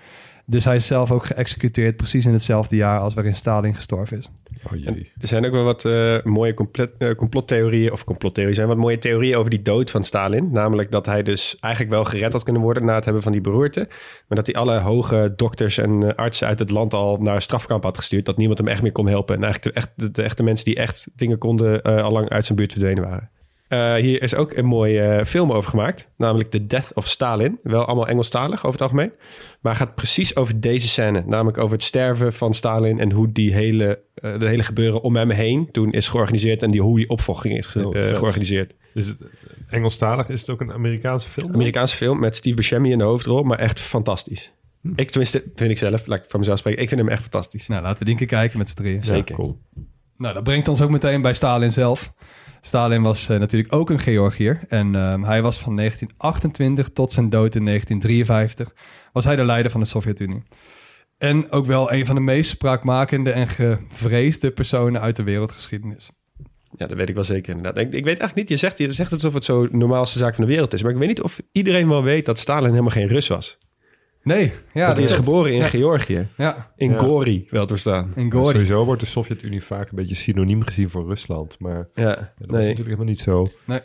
Dus 0.46 0.64
hij 0.64 0.76
is 0.76 0.86
zelf 0.86 1.12
ook 1.12 1.26
geëxecuteerd 1.26 1.96
precies 1.96 2.26
in 2.26 2.32
hetzelfde 2.32 2.76
jaar 2.76 3.00
als 3.00 3.14
waarin 3.14 3.34
Stalin 3.34 3.74
gestorven 3.74 4.18
is. 4.18 4.30
Oh 4.72 4.78
jee. 4.78 5.12
er 5.18 5.28
zijn 5.28 5.46
ook 5.46 5.52
wel 5.52 5.64
wat 5.64 5.84
eh, 5.84 6.22
mooie 6.22 6.54
complet, 6.54 6.90
eh, 6.98 7.10
complottheorieën, 7.10 7.92
of 7.92 8.04
complottheorieën, 8.04 8.54
zijn 8.54 8.68
wat 8.68 8.76
mooie 8.76 8.98
theorieën 8.98 9.36
over 9.36 9.50
die 9.50 9.62
dood 9.62 9.90
van 9.90 10.04
Stalin. 10.04 10.52
Namelijk 10.52 10.90
dat 10.90 11.06
hij 11.06 11.22
dus 11.22 11.56
eigenlijk 11.60 11.94
wel 11.94 12.04
gered 12.04 12.32
had 12.32 12.42
kunnen 12.42 12.62
worden 12.62 12.84
na 12.84 12.94
het 12.94 13.04
hebben 13.04 13.22
van 13.22 13.32
die 13.32 13.40
beroerte. 13.40 13.86
Maar 14.28 14.38
dat 14.38 14.46
hij 14.46 14.54
alle 14.54 14.78
hoge 14.78 15.32
dokters 15.36 15.78
en 15.78 16.02
eh, 16.02 16.14
artsen 16.14 16.46
uit 16.46 16.58
het 16.58 16.70
land 16.70 16.94
al 16.94 17.16
naar 17.16 17.34
een 17.34 17.42
strafkamp 17.42 17.82
had 17.82 17.98
gestuurd. 17.98 18.26
Dat 18.26 18.36
niemand 18.36 18.58
hem 18.58 18.68
echt 18.68 18.82
meer 18.82 18.92
kon 18.92 19.08
helpen. 19.08 19.36
En 19.36 19.42
eigenlijk 19.42 19.74
de, 19.74 19.80
echt, 19.80 19.90
de, 19.96 20.10
de 20.10 20.22
echte 20.22 20.42
mensen 20.42 20.64
die 20.64 20.76
echt 20.76 21.08
dingen 21.14 21.38
konden, 21.38 21.82
al 21.82 22.12
lang 22.12 22.28
uit 22.28 22.44
zijn 22.44 22.58
buurt 22.58 22.72
verdwenen 22.72 23.02
waren. 23.02 23.30
Eh, 23.68 23.94
hier 23.94 24.22
is 24.22 24.34
ook 24.34 24.52
een 24.52 24.64
mooie 24.64 25.00
eh, 25.00 25.24
film 25.24 25.52
over 25.52 25.70
gemaakt. 25.70 26.08
Namelijk 26.16 26.50
The 26.50 26.66
Death 26.66 26.90
of 26.94 27.06
Stalin. 27.08 27.58
Wel 27.62 27.84
allemaal 27.84 28.08
Engelstalig 28.08 28.58
over 28.58 28.70
het 28.72 28.80
algemeen. 28.82 29.12
Maar 29.60 29.74
gaat 29.74 29.94
precies 29.94 30.36
over 30.36 30.60
deze 30.60 30.88
scène. 30.88 31.22
Namelijk 31.26 31.58
over 31.58 31.72
het 31.72 31.82
sterven 31.82 32.32
van 32.32 32.54
Stalin. 32.54 33.00
En 33.00 33.12
hoe 33.12 33.32
die 33.32 33.52
hele, 33.54 34.00
eh, 34.14 34.38
de 34.38 34.46
hele 34.46 34.62
gebeuren 34.62 35.02
om 35.02 35.16
hem 35.16 35.30
heen 35.30 35.68
toen 35.70 35.92
is 35.92 36.08
georganiseerd. 36.08 36.62
En 36.62 36.70
die, 36.70 36.80
hoe 36.82 36.96
die 36.98 37.08
opvolging 37.08 37.56
is 37.58 37.66
ge- 37.66 37.88
Oh, 37.88 37.94
georganiseerd. 38.16 38.74
Is 38.94 39.06
het 39.06 39.16
Engelstalig? 39.68 40.28
Is 40.28 40.40
het 40.40 40.50
ook 40.50 40.60
een 40.60 40.72
Amerikaanse 40.72 41.28
film? 41.28 41.54
Amerikaanse 41.54 41.96
film 41.96 42.18
met 42.18 42.36
Steve 42.36 42.56
Buscemi 42.56 42.90
in 42.92 42.98
de 42.98 43.04
hoofdrol. 43.04 43.42
Maar 43.42 43.58
echt 43.58 43.80
fantastisch. 43.80 44.52
Hm. 44.82 44.88
Ik 44.96 45.10
tenminste, 45.10 45.44
vind 45.54 45.70
ik 45.70 45.78
zelf. 45.78 46.06
Laat 46.06 46.18
ik 46.18 46.24
voor 46.28 46.38
mezelf 46.38 46.58
spreken. 46.58 46.82
Ik 46.82 46.88
vind 46.88 47.00
hem 47.00 47.10
echt 47.10 47.20
fantastisch. 47.22 47.66
Nou, 47.66 47.82
laten 47.82 47.98
we 47.98 48.04
die 48.04 48.12
een 48.12 48.18
keer 48.18 48.38
kijken 48.38 48.58
met 48.58 48.68
z'n 48.68 48.74
drieën. 48.76 48.96
Ja, 48.96 49.02
zeker. 49.02 49.34
cool. 49.34 49.58
Nou, 50.16 50.34
dat 50.34 50.42
brengt 50.42 50.68
ons 50.68 50.82
ook 50.82 50.90
meteen 50.90 51.22
bij 51.22 51.34
Stalin 51.34 51.72
zelf. 51.72 52.12
Stalin 52.66 53.02
was 53.02 53.28
eh, 53.28 53.38
natuurlijk 53.38 53.72
ook 53.72 53.90
een 53.90 53.98
Georgiër. 53.98 54.60
En 54.68 54.94
ehm, 54.94 55.22
hij 55.22 55.42
was 55.42 55.58
van 55.58 55.76
1928 55.76 56.88
tot 56.88 57.12
zijn 57.12 57.30
dood 57.30 57.54
in 57.54 57.64
1953... 57.64 58.74
was 59.12 59.24
hij 59.24 59.36
de 59.36 59.44
leider 59.44 59.70
van 59.70 59.80
de 59.80 59.86
Sovjet-Unie. 59.86 60.42
En 61.18 61.50
ook 61.50 61.66
wel 61.66 61.92
een 61.92 62.06
van 62.06 62.14
de 62.14 62.20
meest 62.20 62.50
spraakmakende 62.50 63.30
en 63.30 63.48
gevreesde 63.48 64.50
personen 64.50 65.00
uit 65.00 65.16
de 65.16 65.22
wereldgeschiedenis. 65.22 66.10
Ja, 66.76 66.86
dat 66.86 66.96
weet 66.96 67.08
ik 67.08 67.14
wel 67.14 67.24
zeker 67.24 67.56
inderdaad. 67.56 67.84
Ik, 67.84 67.92
ik 67.92 68.04
weet 68.04 68.18
echt 68.18 68.34
niet, 68.34 68.48
je 68.48 68.56
zegt, 68.56 68.78
je 68.78 68.92
zegt 68.92 69.10
het 69.10 69.22
alsof 69.22 69.34
het 69.34 69.44
zo 69.44 69.68
normaalste 69.70 70.18
zaak 70.18 70.34
van 70.34 70.44
de 70.44 70.50
wereld 70.50 70.72
is. 70.72 70.82
Maar 70.82 70.92
ik 70.92 70.98
weet 70.98 71.08
niet 71.08 71.22
of 71.22 71.40
iedereen 71.52 71.88
wel 71.88 72.02
weet 72.02 72.26
dat 72.26 72.38
Stalin 72.38 72.70
helemaal 72.70 72.90
geen 72.90 73.08
Rus 73.08 73.28
was. 73.28 73.58
Nee, 74.26 74.42
ja, 74.44 74.52
Want 74.72 74.74
hij 74.74 74.94
dat 74.94 74.98
is 74.98 75.12
geboren 75.12 75.52
in 75.52 75.58
Ja. 75.58 75.64
Georgië. 75.64 76.28
Ja, 76.36 76.70
In 76.76 76.90
Ja. 76.90 76.98
Gori, 76.98 77.46
wel 77.50 77.62
te 77.66 77.72
verstaan. 77.72 78.12
in 78.16 78.32
Gori. 78.32 78.52
Sowieso 78.52 78.84
wordt 78.84 79.00
de 79.00 79.06
Sovjet-Unie 79.06 79.62
vaak 79.62 79.88
een 79.90 79.96
beetje 79.96 80.14
synoniem 80.14 80.62
gezien 80.62 80.90
voor 80.90 81.06
Rusland. 81.06 81.56
Maar 81.58 81.88
Ja, 81.94 82.04
dat 82.14 82.24
was 82.38 82.48
natuurlijk 82.60 82.78
helemaal 82.78 83.04
niet 83.04 83.20
zo. 83.20 83.46
Nee. 83.64 83.80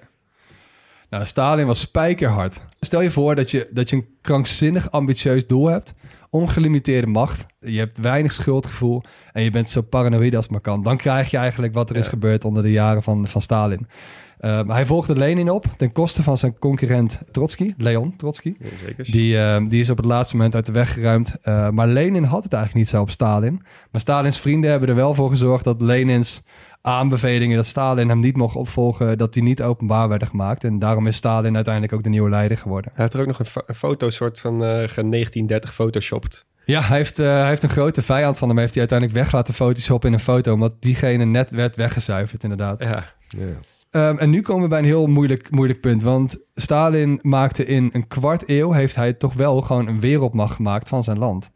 Nou, 1.09 1.25
Stalin 1.25 1.65
was 1.65 1.79
spijkerhard. 1.79 2.63
Stel 2.79 3.01
je 3.01 3.11
voor 3.11 3.35
dat 3.35 3.51
je, 3.51 3.67
dat 3.71 3.89
je 3.89 3.95
een 3.95 4.07
krankzinnig 4.21 4.91
ambitieus 4.91 5.47
doel 5.47 5.67
hebt. 5.67 5.93
Ongelimiteerde 6.29 7.07
macht. 7.07 7.45
Je 7.59 7.77
hebt 7.79 7.97
weinig 7.97 8.31
schuldgevoel. 8.33 9.03
En 9.33 9.43
je 9.43 9.49
bent 9.51 9.69
zo 9.69 9.81
paranoïde 9.81 10.35
als 10.35 10.45
het 10.45 10.53
maar 10.53 10.61
kan. 10.63 10.83
Dan 10.83 10.97
krijg 10.97 11.31
je 11.31 11.37
eigenlijk 11.37 11.73
wat 11.73 11.89
er 11.89 11.95
is 11.95 12.07
gebeurd 12.07 12.45
onder 12.45 12.63
de 12.63 12.71
jaren 12.71 13.03
van, 13.03 13.27
van 13.27 13.41
Stalin. 13.41 13.87
Uh, 14.41 14.61
hij 14.67 14.85
volgde 14.85 15.15
Lenin 15.15 15.49
op 15.49 15.65
ten 15.77 15.91
koste 15.91 16.23
van 16.23 16.37
zijn 16.37 16.59
concurrent 16.59 17.21
Trotsky, 17.31 17.73
Leon 17.77 18.15
Trotsky. 18.15 18.53
Ja, 18.59 18.77
zeker. 18.85 19.11
Die, 19.11 19.35
uh, 19.35 19.57
die 19.67 19.81
is 19.81 19.89
op 19.89 19.97
het 19.97 20.05
laatste 20.05 20.35
moment 20.35 20.55
uit 20.55 20.65
de 20.65 20.71
weg 20.71 20.93
geruimd. 20.93 21.35
Uh, 21.43 21.69
maar 21.69 21.87
Lenin 21.87 22.23
had 22.23 22.43
het 22.43 22.53
eigenlijk 22.53 22.85
niet 22.85 22.93
zo 22.95 23.01
op 23.01 23.09
Stalin. 23.09 23.61
Maar 23.91 24.01
Stalins 24.01 24.39
vrienden 24.39 24.69
hebben 24.69 24.89
er 24.89 24.95
wel 24.95 25.13
voor 25.13 25.29
gezorgd 25.29 25.63
dat 25.63 25.81
Lenins 25.81 26.43
aanbevelingen 26.81 27.55
dat 27.55 27.65
Stalin 27.65 28.09
hem 28.09 28.19
niet 28.19 28.37
mocht 28.37 28.55
opvolgen, 28.55 29.17
dat 29.17 29.33
die 29.33 29.43
niet 29.43 29.61
openbaar 29.61 30.09
werden 30.09 30.27
gemaakt. 30.27 30.63
En 30.63 30.79
daarom 30.79 31.07
is 31.07 31.15
Stalin 31.15 31.55
uiteindelijk 31.55 31.93
ook 31.93 32.03
de 32.03 32.09
nieuwe 32.09 32.29
leider 32.29 32.57
geworden. 32.57 32.91
Hij 32.93 33.01
heeft 33.01 33.13
er 33.13 33.19
ook 33.19 33.27
nog 33.27 33.39
een, 33.39 33.63
een 33.65 33.75
foto 33.75 34.09
soort 34.09 34.39
van 34.39 34.53
uh, 34.53 34.59
1930 34.59 35.73
photoshopt. 35.73 36.45
Ja, 36.65 36.81
hij 36.81 36.97
heeft, 36.97 37.19
uh, 37.19 37.25
hij 37.25 37.47
heeft 37.47 37.63
een 37.63 37.69
grote 37.69 38.01
vijand 38.01 38.37
van 38.37 38.47
hem, 38.47 38.57
heeft 38.57 38.71
hij 38.71 38.79
uiteindelijk 38.79 39.19
weg 39.19 39.31
laten 39.31 39.53
photoshoppen 39.53 40.09
in 40.09 40.15
een 40.15 40.21
foto, 40.23 40.53
omdat 40.53 40.73
diegene 40.79 41.25
net 41.25 41.51
werd 41.51 41.75
weggezuiverd 41.75 42.43
inderdaad. 42.43 42.79
Ja. 42.83 43.05
ja. 43.27 43.45
Um, 43.91 44.17
en 44.17 44.29
nu 44.29 44.41
komen 44.41 44.63
we 44.63 44.69
bij 44.69 44.79
een 44.79 44.85
heel 44.85 45.07
moeilijk, 45.07 45.51
moeilijk 45.51 45.81
punt. 45.81 46.03
Want 46.03 46.39
Stalin 46.53 47.19
maakte 47.21 47.65
in 47.65 47.89
een 47.93 48.07
kwart 48.07 48.43
eeuw... 48.49 48.71
heeft 48.71 48.95
hij 48.95 49.13
toch 49.13 49.33
wel 49.33 49.61
gewoon 49.61 49.87
een 49.87 49.99
wereldmacht 49.99 50.55
gemaakt 50.55 50.89
van 50.89 51.03
zijn 51.03 51.17
land. 51.17 51.51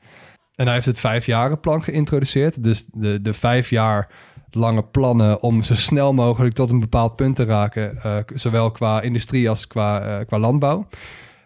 En 0.55 0.65
hij 0.65 0.73
heeft 0.73 0.85
het 0.85 0.99
vijfjarenplan 0.99 1.83
geïntroduceerd. 1.83 2.63
Dus 2.63 2.85
de, 2.91 3.21
de 3.21 3.33
vijf 3.33 3.69
jaar 3.69 4.11
lange 4.49 4.83
plannen 4.83 5.41
om 5.41 5.63
zo 5.63 5.75
snel 5.75 6.13
mogelijk 6.13 6.53
tot 6.53 6.71
een 6.71 6.79
bepaald 6.79 7.15
punt 7.15 7.35
te 7.35 7.43
raken. 7.43 7.99
Uh, 8.05 8.17
zowel 8.33 8.71
qua 8.71 9.01
industrie 9.01 9.49
als 9.49 9.67
qua, 9.67 10.19
uh, 10.19 10.25
qua 10.25 10.39
landbouw. 10.39 10.87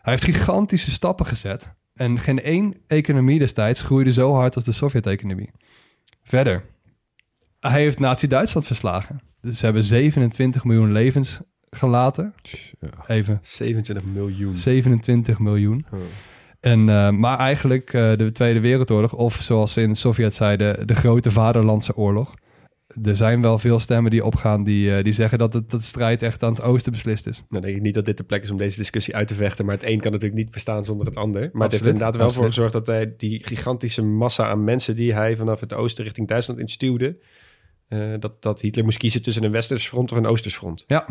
Hij 0.01 0.13
heeft 0.13 0.23
gigantische 0.23 0.91
stappen 0.91 1.25
gezet. 1.25 1.73
En 1.93 2.19
geen 2.19 2.41
één 2.41 2.75
economie 2.87 3.39
destijds 3.39 3.81
groeide 3.81 4.13
zo 4.13 4.33
hard 4.33 4.55
als 4.55 4.65
de 4.65 4.71
Sovjet-economie. 4.71 5.51
Verder. 6.23 6.65
Hij 7.59 7.81
heeft 7.81 7.99
Nazi-Duitsland 7.99 8.67
verslagen. 8.67 9.28
Dus 9.41 9.59
ze 9.59 9.65
hebben 9.65 9.83
27 9.83 10.63
miljoen 10.63 10.91
levens 10.91 11.41
gelaten. 11.69 12.33
Ja. 12.79 12.89
Even. 13.07 13.39
27 13.41 14.05
miljoen. 14.05 14.55
27 14.55 15.39
miljoen. 15.39 15.85
En, 16.59 16.79
uh, 16.87 17.09
maar 17.09 17.39
eigenlijk 17.39 17.93
uh, 17.93 18.15
de 18.15 18.31
Tweede 18.31 18.59
Wereldoorlog, 18.59 19.13
of 19.13 19.35
zoals 19.35 19.73
ze 19.73 19.81
in 19.81 19.89
de 19.89 19.95
Sovjet 19.95 20.33
zeiden, 20.33 20.87
de 20.87 20.95
grote 20.95 21.31
Vaderlandse 21.31 21.95
oorlog. 21.95 22.33
er 23.03 23.15
zijn 23.15 23.41
wel 23.41 23.59
veel 23.59 23.79
stemmen 23.79 24.11
die 24.11 24.25
opgaan 24.25 24.63
die, 24.63 24.95
eh, 24.95 25.03
die 25.03 25.13
zeggen 25.13 25.37
dat, 25.37 25.53
het, 25.53 25.69
dat 25.69 25.79
de 25.79 25.85
strijd 25.85 26.21
echt 26.21 26.43
aan 26.43 26.53
het 26.53 26.61
oosten 26.61 26.91
beslist 26.91 27.27
is. 27.27 27.43
Dan 27.49 27.61
denk 27.61 27.75
ik 27.75 27.81
niet 27.81 27.93
dat 27.93 28.05
dit 28.05 28.17
de 28.17 28.23
plek 28.23 28.43
is 28.43 28.51
om 28.51 28.57
deze 28.57 28.77
discussie 28.77 29.15
uit 29.15 29.27
te 29.27 29.33
vechten. 29.33 29.65
Maar 29.65 29.75
het 29.75 29.83
een 29.83 29.99
kan 29.99 30.11
natuurlijk 30.11 30.39
niet 30.39 30.51
bestaan 30.51 30.85
zonder 30.85 31.05
het 31.07 31.15
ander. 31.15 31.41
Maar 31.41 31.49
het 31.49 31.71
heeft 31.71 31.73
Absoluut, 31.73 31.93
inderdaad 31.93 32.15
wel 32.15 32.31
voor 32.31 32.45
absoluut. 32.45 32.69
gezorgd 32.69 32.73
dat 32.73 32.87
hij 32.87 33.13
die 33.17 33.43
gigantische 33.43 34.03
massa 34.03 34.49
aan 34.49 34.63
mensen 34.63 34.95
die 34.95 35.13
hij 35.13 35.35
vanaf 35.35 35.59
het 35.59 35.73
oosten 35.73 36.03
richting 36.03 36.27
Duitsland 36.27 36.59
instuwde. 36.59 37.17
Eh, 37.89 38.13
dat, 38.19 38.41
dat 38.41 38.61
Hitler 38.61 38.85
moest 38.85 38.97
kiezen 38.97 39.21
tussen 39.21 39.43
een 39.43 39.51
westers 39.51 39.87
front 39.87 40.11
of 40.11 40.17
een 40.17 40.27
oosters 40.27 40.55
front. 40.55 40.83
Ja. 40.87 41.05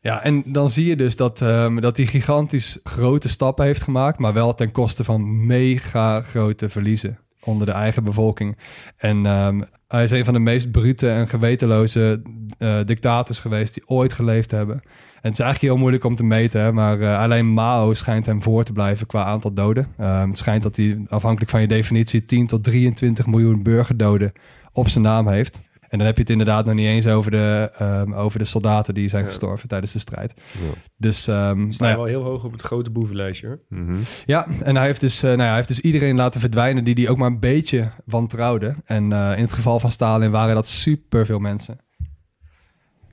Ja, 0.00 0.22
en 0.22 0.42
dan 0.46 0.70
zie 0.70 0.86
je 0.86 0.96
dus 0.96 1.16
dat, 1.16 1.40
ehm, 1.40 1.80
dat 1.80 1.96
hij 1.96 2.06
gigantisch 2.06 2.80
grote 2.84 3.28
stappen 3.28 3.64
heeft 3.64 3.82
gemaakt, 3.82 4.18
maar 4.18 4.32
wel 4.32 4.54
ten 4.54 4.70
koste 4.70 5.04
van 5.04 5.46
mega 5.46 6.20
grote 6.20 6.68
verliezen 6.68 7.18
onder 7.44 7.66
de 7.66 7.72
eigen 7.72 8.04
bevolking. 8.04 8.56
En 8.96 9.26
ehm, 9.26 9.62
hij 9.88 10.04
is 10.04 10.10
een 10.10 10.24
van 10.24 10.34
de 10.34 10.40
meest 10.40 10.70
brute 10.70 11.10
en 11.10 11.28
gewetenloze 11.28 12.22
eh, 12.58 12.78
dictators 12.84 13.38
geweest 13.38 13.74
die 13.74 13.88
ooit 13.88 14.12
geleefd 14.12 14.50
hebben. 14.50 14.74
En 14.74 15.30
het 15.30 15.32
is 15.32 15.44
eigenlijk 15.44 15.72
heel 15.72 15.80
moeilijk 15.80 16.04
om 16.04 16.16
te 16.16 16.24
meten, 16.24 16.74
maar 16.74 17.00
eh, 17.00 17.20
alleen 17.20 17.46
Mao 17.46 17.94
schijnt 17.94 18.26
hem 18.26 18.42
voor 18.42 18.64
te 18.64 18.72
blijven 18.72 19.06
qua 19.06 19.24
aantal 19.24 19.54
doden. 19.54 19.86
Ehm, 19.98 20.28
het 20.28 20.38
schijnt 20.38 20.62
dat 20.62 20.76
hij, 20.76 21.04
afhankelijk 21.08 21.50
van 21.50 21.60
je 21.60 21.66
definitie, 21.66 22.24
10 22.24 22.46
tot 22.46 22.64
23 22.64 23.26
miljoen 23.26 23.62
burgerdoden 23.62 24.32
op 24.72 24.88
zijn 24.88 25.04
naam 25.04 25.28
heeft. 25.28 25.60
En 25.92 25.98
dan 25.98 26.06
heb 26.06 26.16
je 26.16 26.22
het 26.22 26.30
inderdaad 26.30 26.64
nog 26.64 26.74
niet 26.74 26.86
eens 26.86 27.06
over 27.06 27.30
de, 27.30 27.70
ehm, 27.78 28.12
over 28.12 28.38
de 28.38 28.44
soldaten 28.44 28.94
die 28.94 29.08
zijn 29.08 29.22
Ja. 29.22 29.28
gestorven 29.28 29.68
tijdens 29.68 29.92
de 29.92 29.98
strijd. 29.98 30.34
Ja. 30.52 30.60
Dus, 30.96 31.26
ehm, 31.26 31.70
Sta 31.70 31.84
nou 31.84 31.96
wel 31.96 32.04
heel 32.04 32.22
hoog 32.22 32.44
op 32.44 32.52
het 32.52 32.62
grote 32.62 32.90
boevenlijstje 32.90 33.46
hoor. 33.46 33.58
Mhm. 33.68 33.94
ja, 34.26 34.46
en 34.62 34.76
hij 34.76 34.86
heeft, 34.86 35.00
dus, 35.00 35.22
eh, 35.22 35.28
nou 35.28 35.40
ja, 35.40 35.46
hij 35.46 35.54
heeft 35.54 35.68
dus 35.68 35.80
iedereen 35.80 36.16
laten 36.16 36.40
verdwijnen 36.40 36.84
die 36.84 36.94
hij 36.94 37.08
ook 37.08 37.16
maar 37.18 37.30
een 37.30 37.40
beetje 37.40 37.90
wantrouwde. 38.04 38.74
En 38.84 39.12
eh, 39.12 39.36
in 39.36 39.42
het 39.42 39.52
geval 39.52 39.80
van 39.80 39.90
Stalin 39.90 40.30
waren 40.30 40.54
dat 40.54 40.68
superveel 40.68 41.38
mensen. 41.38 41.78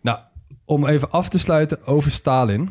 Nou, 0.01 0.17
om 0.65 0.87
even 0.87 1.11
af 1.11 1.29
te 1.29 1.39
sluiten 1.39 1.85
over 1.85 2.11
Stalin. 2.11 2.69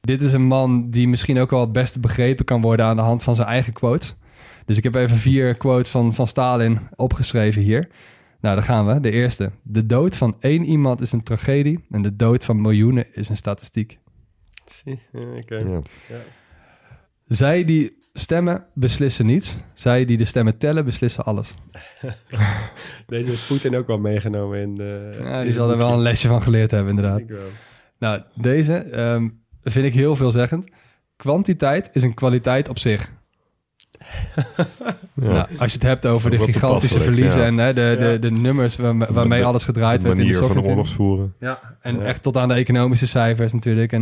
Dit 0.00 0.22
is 0.22 0.32
een 0.32 0.46
man 0.46 0.90
die 0.90 1.08
misschien 1.08 1.38
ook 1.38 1.50
wel 1.50 1.60
het 1.60 1.72
beste 1.72 2.00
begrepen 2.00 2.44
kan 2.44 2.60
worden 2.60 2.86
aan 2.86 2.96
de 2.96 3.02
hand 3.02 3.22
van 3.22 3.34
zijn 3.34 3.48
eigen 3.48 3.72
quotes. 3.72 4.14
Dus 4.64 4.76
ik 4.76 4.82
heb 4.82 4.94
even 4.94 5.16
vier 5.16 5.54
quotes 5.54 5.88
van, 5.88 6.14
van 6.14 6.26
Stalin 6.26 6.78
opgeschreven 6.94 7.62
hier. 7.62 7.88
Nou, 8.44 8.56
daar 8.56 8.64
gaan 8.64 8.86
we. 8.86 9.00
De 9.00 9.10
eerste. 9.10 9.50
De 9.62 9.86
dood 9.86 10.16
van 10.16 10.36
één 10.40 10.64
iemand 10.64 11.00
is 11.00 11.12
een 11.12 11.22
tragedie 11.22 11.84
en 11.90 12.02
de 12.02 12.16
dood 12.16 12.44
van 12.44 12.60
miljoenen 12.60 13.14
is 13.14 13.28
een 13.28 13.36
statistiek. 13.36 13.98
Oké. 15.38 15.56
Ja. 15.56 15.80
Zij 17.26 17.64
die 17.64 17.98
stemmen 18.12 18.66
beslissen 18.74 19.26
niets. 19.26 19.56
Zij 19.72 20.04
die 20.04 20.16
de 20.16 20.24
stemmen 20.24 20.58
tellen 20.58 20.84
beslissen 20.84 21.24
alles. 21.24 21.54
Deze 23.06 23.30
heeft 23.30 23.46
Poetin 23.46 23.76
ook 23.76 23.86
wel 23.86 23.98
meegenomen 23.98 24.60
in 24.60 24.74
de. 24.74 25.18
Ja, 25.22 25.42
die 25.42 25.52
zal 25.52 25.70
er 25.70 25.76
wel 25.76 25.92
een 25.92 26.02
lesje 26.02 26.28
van 26.28 26.42
geleerd 26.42 26.70
hebben, 26.70 26.96
inderdaad. 26.96 27.18
Ik 27.18 27.28
wel. 27.28 27.50
Nou, 27.98 28.22
deze 28.34 28.74
ehm, 28.74 29.28
vind 29.62 29.86
ik 29.86 29.94
heel 29.94 30.16
veelzeggend. 30.16 30.70
Kwantiteit 31.16 31.90
is 31.92 32.02
een 32.02 32.14
kwaliteit 32.14 32.68
op 32.68 32.78
zich. 32.78 33.12
Ja. 35.14 35.32
Nou, 35.32 35.46
als 35.58 35.72
je 35.72 35.78
het 35.78 35.86
hebt 35.86 36.06
over 36.06 36.30
de 36.30 36.38
gigantische 36.38 37.00
verliezen 37.00 37.40
ja. 37.40 37.46
en 37.46 37.56
hè, 37.58 37.72
de, 37.74 37.96
de, 37.98 38.04
Ja. 38.04 38.16
de 38.16 38.30
nummers 38.30 38.76
waarme- 38.76 39.06
waarmee 39.10 39.40
De- 39.40 39.46
alles 39.46 39.64
gedraaid 39.64 40.00
de 40.00 40.06
werd 40.06 40.18
in 40.18 40.26
de 40.26 40.32
Sovjet-Unie. 40.32 40.68
oorlogsvoeren. 40.68 41.34
Ja, 41.40 41.60
en 41.80 41.94
Ja. 41.98 42.02
echt 42.02 42.22
tot 42.22 42.36
aan 42.36 42.48
de 42.48 42.54
economische 42.54 43.06
cijfers 43.06 43.52
natuurlijk. 43.52 43.92
En 43.92 44.00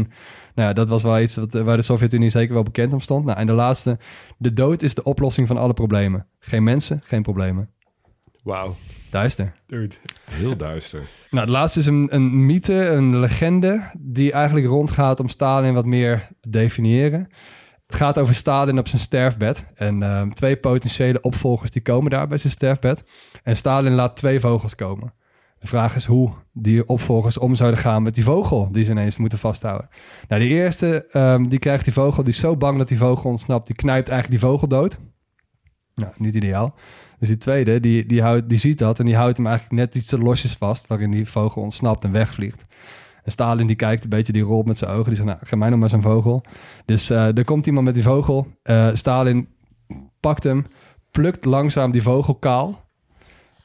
nou 0.54 0.68
ja, 0.68 0.72
dat 0.72 0.88
was 0.88 1.02
wel 1.02 1.20
iets 1.20 1.36
wat, 1.36 1.52
waar 1.52 1.76
de 1.76 1.82
Sovjet-Unie 1.82 2.30
zeker 2.30 2.54
wel 2.54 2.62
bekend 2.62 2.92
om 2.92 3.00
stond. 3.00 3.24
Nou, 3.24 3.38
en 3.38 3.46
de 3.46 3.52
laatste. 3.52 3.98
De 4.38 4.52
dood 4.52 4.82
is 4.82 4.94
de 4.94 5.02
oplossing 5.04 5.46
van 5.46 5.56
alle 5.56 5.72
problemen. 5.74 6.26
Geen 6.38 6.62
mensen, 6.62 7.00
geen 7.04 7.22
problemen. 7.22 7.68
Wauw. 8.42 8.76
Duister. 9.10 9.52
Dude. 9.66 9.94
Heel 10.30 10.56
duister. 10.56 11.00
Nou, 11.30 11.44
het 11.44 11.54
laatste 11.54 11.78
is 11.78 11.86
een, 11.86 12.06
een 12.10 12.46
mythe, 12.46 12.88
een 12.88 13.18
legende... 13.18 13.90
die 13.98 14.32
eigenlijk 14.32 14.66
rondgaat 14.66 15.20
om 15.20 15.28
Stalin 15.28 15.74
wat 15.74 15.86
meer 15.86 16.28
te 16.40 16.50
definiëren. 16.50 17.28
Het 17.92 18.00
gaat 18.00 18.18
over 18.18 18.34
Stalin 18.34 18.78
op 18.78 18.88
zijn 18.88 19.00
sterfbed. 19.00 19.66
En 19.74 20.02
ehm, 20.02 20.30
twee 20.30 20.56
potentiële 20.56 21.20
opvolgers 21.20 21.70
die 21.70 21.82
komen 21.82 22.10
daar 22.10 22.28
bij 22.28 22.38
zijn 22.38 22.52
sterfbed. 22.52 23.04
En 23.42 23.56
Stalin 23.56 23.94
laat 23.94 24.16
twee 24.16 24.40
vogels 24.40 24.74
komen. 24.74 25.12
De 25.58 25.66
vraag 25.66 25.96
is 25.96 26.04
hoe 26.04 26.30
die 26.52 26.88
opvolgers 26.88 27.38
om 27.38 27.54
zouden 27.54 27.80
gaan 27.80 28.02
met 28.02 28.14
die 28.14 28.24
vogel... 28.24 28.72
die 28.72 28.84
ze 28.84 28.90
ineens 28.90 29.16
moeten 29.16 29.38
vasthouden. 29.38 29.88
Nou, 30.28 30.42
de 30.42 30.48
eerste, 30.48 31.06
ehm, 31.10 31.42
die 31.42 31.58
krijgt 31.58 31.84
die 31.84 31.92
vogel... 31.92 32.22
die 32.22 32.32
is 32.32 32.38
zo 32.38 32.56
bang 32.56 32.78
dat 32.78 32.88
die 32.88 32.98
vogel 32.98 33.30
ontsnapt... 33.30 33.66
die 33.66 33.76
knijpt 33.76 34.08
eigenlijk 34.08 34.40
die 34.40 34.50
vogel 34.50 34.68
dood. 34.68 34.98
Nou, 35.94 36.12
niet 36.16 36.34
ideaal. 36.34 36.74
Dus 37.18 37.28
die 37.28 37.38
tweede, 37.38 37.80
die, 37.80 38.06
die, 38.06 38.22
houdt, 38.22 38.48
die 38.48 38.58
ziet 38.58 38.78
dat 38.78 38.98
en 38.98 39.06
die 39.06 39.16
houdt 39.16 39.36
hem 39.36 39.46
eigenlijk 39.46 39.76
net 39.76 39.94
iets 39.94 40.06
te 40.06 40.18
losjes 40.18 40.52
vast, 40.52 40.86
waarin 40.86 41.10
die 41.10 41.28
vogel 41.28 41.62
ontsnapt 41.62 42.04
en 42.04 42.12
wegvliegt. 42.12 42.66
En 43.22 43.32
Stalin 43.32 43.66
die 43.66 43.76
kijkt 43.76 44.04
een 44.04 44.10
beetje, 44.10 44.32
die 44.32 44.42
rolt 44.42 44.66
met 44.66 44.78
zijn 44.78 44.90
ogen. 44.90 45.04
Die 45.04 45.14
zegt, 45.14 45.28
nou, 45.28 45.38
geef 45.42 45.58
mij 45.58 45.68
nog 45.68 45.78
maar 45.78 45.88
zo'n 45.88 46.02
vogel. 46.02 46.44
Dus 46.84 47.10
eh, 47.10 47.36
er 47.36 47.44
komt 47.44 47.66
iemand 47.66 47.84
met 47.84 47.94
die 47.94 48.02
vogel. 48.02 48.46
Eh, 48.62 48.88
Stalin 48.92 49.48
pakt 50.20 50.44
hem, 50.44 50.66
plukt 51.10 51.44
langzaam 51.44 51.90
die 51.90 52.02
vogel 52.02 52.34
kaal, 52.34 52.84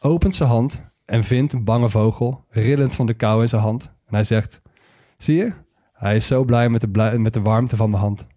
opent 0.02 0.36
zijn 0.36 0.50
hand 0.50 0.84
en 1.06 1.24
vindt 1.24 1.54
een 1.54 1.64
bange 1.64 1.90
vogel, 1.90 2.46
rillend 2.50 2.96
van 2.96 3.06
de 3.06 3.14
kou 3.14 3.42
in 3.42 3.50
zijn 3.50 3.62
hand. 3.62 3.84
En 3.84 4.14
hij 4.14 4.24
zegt, 4.24 4.62
zie 5.18 5.36
je? 5.36 5.54
Hij 5.94 6.16
is 6.16 6.28
zo 6.28 6.44
blij 6.44 6.70
met 6.70 6.82
de, 6.82 6.90
blij, 6.90 7.18
met 7.18 7.34
de 7.34 7.42
warmte 7.42 7.76
van 7.76 7.90
mijn 7.90 8.02
hand. 8.02 8.28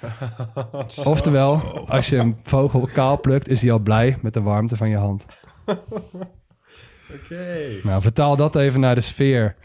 Oftewel, 1.04 1.86
als 1.88 2.08
je 2.08 2.16
een 2.16 2.36
vogel 2.42 2.88
kaal 2.92 3.20
plukt, 3.20 3.48
is 3.48 3.62
hij 3.62 3.72
al 3.72 3.78
blij 3.78 4.18
met 4.22 4.34
de 4.34 4.42
warmte 4.42 4.76
van 4.76 4.88
je 4.88 4.96
hand. 4.96 5.26
Oké. 7.14 7.80
Nou, 7.82 8.02
vertaal 8.02 8.36
dat 8.36 8.56
even 8.56 8.80
naar 8.80 8.94
de 8.94 9.00
sfeer 9.00 9.56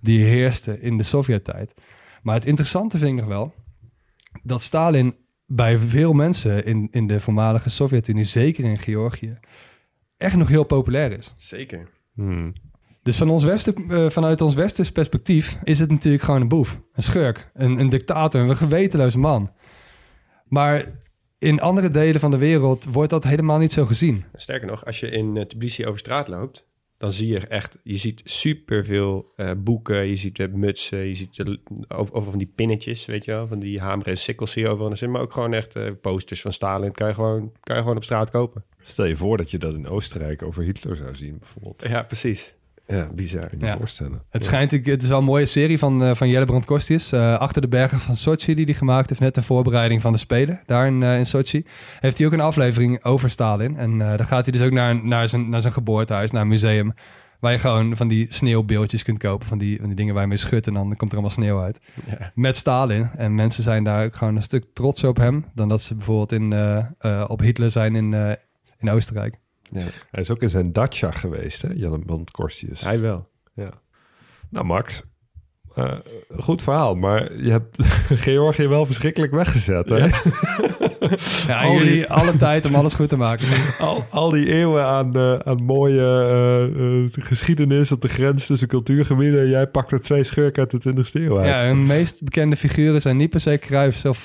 die 0.00 0.24
heerste 0.24 0.80
in 0.80 0.96
de 0.96 1.02
Sovjet-tijd. 1.02 1.74
Maar 2.22 2.34
het 2.34 2.46
interessante 2.46 2.98
vind 2.98 3.10
ik 3.10 3.18
nog 3.18 3.28
wel 3.28 3.54
dat 4.42 4.62
Stalin 4.62 5.14
bij 5.46 5.78
veel 5.78 6.12
mensen 6.12 6.64
in, 6.64 6.88
in 6.90 7.06
de 7.06 7.20
voormalige 7.20 7.70
Sovjet-Unie, 7.70 8.24
zeker 8.24 8.64
in 8.64 8.78
Georgië, 8.78 9.38
echt 10.16 10.36
nog 10.36 10.48
heel 10.48 10.64
populair 10.64 11.12
is. 11.12 11.32
Zeker. 11.36 11.88
Hmm. 12.14 12.52
Dus 13.02 13.16
van 13.16 13.30
ons 13.30 13.44
westen, 13.44 13.74
eh, 13.88 14.10
vanuit 14.10 14.40
ons 14.40 14.54
westers 14.54 14.92
perspectief 14.92 15.58
is 15.62 15.78
het 15.78 15.90
natuurlijk 15.90 16.22
gewoon 16.22 16.40
een 16.40 16.48
boef, 16.48 16.80
een 16.92 17.02
schurk, 17.02 17.50
een, 17.54 17.78
een 17.78 17.88
dictator, 17.88 18.40
een 18.40 18.56
gewetenloze 18.56 19.18
man. 19.18 19.52
Maar 20.46 21.02
in 21.38 21.60
andere 21.60 21.88
delen 21.88 22.20
van 22.20 22.30
de 22.30 22.36
wereld 22.36 22.84
wordt 22.84 23.10
dat 23.10 23.24
helemaal 23.24 23.58
niet 23.58 23.72
zo 23.72 23.86
gezien. 23.86 24.24
Sterker 24.34 24.68
nog, 24.68 24.84
als 24.84 25.00
je 25.00 25.10
in 25.10 25.36
eh, 25.36 25.44
Tbilisi 25.44 25.86
over 25.86 25.98
straat 25.98 26.28
loopt, 26.28 26.68
dan 27.00 27.12
zie 27.12 27.28
je 27.28 27.38
echt, 27.38 27.78
je 27.82 27.96
ziet 27.96 28.22
superveel 28.24 29.32
eh 29.36 29.50
boeken, 29.56 30.06
je 30.06 30.16
ziet 30.16 30.38
eh, 30.38 30.48
mutsen, 30.48 30.98
je 30.98 31.14
ziet 31.14 31.38
eh, 31.38 31.54
over, 31.88 32.14
over 32.14 32.30
van 32.30 32.38
die 32.38 32.52
pinnetjes, 32.54 33.06
weet 33.06 33.24
je 33.24 33.30
wel, 33.30 33.46
van 33.46 33.58
die 33.58 33.80
hamer 33.80 34.06
en 34.06 34.16
sikkels 34.16 34.50
zie 34.50 34.62
je 34.62 34.68
overal. 34.68 34.88
zitten, 34.88 35.10
Maar 35.10 35.20
ook 35.20 35.32
gewoon 35.32 35.52
echt 35.52 36.00
posters 36.00 36.40
van 36.40 36.52
Stalin, 36.52 36.92
kan 36.92 37.08
je, 37.08 37.14
gewoon, 37.14 37.52
kan 37.60 37.76
je 37.76 37.82
gewoon 37.82 37.96
op 37.96 38.04
straat 38.04 38.30
kopen. 38.30 38.64
Stel 38.82 39.04
je 39.04 39.16
voor 39.16 39.36
dat 39.36 39.50
je 39.50 39.58
dat 39.58 39.74
in 39.74 39.88
Oostenrijk 39.88 40.42
over 40.42 40.62
Hitler 40.62 40.96
zou 40.96 41.16
zien, 41.16 41.38
bijvoorbeeld. 41.38 41.82
Ja, 41.88 42.02
precies. 42.02 42.54
Ja, 42.90 43.08
bizar. 43.14 43.46
Kan 43.48 43.58
je 43.58 43.64
Ja. 43.66 43.76
voorstellen. 43.76 44.22
Het 44.30 44.44
schijnt, 44.44 44.72
ik- 44.72 44.86
het 44.86 45.02
is 45.02 45.08
wel 45.08 45.18
een 45.18 45.24
mooie 45.24 45.46
serie 45.46 45.78
van, 45.78 46.02
eh 46.02 46.14
van 46.14 46.28
Jelle 46.28 46.44
Brand 46.44 46.64
Kostius. 46.64 47.12
eh, 47.12 47.38
Achter 47.38 47.62
de 47.62 47.68
bergen 47.68 47.98
van 47.98 48.16
Sochi, 48.16 48.54
die 48.54 48.64
hij 48.64 48.74
gemaakt 48.74 49.08
heeft. 49.08 49.20
Net 49.20 49.34
de 49.34 49.42
voorbereiding 49.42 50.00
van 50.00 50.12
de 50.12 50.18
Spelen, 50.18 50.60
daar 50.66 50.86
in, 50.86 51.02
eh, 51.02 51.18
in 51.18 51.26
Sochi. 51.26 51.64
Heeft 52.00 52.18
hij 52.18 52.26
ook 52.26 52.32
een 52.32 52.40
aflevering 52.40 53.04
over 53.04 53.30
Stalin. 53.30 53.76
En 53.76 54.00
eh 54.00 54.08
dan 54.16 54.26
gaat 54.26 54.46
hij 54.46 54.52
dus 54.58 54.62
ook 54.66 54.72
naar, 54.72 55.04
naar, 55.04 55.28
zijn, 55.28 55.48
naar 55.48 55.60
zijn 55.60 55.72
geboortehuis, 55.72 56.30
naar 56.30 56.42
een 56.42 56.48
museum. 56.48 56.94
Waar 57.40 57.52
je 57.52 57.58
gewoon 57.58 57.96
van 57.96 58.08
die 58.08 58.26
sneeuwbeeldjes 58.28 59.02
kunt 59.02 59.18
kopen. 59.18 59.46
Van 59.46 59.58
die, 59.58 59.78
van 59.78 59.86
die 59.86 59.96
dingen 59.96 60.12
waar 60.14 60.22
je 60.22 60.28
mee 60.28 60.36
schudt 60.38 60.66
en 60.66 60.74
dan 60.74 60.94
komt 60.96 61.10
er 61.10 61.16
allemaal 61.18 61.34
sneeuw 61.36 61.60
uit. 61.62 61.80
Ja. 62.06 62.32
Met 62.34 62.56
Stalin. 62.56 63.10
En 63.16 63.34
mensen 63.34 63.62
zijn 63.62 63.84
daar 63.84 64.04
ook 64.04 64.14
gewoon 64.16 64.36
een 64.36 64.42
stuk 64.42 64.64
trotser 64.74 65.08
op 65.08 65.16
hem. 65.16 65.44
Dan 65.54 65.68
dat 65.68 65.82
ze 65.82 65.94
bijvoorbeeld 65.94 66.32
in, 66.32 66.54
op 67.28 67.40
Hitler 67.40 67.70
zijn 67.70 67.96
in, 67.96 68.36
in 68.78 68.90
Oostenrijk. 68.90 69.34
Ja. 69.72 69.84
Hij 70.10 70.20
is 70.20 70.30
ook 70.30 70.42
in 70.42 70.48
zijn 70.48 70.72
dacha 70.72 71.10
geweest, 71.10 71.62
hè? 71.62 71.68
Jan 71.74 72.24
Korstius. 72.30 72.80
Hij 72.80 73.00
wel. 73.00 73.28
Ja. 73.54 73.70
Nou, 74.50 74.66
Max. 74.66 75.02
eh, 75.74 75.92
goed 76.38 76.62
verhaal, 76.62 76.94
maar 76.94 77.36
je 77.42 77.50
hebt 77.50 77.76
Georgië 78.24 78.66
wel 78.68 78.86
verschrikkelijk 78.86 79.32
weggezet. 79.32 79.88
Hè? 79.88 80.06
Ja, 81.46 81.60
Al 81.62 81.70
die- 81.70 81.78
jullie 81.84 82.06
alle 82.10 82.36
tijd 82.36 82.66
om 82.66 82.74
alles 82.74 82.94
goed 82.94 83.08
te 83.08 83.16
maken. 83.16 83.46
Al, 83.78 84.04
al 84.10 84.30
die 84.30 84.52
eeuwen 84.52 84.84
aan, 84.84 85.14
eh, 85.14 85.38
aan 85.38 85.62
mooie 85.64 86.06
eh, 87.14 87.24
geschiedenis 87.24 87.92
op 87.92 88.00
de 88.00 88.08
grens 88.08 88.46
tussen 88.46 88.68
cultuurgebieden. 88.68 89.48
Jij 89.48 89.66
pakt 89.66 89.90
er 89.92 90.00
twee 90.00 90.24
schurken 90.24 90.68
uit 90.70 90.82
de 90.82 90.92
20e 90.94 91.22
eeuw 91.22 91.38
uit. 91.38 91.48
Ja, 91.48 91.64
hun 91.66 91.86
meest 91.86 92.22
bekende 92.24 92.56
figuren 92.56 93.00
zijn 93.02 93.16
niet 93.16 93.30
per 93.30 93.40
se 93.40 93.58
Cruijffs 93.58 94.04
of 94.04 94.24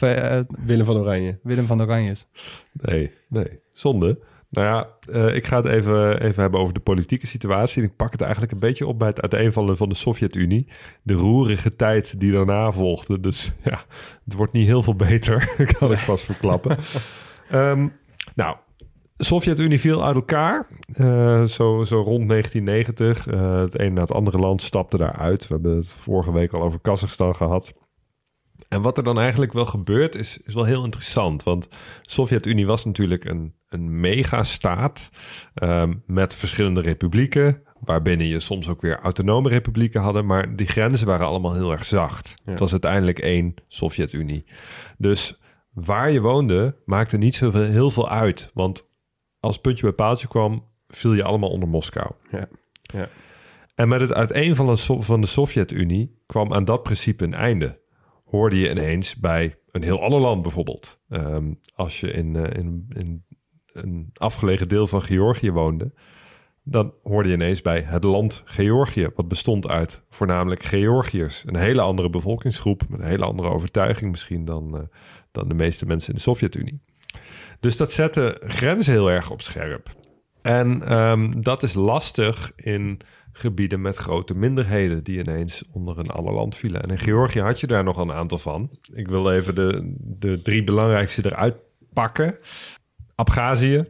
Willem 0.66 0.86
van 0.86 0.98
Oranje. 0.98 1.40
Willem 1.44 1.66
van 1.66 1.82
Oranjes. 1.82 2.28
Nee, 2.72 3.12
nee. 3.30 3.60
Zonde. 3.74 4.20
Nou 4.56 4.68
ja, 4.68 4.88
eh, 5.14 5.36
ik 5.36 5.48
ga 5.48 5.58
het 5.58 5.66
even, 5.66 6.22
even 6.22 6.42
hebben 6.42 6.60
over 6.60 6.74
de 6.74 6.80
politieke 6.80 7.28
situatie. 7.28 7.84
Ik 7.84 7.96
pak 7.96 8.12
het 8.12 8.22
eigenlijk 8.22 8.52
een 8.52 8.60
beetje 8.60 8.88
op 8.88 9.00
bij 9.00 9.08
het 9.08 9.22
uiteenvallen 9.22 9.78
van 9.78 9.90
de 9.90 9.96
Sovjet-Unie. 9.96 10.68
De 11.02 11.14
roerige 11.14 11.76
tijd 11.76 12.20
die 12.20 12.32
daarna 12.32 12.72
volgde. 12.72 13.20
Dus 13.20 13.54
ja, 13.64 13.84
het 14.24 14.34
wordt 14.34 14.54
niet 14.54 14.66
heel 14.66 14.84
veel 14.84 14.96
beter, 14.96 15.56
kan 15.80 15.92
ik 15.92 15.98
vast 15.98 16.26
verklappen. 16.26 16.78
Ehm, 17.50 17.88
nou, 18.36 18.56
De 19.18 19.24
Sovjet-Unie 19.24 19.80
viel 19.80 20.06
uit 20.06 20.16
elkaar, 20.16 20.68
eh, 20.94 21.44
zo, 21.44 21.84
zo 21.84 22.02
rond 22.02 22.30
1990. 22.30 23.28
Eh, 23.28 23.60
het 23.60 23.80
ene 23.80 23.90
na 23.90 24.02
het 24.02 24.14
andere 24.14 24.38
land 24.38 24.62
stapte 24.62 24.98
daaruit. 24.98 25.48
We 25.48 25.54
hebben 25.54 25.76
het 25.76 25.88
vorige 25.88 26.32
week 26.32 26.54
al 26.54 26.62
over 26.62 26.80
Kazachstan 26.80 27.36
gehad. 27.36 27.74
En 28.76 28.82
wat 28.82 28.98
er 28.98 29.04
dan 29.04 29.20
eigenlijk 29.20 29.54
wel 29.54 29.66
gebeurt, 29.66 30.16
is, 30.16 30.42
is 30.44 30.54
wel 30.54 30.64
heel 30.64 30.84
interessant. 30.84 31.44
Want 31.44 31.64
de 31.70 31.78
Sovjet-Unie 32.02 32.66
was 32.66 32.86
natuurlijk 32.86 33.26
een, 33.26 33.54
een 33.68 34.00
megastaat 34.00 35.10
ehm, 35.54 35.94
met 36.06 36.36
verschillende 36.36 36.82
republieken. 36.82 37.62
Waarbinnen 37.80 38.28
je 38.28 38.40
soms 38.40 38.70
ook 38.70 38.82
weer 38.82 39.00
autonome 39.00 39.50
republieken 39.50 40.02
hadden. 40.02 40.26
Maar 40.26 40.56
die 40.56 40.68
grenzen 40.68 41.08
waren 41.08 41.28
allemaal 41.28 41.54
heel 41.54 41.72
erg 41.72 41.86
zacht. 41.86 42.36
Het 42.46 42.60
was 42.60 42.72
uiteindelijk 42.72 43.20
één 43.20 43.54
Sovjet-Unie. 43.68 44.46
Dus 44.98 45.40
waar 45.74 46.12
je 46.12 46.22
woonde, 46.22 46.76
maakte 46.86 47.18
niet 47.18 47.36
zoveel 47.36 47.62
heel 47.62 47.92
veel 47.92 48.10
uit. 48.10 48.52
Want 48.54 48.90
als 49.40 49.58
puntje 49.58 49.84
bij 49.84 49.94
paaltje 49.94 50.28
kwam, 50.28 50.68
viel 50.88 51.14
je 51.14 51.24
allemaal 51.24 51.50
onder 51.50 51.70
Moskou. 51.70 52.12
Ja. 52.32 52.48
Ja. 52.82 53.10
En 53.76 53.88
met 53.88 54.02
het 54.02 54.14
uiteenvallen 54.14 54.78
so- 54.78 55.02
van 55.02 55.22
de 55.22 55.28
Sovjet-Unie 55.28 56.22
kwam 56.26 56.54
aan 56.54 56.66
dat 56.66 56.84
principe 56.84 57.24
een 57.24 57.34
einde. 57.34 57.84
Hoorde 58.26 58.60
je 58.60 58.70
ineens 58.70 59.16
bij 59.16 59.56
een 59.72 59.84
heel 59.84 60.02
ander 60.02 60.20
land 60.20 60.42
bijvoorbeeld. 60.42 61.00
Ehm, 61.10 61.54
als 61.76 62.00
je 62.00 62.12
in, 62.12 62.36
eh, 62.36 62.60
in, 62.60 62.86
in 62.94 63.24
een 63.74 64.10
afgelegen 64.14 64.68
deel 64.68 64.88
van 64.88 65.02
Georgië 65.02 65.52
woonde, 65.52 65.94
dan 66.64 66.94
hoorde 67.04 67.30
je 67.30 67.36
ineens 67.36 67.62
bij 67.62 67.82
het 67.82 68.04
land 68.04 68.42
Georgië, 68.46 69.10
wat 69.16 69.28
bestond 69.28 69.68
uit 69.68 70.04
voornamelijk 70.10 70.64
Georgiërs. 70.64 71.44
Een 71.46 71.56
hele 71.56 71.82
andere 71.82 72.10
bevolkingsgroep, 72.10 72.90
met 72.90 73.00
een 73.00 73.06
hele 73.06 73.26
andere 73.26 73.50
overtuiging 73.50 74.12
misschien 74.12 74.46
dan, 74.46 74.78
eh, 74.78 74.84
dan 75.32 75.48
de 75.48 75.54
meeste 75.54 75.86
mensen 75.86 76.10
in 76.10 76.16
de 76.16 76.22
Sovjet-Unie. 76.22 76.82
Dus 77.60 77.78
dat 77.78 77.92
zette 77.92 78.42
grenzen 78.46 78.94
heel 78.94 79.12
erg 79.12 79.32
op 79.32 79.42
scherp. 79.42 79.90
En 80.42 80.82
ehm, 80.88 81.42
dat 81.42 81.64
is 81.64 81.74
lastig 81.74 82.52
in 82.56 83.00
gebieden 83.38 83.82
met 83.82 83.96
grote 83.96 84.36
minderheden 84.36 85.04
die 85.04 85.20
ineens 85.20 85.64
onder 85.72 86.00
een 86.00 86.10
ander 86.10 86.34
land 86.34 86.56
vielen. 86.56 86.82
En 86.82 86.90
in 86.90 87.00
Georgië 87.00 87.42
had 87.42 87.60
je 87.60 87.68
daar 87.68 87.84
nog 87.84 87.98
een 87.98 88.12
aantal 88.12 88.38
van. 88.38 88.70
Ik 88.94 89.08
wil 89.08 89.32
even 89.32 89.56
de, 89.56 89.96
de 90.00 90.42
drie 90.42 90.64
belangrijkste 90.64 91.26
eruit 91.26 91.56
pakken. 91.94 92.38
Abhazie, 93.16 93.84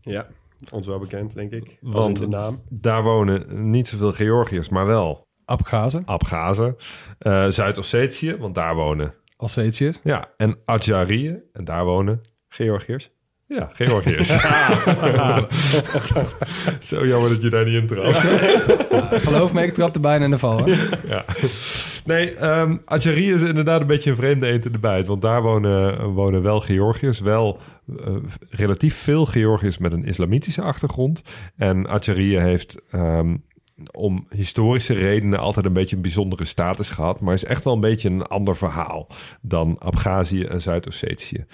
ja, 0.00 0.26
ons 0.70 0.86
wel 0.86 0.98
bekend, 0.98 1.34
denk 1.34 1.52
ik. 1.52 1.76
Want- 1.80 2.18
de 2.18 2.28
naam. 2.28 2.62
daar 2.68 3.02
wonen 3.02 3.70
niet 3.70 3.88
zoveel 3.88 4.12
Georgiërs, 4.12 4.68
maar 4.68 4.86
wel 4.86 5.26
Abkhazen, 5.44 6.02
Abhazen. 6.06 6.76
Eh, 7.18 7.46
Zuid-Ossetië, 7.48 8.36
want 8.36 8.54
daar 8.54 8.74
wonen... 8.74 9.14
Alsatiërs. 9.36 10.00
Ja, 10.02 10.28
en 10.36 10.58
Adjarië, 10.64 11.42
en 11.52 11.64
daar 11.64 11.84
wonen... 11.84 12.20
Georgiërs. 12.48 13.10
Ja, 13.54 13.70
Georgiërs. 13.72 14.36
Zo 16.88 17.06
jammer 17.06 17.30
dat 17.30 17.42
je 17.42 17.50
daar 17.50 17.64
niet 17.64 17.80
in 17.80 17.86
trapt. 17.86 18.16
Geloof 19.24 19.52
me, 19.52 19.62
ik 19.62 19.74
trap 19.74 19.94
er 19.94 20.00
bijna 20.00 20.24
in 20.24 20.30
de 20.30 20.38
val. 20.38 20.64
Hè? 20.64 20.74
ja. 21.06 21.24
Nee, 22.04 22.44
um, 22.44 22.82
is 22.86 23.42
inderdaad 23.42 23.80
een 23.80 23.86
beetje 23.86 24.10
een 24.10 24.16
vreemde 24.16 24.46
eend 24.46 24.64
in 24.64 24.72
de 24.72 24.78
bijt. 24.78 25.06
Want 25.06 25.22
daar 25.22 25.42
wonen, 25.42 26.04
wonen 26.08 26.42
wel 26.42 26.60
Georgiërs. 26.60 27.20
Wel 27.20 27.60
eh, 27.98 28.14
relatief 28.50 28.96
veel 28.96 29.26
Georgiërs 29.26 29.78
met 29.78 29.92
een 29.92 30.04
islamitische 30.04 30.62
achtergrond. 30.62 31.22
En 31.56 31.86
Adjarië 31.86 32.38
heeft 32.38 32.82
ehm, 32.90 33.36
om 33.92 34.26
historische 34.30 34.94
redenen 34.94 35.38
altijd 35.38 35.66
een 35.66 35.72
beetje 35.72 35.96
een 35.96 36.02
bijzondere 36.02 36.44
status 36.44 36.90
gehad. 36.90 37.20
Maar 37.20 37.34
is 37.34 37.44
echt 37.44 37.64
wel 37.64 37.74
een 37.74 37.80
beetje 37.80 38.10
een 38.10 38.26
ander 38.26 38.56
verhaal 38.56 39.06
dan 39.40 39.76
Abhazie 39.78 40.48
en 40.48 40.60
Zuid-Ossetië. 40.60 41.44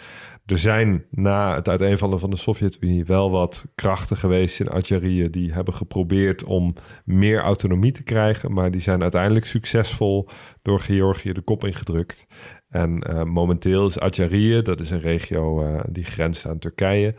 Er 0.48 0.58
zijn 0.58 1.04
na 1.10 1.54
het 1.54 1.68
uiteenvallen 1.68 2.20
van 2.20 2.30
de 2.30 2.36
Sovjet-Unie 2.36 3.04
wel 3.04 3.30
wat 3.30 3.64
krachten 3.74 4.16
geweest 4.16 4.60
in 4.60 4.68
Adjarië 4.68 5.30
die 5.30 5.52
hebben 5.52 5.74
geprobeerd 5.74 6.44
om 6.44 6.74
meer 7.04 7.40
autonomie 7.40 7.92
te 7.92 8.02
krijgen, 8.02 8.52
maar 8.52 8.70
die 8.70 8.80
zijn 8.80 9.02
uiteindelijk 9.02 9.46
succesvol 9.46 10.28
door 10.62 10.80
Georgië 10.80 11.32
de 11.32 11.40
kop 11.40 11.64
ingedrukt. 11.64 12.26
En 12.68 13.10
uh, 13.10 13.22
momenteel 13.22 13.86
is 13.86 13.98
Adjarië, 13.98 14.62
dat 14.62 14.80
is 14.80 14.90
een 14.90 15.00
regio 15.00 15.62
uh, 15.62 15.80
die 15.88 16.04
grenst 16.04 16.46
aan 16.46 16.58
Turkije, 16.58 17.14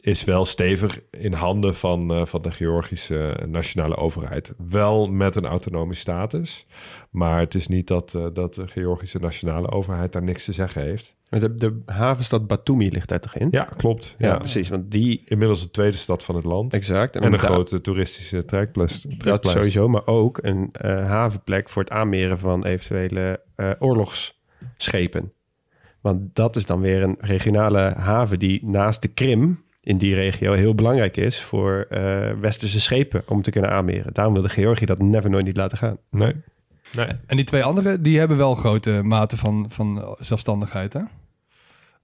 is 0.00 0.24
wel 0.24 0.44
stevig 0.44 1.00
in 1.10 1.32
handen 1.32 1.74
van, 1.74 2.12
uh, 2.12 2.26
van 2.26 2.42
de 2.42 2.50
Georgische 2.50 3.44
nationale 3.46 3.96
overheid. 3.96 4.54
Wel 4.68 5.06
met 5.06 5.36
een 5.36 5.46
autonome 5.46 5.94
status, 5.94 6.66
maar 7.10 7.40
het 7.40 7.54
is 7.54 7.66
niet 7.66 7.86
dat, 7.86 8.10
dat 8.32 8.54
de 8.54 8.66
Georgische 8.66 9.18
nationale 9.18 9.70
overheid 9.70 10.12
daar 10.12 10.22
niks 10.22 10.44
te 10.44 10.52
zeggen 10.52 10.82
heeft. 10.82 11.17
De, 11.28 11.54
de 11.54 11.80
havenstad 11.86 12.46
Batumi 12.46 12.90
ligt 12.90 13.08
daar 13.08 13.20
toch 13.20 13.34
in? 13.34 13.48
Ja, 13.50 13.68
klopt. 13.76 14.14
Ja, 14.18 14.28
Ja, 14.28 14.36
precies. 14.36 14.68
Want 14.68 14.90
die... 14.90 15.22
Inmiddels 15.24 15.62
de 15.62 15.70
tweede 15.70 15.96
stad 15.96 16.24
van 16.24 16.34
het 16.34 16.44
land. 16.44 16.74
Exact. 16.74 17.16
En 17.16 17.32
een 17.32 17.38
grote 17.38 17.80
toeristische 17.80 18.44
trekplas. 18.44 19.02
Dat 19.02 19.46
sowieso, 19.46 19.88
maar 19.88 20.06
ook 20.06 20.38
een 20.42 20.68
eh, 20.72 21.06
havenplek 21.06 21.68
voor 21.68 21.82
het 21.82 21.90
aanmeren 21.90 22.38
van 22.38 22.64
eventuele 22.64 23.40
eh, 23.54 23.70
oorlogsschepen. 23.78 25.32
Want 26.00 26.34
dat 26.34 26.56
is 26.56 26.66
dan 26.66 26.80
weer 26.80 27.02
een 27.02 27.16
regionale 27.20 27.92
haven 27.96 28.38
die 28.38 28.66
naast 28.66 29.02
de 29.02 29.08
Krim 29.08 29.64
in 29.80 29.98
die 29.98 30.14
regio 30.14 30.52
heel 30.52 30.74
belangrijk 30.74 31.16
is 31.16 31.40
voor 31.42 31.86
eh, 31.88 32.32
westerse 32.40 32.80
schepen 32.80 33.22
om 33.26 33.42
te 33.42 33.50
kunnen 33.50 33.70
aanmeren. 33.70 34.12
Daarom 34.12 34.32
wilde 34.32 34.48
Georgië 34.48 34.84
dat 34.84 34.98
never 34.98 35.30
nooit 35.30 35.44
niet 35.44 35.56
laten 35.56 35.78
gaan. 35.78 35.98
Nee. 36.10 36.32
Nee. 36.92 37.08
En 37.26 37.36
die 37.36 37.44
twee 37.44 37.64
andere, 37.64 38.00
die 38.00 38.18
hebben 38.18 38.36
wel 38.36 38.54
grote 38.54 39.00
mate 39.04 39.36
van, 39.36 39.66
van 39.68 40.16
zelfstandigheid, 40.18 40.92
hè? 40.92 41.00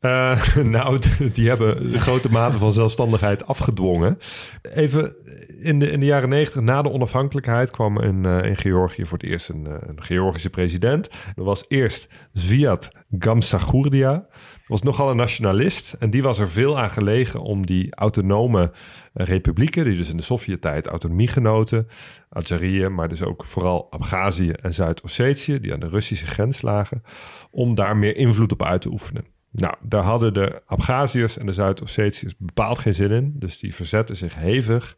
Eh, 0.05 0.57
nou, 0.77 1.01
die 1.33 1.49
hebben 1.49 1.93
de 1.93 2.01
grote 2.01 2.31
mate 2.31 2.59
van 2.59 2.73
zelfstandigheid 2.73 3.47
afgedwongen. 3.47 4.19
Even 4.63 5.15
in 5.61 5.79
de, 5.79 5.91
in 5.91 6.01
de 6.01 6.07
jaren 6.07 6.29
negentig, 6.29 6.63
na 6.63 6.83
de 6.83 6.91
onafhankelijkheid, 6.91 7.71
kwam 7.71 8.01
in, 8.01 8.25
eh, 8.25 8.45
in 8.45 8.57
Georgië 8.57 9.07
voor 9.07 9.19
het 9.19 9.27
eerst 9.27 9.49
een, 9.49 9.67
eh, 9.67 9.73
een 9.87 10.03
Georgische 10.03 10.51
president. 10.51 11.09
Dat 11.35 11.45
was 11.45 11.65
eerst 11.69 12.09
Zviad 12.33 12.89
Gamsagurdia. 13.19 14.27
Was 14.67 14.83
nogal 14.83 15.11
een 15.11 15.17
nationalist. 15.17 15.93
En 15.99 16.11
die 16.11 16.23
was 16.23 16.39
er 16.39 16.51
veel 16.51 16.79
aan 16.79 16.91
gelegen 16.91 17.41
om 17.41 17.67
die 17.67 17.95
autonome 17.95 18.73
eh, 19.13 19.27
republieken, 19.27 19.85
die 19.85 19.97
dus 19.97 20.11
in 20.11 20.17
de 20.17 20.23
Sovjet-tijd 20.23 20.87
autonomie 20.87 21.29
genoten, 21.29 21.89
Adjarië, 22.29 22.89
maar 22.89 23.09
dus 23.09 23.23
ook 23.23 23.45
vooral 23.45 23.87
Abhazie 23.91 24.57
en 24.57 24.75
Zuid-Ossetië, 24.75 25.61
die 25.61 25.73
aan 25.73 25.81
de 25.81 25.89
Russische 25.89 26.27
grens 26.27 26.63
lagen, 26.63 27.03
om 27.51 27.75
daar 27.75 27.97
meer 27.97 28.17
invloed 28.17 28.53
op 28.53 28.63
uit 28.63 28.81
te 28.81 28.91
oefenen. 28.91 29.25
Nou, 29.51 29.75
daar 29.83 30.03
hadden 30.03 30.35
de 30.35 30.63
Abhaziërs 30.67 31.39
en 31.39 31.47
de 31.47 31.53
Zuid-Ossetiërs 31.53 32.35
bepaald 32.39 32.79
geen 32.79 32.95
zin 32.95 33.11
in. 33.11 33.35
Dus 33.39 33.59
die 33.59 33.75
verzetten 33.75 34.17
zich 34.17 34.35
hevig. 34.35 34.97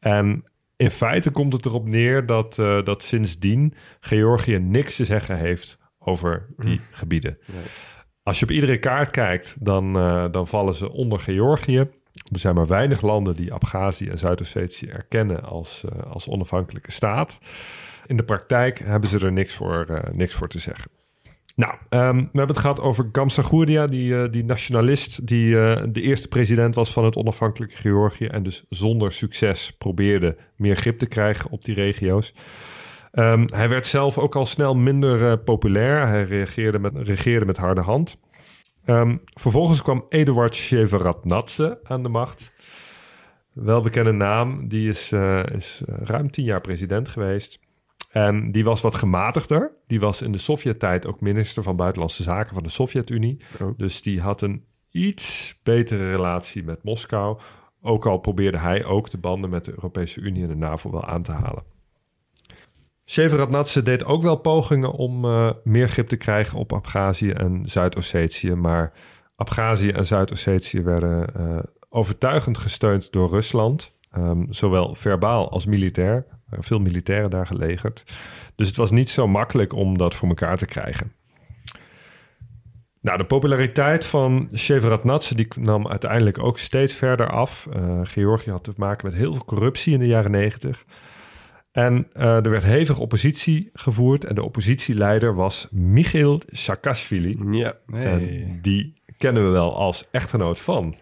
En 0.00 0.44
in 0.76 0.90
feite 0.90 1.30
komt 1.30 1.52
het 1.52 1.66
erop 1.66 1.88
neer 1.88 2.26
dat, 2.26 2.58
eh, 2.58 2.82
dat 2.82 3.02
sindsdien 3.02 3.74
Georgië 4.00 4.58
niks 4.58 4.96
te 4.96 5.04
zeggen 5.04 5.38
heeft 5.38 5.78
over 5.98 6.46
die 6.56 6.80
gebieden. 6.90 7.38
Als 8.28 8.38
je 8.38 8.44
op 8.44 8.50
iedere 8.50 8.78
kaart 8.78 9.10
kijkt, 9.10 9.56
dan, 9.60 9.96
eh, 9.96 10.24
dan 10.30 10.46
vallen 10.46 10.74
ze 10.74 10.92
onder 10.92 11.20
Georgië. 11.20 11.78
Er 12.32 12.38
zijn 12.38 12.54
maar 12.54 12.66
weinig 12.66 13.00
landen 13.00 13.34
die 13.34 13.52
Abhazie 13.52 14.10
en 14.10 14.18
Zuid-Ossetië 14.18 14.86
erkennen 14.86 15.42
als, 15.42 15.84
eh, 15.84 16.12
als 16.12 16.28
onafhankelijke 16.28 16.92
staat. 16.92 17.38
In 18.06 18.16
de 18.16 18.22
praktijk 18.22 18.78
hebben 18.78 19.08
ze 19.08 19.18
er 19.18 19.32
niks 19.32 19.54
voor, 19.54 19.86
eh, 19.88 20.12
niks 20.12 20.34
voor 20.34 20.48
te 20.48 20.58
zeggen. 20.58 20.90
Nou, 21.54 21.74
ehm, 21.88 22.16
we 22.16 22.22
hebben 22.22 22.46
het 22.46 22.58
gehad 22.58 22.80
over 22.80 23.08
Gamsagurdia, 23.12 23.86
die, 23.86 24.30
die 24.30 24.44
nationalist 24.44 25.26
die 25.26 25.50
de 25.90 26.00
eerste 26.00 26.28
president 26.28 26.74
was 26.74 26.92
van 26.92 27.04
het 27.04 27.16
onafhankelijke 27.16 27.76
Georgië 27.76 28.26
en 28.26 28.42
dus 28.42 28.64
zonder 28.68 29.12
succes 29.12 29.72
probeerde 29.78 30.36
meer 30.56 30.76
grip 30.76 30.98
te 30.98 31.06
krijgen 31.06 31.50
op 31.50 31.64
die 31.64 31.74
regio's. 31.74 32.34
Ehm, 33.10 33.44
hij 33.54 33.68
werd 33.68 33.86
zelf 33.86 34.18
ook 34.18 34.36
al 34.36 34.46
snel 34.46 34.74
minder 34.74 35.30
eh, 35.30 35.44
populair. 35.44 36.06
Hij 36.06 36.24
reageerde 36.24 36.78
met, 36.78 36.92
regeerde 36.96 37.46
met 37.46 37.56
harde 37.56 37.80
hand. 37.80 38.20
Ehm, 38.84 39.16
vervolgens 39.34 39.82
kwam 39.82 40.06
Eduard 40.08 40.54
Shevardnadze 40.54 41.78
aan 41.82 42.02
de 42.02 42.08
macht. 42.08 42.52
Welbekende 43.52 44.12
naam, 44.12 44.68
die 44.68 44.88
is, 44.88 45.12
eh, 45.12 45.42
is 45.44 45.82
eh, 45.86 45.94
ruim 46.02 46.30
tien 46.30 46.44
jaar 46.44 46.60
president 46.60 47.08
geweest. 47.08 47.58
En 48.10 48.52
die 48.52 48.64
was 48.64 48.80
wat 48.80 48.94
gematigder. 48.94 49.72
Die 49.86 50.00
was 50.00 50.22
in 50.22 50.32
de 50.32 50.38
Sovjet-tijd 50.38 51.06
ook 51.06 51.20
minister 51.20 51.62
van 51.62 51.76
Buitenlandse 51.76 52.22
Zaken 52.22 52.54
van 52.54 52.62
de 52.62 52.68
Sovjet-Unie. 52.68 53.40
Oh. 53.60 53.78
Dus 53.78 54.02
die 54.02 54.20
had 54.20 54.40
een 54.40 54.64
iets 54.90 55.58
betere 55.62 56.10
relatie 56.10 56.64
met 56.64 56.82
Moskou. 56.82 57.38
Ook 57.82 58.06
al 58.06 58.18
probeerde 58.18 58.58
hij 58.58 58.84
ook 58.84 59.10
de 59.10 59.18
banden 59.18 59.50
met 59.50 59.64
de 59.64 59.70
Europese 59.70 60.20
Unie 60.20 60.42
en 60.42 60.48
de 60.48 60.56
NAVO 60.56 60.90
wel 60.90 61.04
aan 61.04 61.22
te 61.22 61.32
halen. 61.32 61.77
Shevardnadze 63.08 63.82
deed 63.82 64.04
ook 64.04 64.22
wel 64.22 64.36
pogingen 64.36 64.92
om 64.92 65.24
eh, 65.24 65.50
meer 65.64 65.88
grip 65.88 66.08
te 66.08 66.16
krijgen 66.16 66.58
op 66.58 66.72
Abhazie 66.72 67.34
en 67.34 67.62
Zuid-Ossetië. 67.64 68.54
Maar 68.54 68.92
Abhazie 69.36 69.92
en 69.92 70.06
Zuid-Ossetië 70.06 70.82
werden 70.82 71.34
eh, 71.34 71.58
overtuigend 71.88 72.58
gesteund 72.58 73.12
door 73.12 73.28
Rusland. 73.28 73.92
Ehm, 74.10 74.44
zowel 74.50 74.94
verbaal 74.94 75.50
als 75.50 75.66
militair. 75.66 76.26
Er 76.50 76.64
veel 76.64 76.78
militairen 76.78 77.30
daar 77.30 77.46
gelegerd. 77.46 78.04
Dus 78.56 78.66
het 78.66 78.76
was 78.76 78.90
niet 78.90 79.10
zo 79.10 79.28
makkelijk 79.28 79.72
om 79.72 79.98
dat 79.98 80.14
voor 80.14 80.28
elkaar 80.28 80.56
te 80.56 80.66
krijgen. 80.66 81.12
Nou, 83.00 83.18
de 83.18 83.24
populariteit 83.24 84.06
van 84.06 84.50
Shevardnadze 84.54 85.34
die 85.34 85.48
nam 85.60 85.88
uiteindelijk 85.88 86.38
ook 86.38 86.58
steeds 86.58 86.92
verder 86.92 87.30
af. 87.30 87.68
Uh, 87.76 88.00
Georgië 88.02 88.50
had 88.50 88.64
te 88.64 88.72
maken 88.76 89.06
met 89.06 89.16
heel 89.16 89.34
veel 89.34 89.44
corruptie 89.44 89.92
in 89.92 89.98
de 89.98 90.06
jaren 90.06 90.30
negentig. 90.30 90.84
En 91.78 92.06
uh, 92.16 92.44
er 92.44 92.50
werd 92.50 92.64
hevig 92.64 92.98
oppositie 92.98 93.70
gevoerd. 93.72 94.24
En 94.24 94.34
de 94.34 94.42
oppositieleider 94.42 95.34
was 95.34 95.68
Michiel 95.70 96.40
Saakashvili. 96.46 97.38
Ja, 97.50 97.74
En 97.92 98.58
die 98.62 98.94
kennen 99.18 99.44
we 99.44 99.50
wel 99.50 99.76
als 99.76 100.08
echtgenoot 100.10 100.58
van 100.58 100.96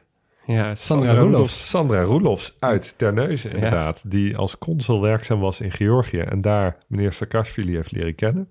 ja 0.44 0.74
Sandra 0.74 1.14
Roelofs. 1.14 1.68
Sandra 1.68 2.02
Roelofs 2.02 2.56
uit 2.58 2.94
Terneuzen, 2.96 3.50
inderdaad. 3.50 4.10
Die 4.10 4.36
als 4.36 4.58
consul 4.58 5.00
werkzaam 5.00 5.40
was 5.40 5.60
in 5.60 5.72
Georgië. 5.72 6.18
En 6.18 6.40
daar 6.40 6.76
meneer 6.86 7.12
Saakashvili 7.12 7.74
heeft 7.74 7.92
leren 7.92 8.14
kennen. 8.14 8.48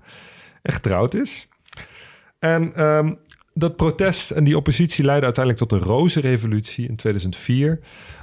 En 0.61 0.73
getrouwd 0.73 1.13
is. 1.13 1.47
En 2.39 2.83
um, 2.83 3.19
dat 3.57 3.75
protest 3.75 4.31
en 4.31 4.43
die 4.43 4.57
oppositie 4.57 5.05
leidde 5.05 5.25
uiteindelijk 5.25 5.67
tot 5.67 5.79
de 5.79 5.85
Rozenrevolutie 5.85 6.87
in 6.87 6.95
2004, 6.95 7.79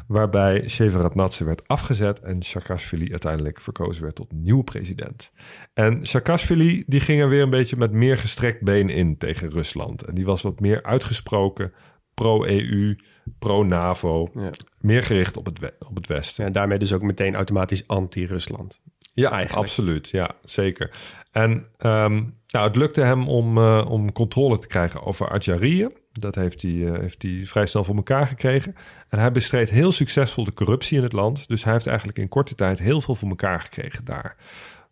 waarbij 0.06 0.68
Shevardnadze 0.68 1.44
werd 1.44 1.68
afgezet 1.68 2.20
en 2.20 2.42
Saakashvili 2.42 3.10
uiteindelijk 3.10 3.60
verkozen 3.60 4.02
werd 4.02 4.14
tot 4.14 4.32
nieuwe 4.32 4.64
president. 4.64 5.30
En 5.74 6.06
Saakashvili 6.06 6.84
die 6.86 7.00
ging 7.00 7.20
er 7.20 7.28
weer 7.28 7.42
een 7.42 7.50
beetje 7.50 7.76
met 7.76 7.92
meer 7.92 8.18
gestrekt 8.18 8.62
been 8.62 8.88
in 8.88 9.16
tegen 9.16 9.50
Rusland. 9.50 10.04
En 10.04 10.14
die 10.14 10.24
was 10.24 10.42
wat 10.42 10.60
meer 10.60 10.82
uitgesproken 10.82 11.72
pro-EU, 12.14 12.96
pro-NAVO, 13.38 14.30
ja. 14.34 14.50
meer 14.80 15.02
gericht 15.02 15.36
op 15.36 15.46
het, 15.46 15.72
op 15.88 15.96
het 15.96 16.06
Westen. 16.06 16.44
En 16.44 16.50
ja, 16.52 16.58
daarmee 16.58 16.78
dus 16.78 16.92
ook 16.92 17.02
meteen 17.02 17.34
automatisch 17.34 17.86
anti-Rusland. 17.86 18.80
Ja, 19.14 19.30
Eigenlijk. 19.30 19.66
absoluut. 19.66 20.08
Ja, 20.08 20.30
zeker. 20.44 20.90
En 21.30 21.66
um, 21.78 22.34
nou, 22.52 22.66
het 22.66 22.76
lukte 22.76 23.00
hem 23.00 23.28
om, 23.28 23.58
uh, 23.58 23.86
om 23.88 24.12
controle 24.12 24.58
te 24.58 24.66
krijgen 24.66 25.02
over 25.02 25.28
Adjarië. 25.28 25.88
Dat 26.12 26.34
heeft 26.34 26.62
hij, 26.62 26.70
uh, 26.70 26.98
heeft 26.98 27.22
hij 27.22 27.40
vrij 27.44 27.66
snel 27.66 27.84
voor 27.84 27.96
elkaar 27.96 28.26
gekregen. 28.26 28.74
En 29.08 29.18
hij 29.18 29.32
bestreed 29.32 29.70
heel 29.70 29.92
succesvol 29.92 30.44
de 30.44 30.52
corruptie 30.52 30.96
in 30.96 31.02
het 31.02 31.12
land. 31.12 31.48
Dus 31.48 31.64
hij 31.64 31.72
heeft 31.72 31.86
eigenlijk 31.86 32.18
in 32.18 32.28
korte 32.28 32.54
tijd 32.54 32.78
heel 32.78 33.00
veel 33.00 33.14
voor 33.14 33.28
elkaar 33.28 33.60
gekregen 33.60 34.04
daar. 34.04 34.36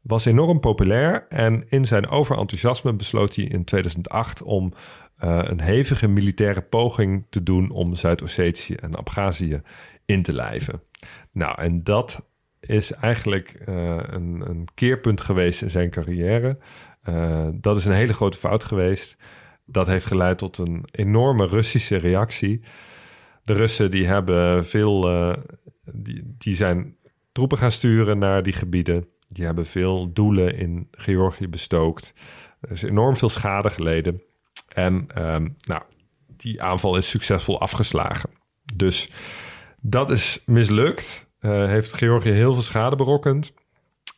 Was 0.00 0.24
enorm 0.24 0.60
populair 0.60 1.26
en 1.28 1.64
in 1.68 1.84
zijn 1.84 2.08
overenthousiasme 2.08 2.92
besloot 2.92 3.34
hij 3.34 3.44
in 3.44 3.64
2008 3.64 4.42
om 4.42 4.72
uh, 5.24 5.40
een 5.42 5.60
hevige 5.60 6.08
militaire 6.08 6.60
poging 6.60 7.26
te 7.30 7.42
doen 7.42 7.70
om 7.70 7.94
Zuid-Ossetië 7.94 8.74
en 8.74 8.96
Abhazie 8.96 9.60
in 10.04 10.22
te 10.22 10.32
lijven. 10.32 10.82
Nou, 11.32 11.62
en 11.62 11.84
dat 11.84 12.24
is 12.60 12.92
eigenlijk 12.92 13.60
een, 13.64 14.42
een, 14.48 14.68
keerpunt 14.74 15.20
geweest 15.20 15.62
in 15.62 15.70
zijn 15.70 15.90
carrière. 15.90 16.58
Uh, 17.08 17.48
dat 17.52 17.76
is 17.76 17.84
een 17.84 17.92
hele 17.92 18.12
grote 18.12 18.38
fout 18.38 18.64
geweest. 18.64 19.16
Dat 19.66 19.86
heeft 19.86 20.06
geleid 20.06 20.38
tot 20.38 20.58
een 20.58 20.84
enorme 20.90 21.46
Russische 21.46 21.96
reactie. 21.96 22.60
De 23.44 23.52
Russen 23.52 23.90
die 23.90 24.06
hebben 24.06 24.66
veel, 24.66 25.10
uh, 25.10 25.36
die, 26.38 26.54
zijn 26.54 26.96
troepen 27.32 27.58
gaan 27.58 27.72
sturen 27.72 28.18
naar 28.18 28.42
die 28.42 28.52
gebieden. 28.52 29.08
Die 29.28 29.44
hebben 29.44 29.66
veel 29.66 30.12
doelen 30.12 30.56
in 30.56 30.88
Georgië 30.90 31.48
bestookt. 31.48 32.12
Er 32.60 32.70
is 32.70 32.82
enorm 32.82 33.16
veel 33.16 33.28
schade 33.28 33.70
geleden. 33.70 34.22
En 34.68 34.94
um, 35.34 35.56
nou, 35.60 35.82
die 36.26 36.62
aanval 36.62 36.96
is 36.96 37.10
succesvol 37.10 37.60
afgeslagen. 37.60 38.30
Dus 38.74 39.10
dat 39.80 40.10
is 40.10 40.42
mislukt. 40.46 41.28
Uh, 41.40 41.66
heeft 41.66 41.92
Georgië 41.92 42.30
heel 42.30 42.52
veel 42.52 42.62
schade 42.62 42.96
berokkend. 42.96 43.52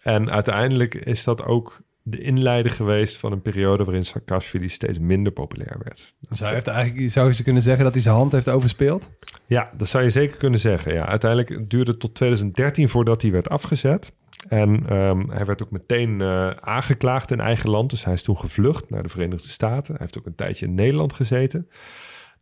En 0.03 0.31
uiteindelijk 0.31 0.95
is 0.95 1.25
dat 1.25 1.45
ook 1.45 1.81
de 2.03 2.21
inleider 2.21 2.73
geweest 2.73 3.17
van 3.17 3.33
een 3.33 3.43
periode 3.43 3.85
waarin 3.85 4.05
Saakashvili 4.05 4.69
steeds 4.69 4.99
minder 4.99 5.33
populair 5.33 5.77
werd. 5.83 6.15
Zou, 6.31 6.55
heeft 6.55 6.67
eigenlijk, 6.67 7.11
zou 7.11 7.33
je 7.33 7.43
kunnen 7.43 7.63
zeggen 7.63 7.85
dat 7.85 7.95
hij 7.95 8.03
zijn 8.03 8.15
hand 8.15 8.33
heeft 8.33 8.49
overspeeld? 8.49 9.11
Ja, 9.47 9.71
dat 9.77 9.89
zou 9.89 10.05
je 10.05 10.11
zeker 10.11 10.37
kunnen 10.37 10.61
zeggen. 10.61 10.95
Ja, 10.95 11.07
uiteindelijk 11.07 11.71
duurde 11.71 11.91
het 11.91 12.01
tot 12.01 12.15
2013 12.15 12.89
voordat 12.89 13.23
hij 13.23 13.31
werd 13.31 13.49
afgezet. 13.49 14.13
En 14.49 14.97
um, 14.97 15.31
hij 15.31 15.45
werd 15.45 15.63
ook 15.63 15.71
meteen 15.71 16.21
uh, 16.21 16.51
aangeklaagd 16.51 17.31
in 17.31 17.41
eigen 17.41 17.71
land. 17.71 17.91
Dus 17.91 18.05
hij 18.05 18.15
is 18.15 18.23
toen 18.23 18.39
gevlucht 18.39 18.91
naar 18.91 19.03
de 19.03 19.09
Verenigde 19.09 19.49
Staten. 19.49 19.93
Hij 19.93 20.03
heeft 20.03 20.19
ook 20.19 20.27
een 20.27 20.35
tijdje 20.35 20.67
in 20.67 20.75
Nederland 20.75 21.13
gezeten. 21.13 21.69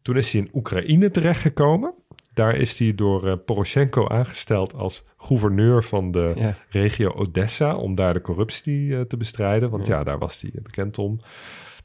Toen 0.03 0.17
is 0.17 0.33
hij 0.33 0.41
in 0.41 0.51
Oekraïne 0.53 1.11
terechtgekomen. 1.11 1.95
Daar 2.35 2.57
is 2.57 2.79
hij 2.79 2.95
door 2.95 3.27
uh, 3.27 3.35
Poroshenko 3.45 4.09
aangesteld 4.09 4.75
als 4.75 5.05
gouverneur 5.17 5.85
van 5.85 6.11
de 6.11 6.33
ja. 6.37 6.57
regio 6.69 7.13
Odessa. 7.13 7.77
Om 7.77 7.95
daar 7.95 8.15
de 8.15 8.21
corruptie 8.21 8.87
uh, 8.87 9.01
te 9.01 9.17
bestrijden. 9.17 9.71
Want 9.71 9.87
ja. 9.87 9.99
ja, 9.99 10.05
daar 10.05 10.19
was 10.19 10.41
hij 10.41 10.51
bekend 10.63 10.99
om. 10.99 11.21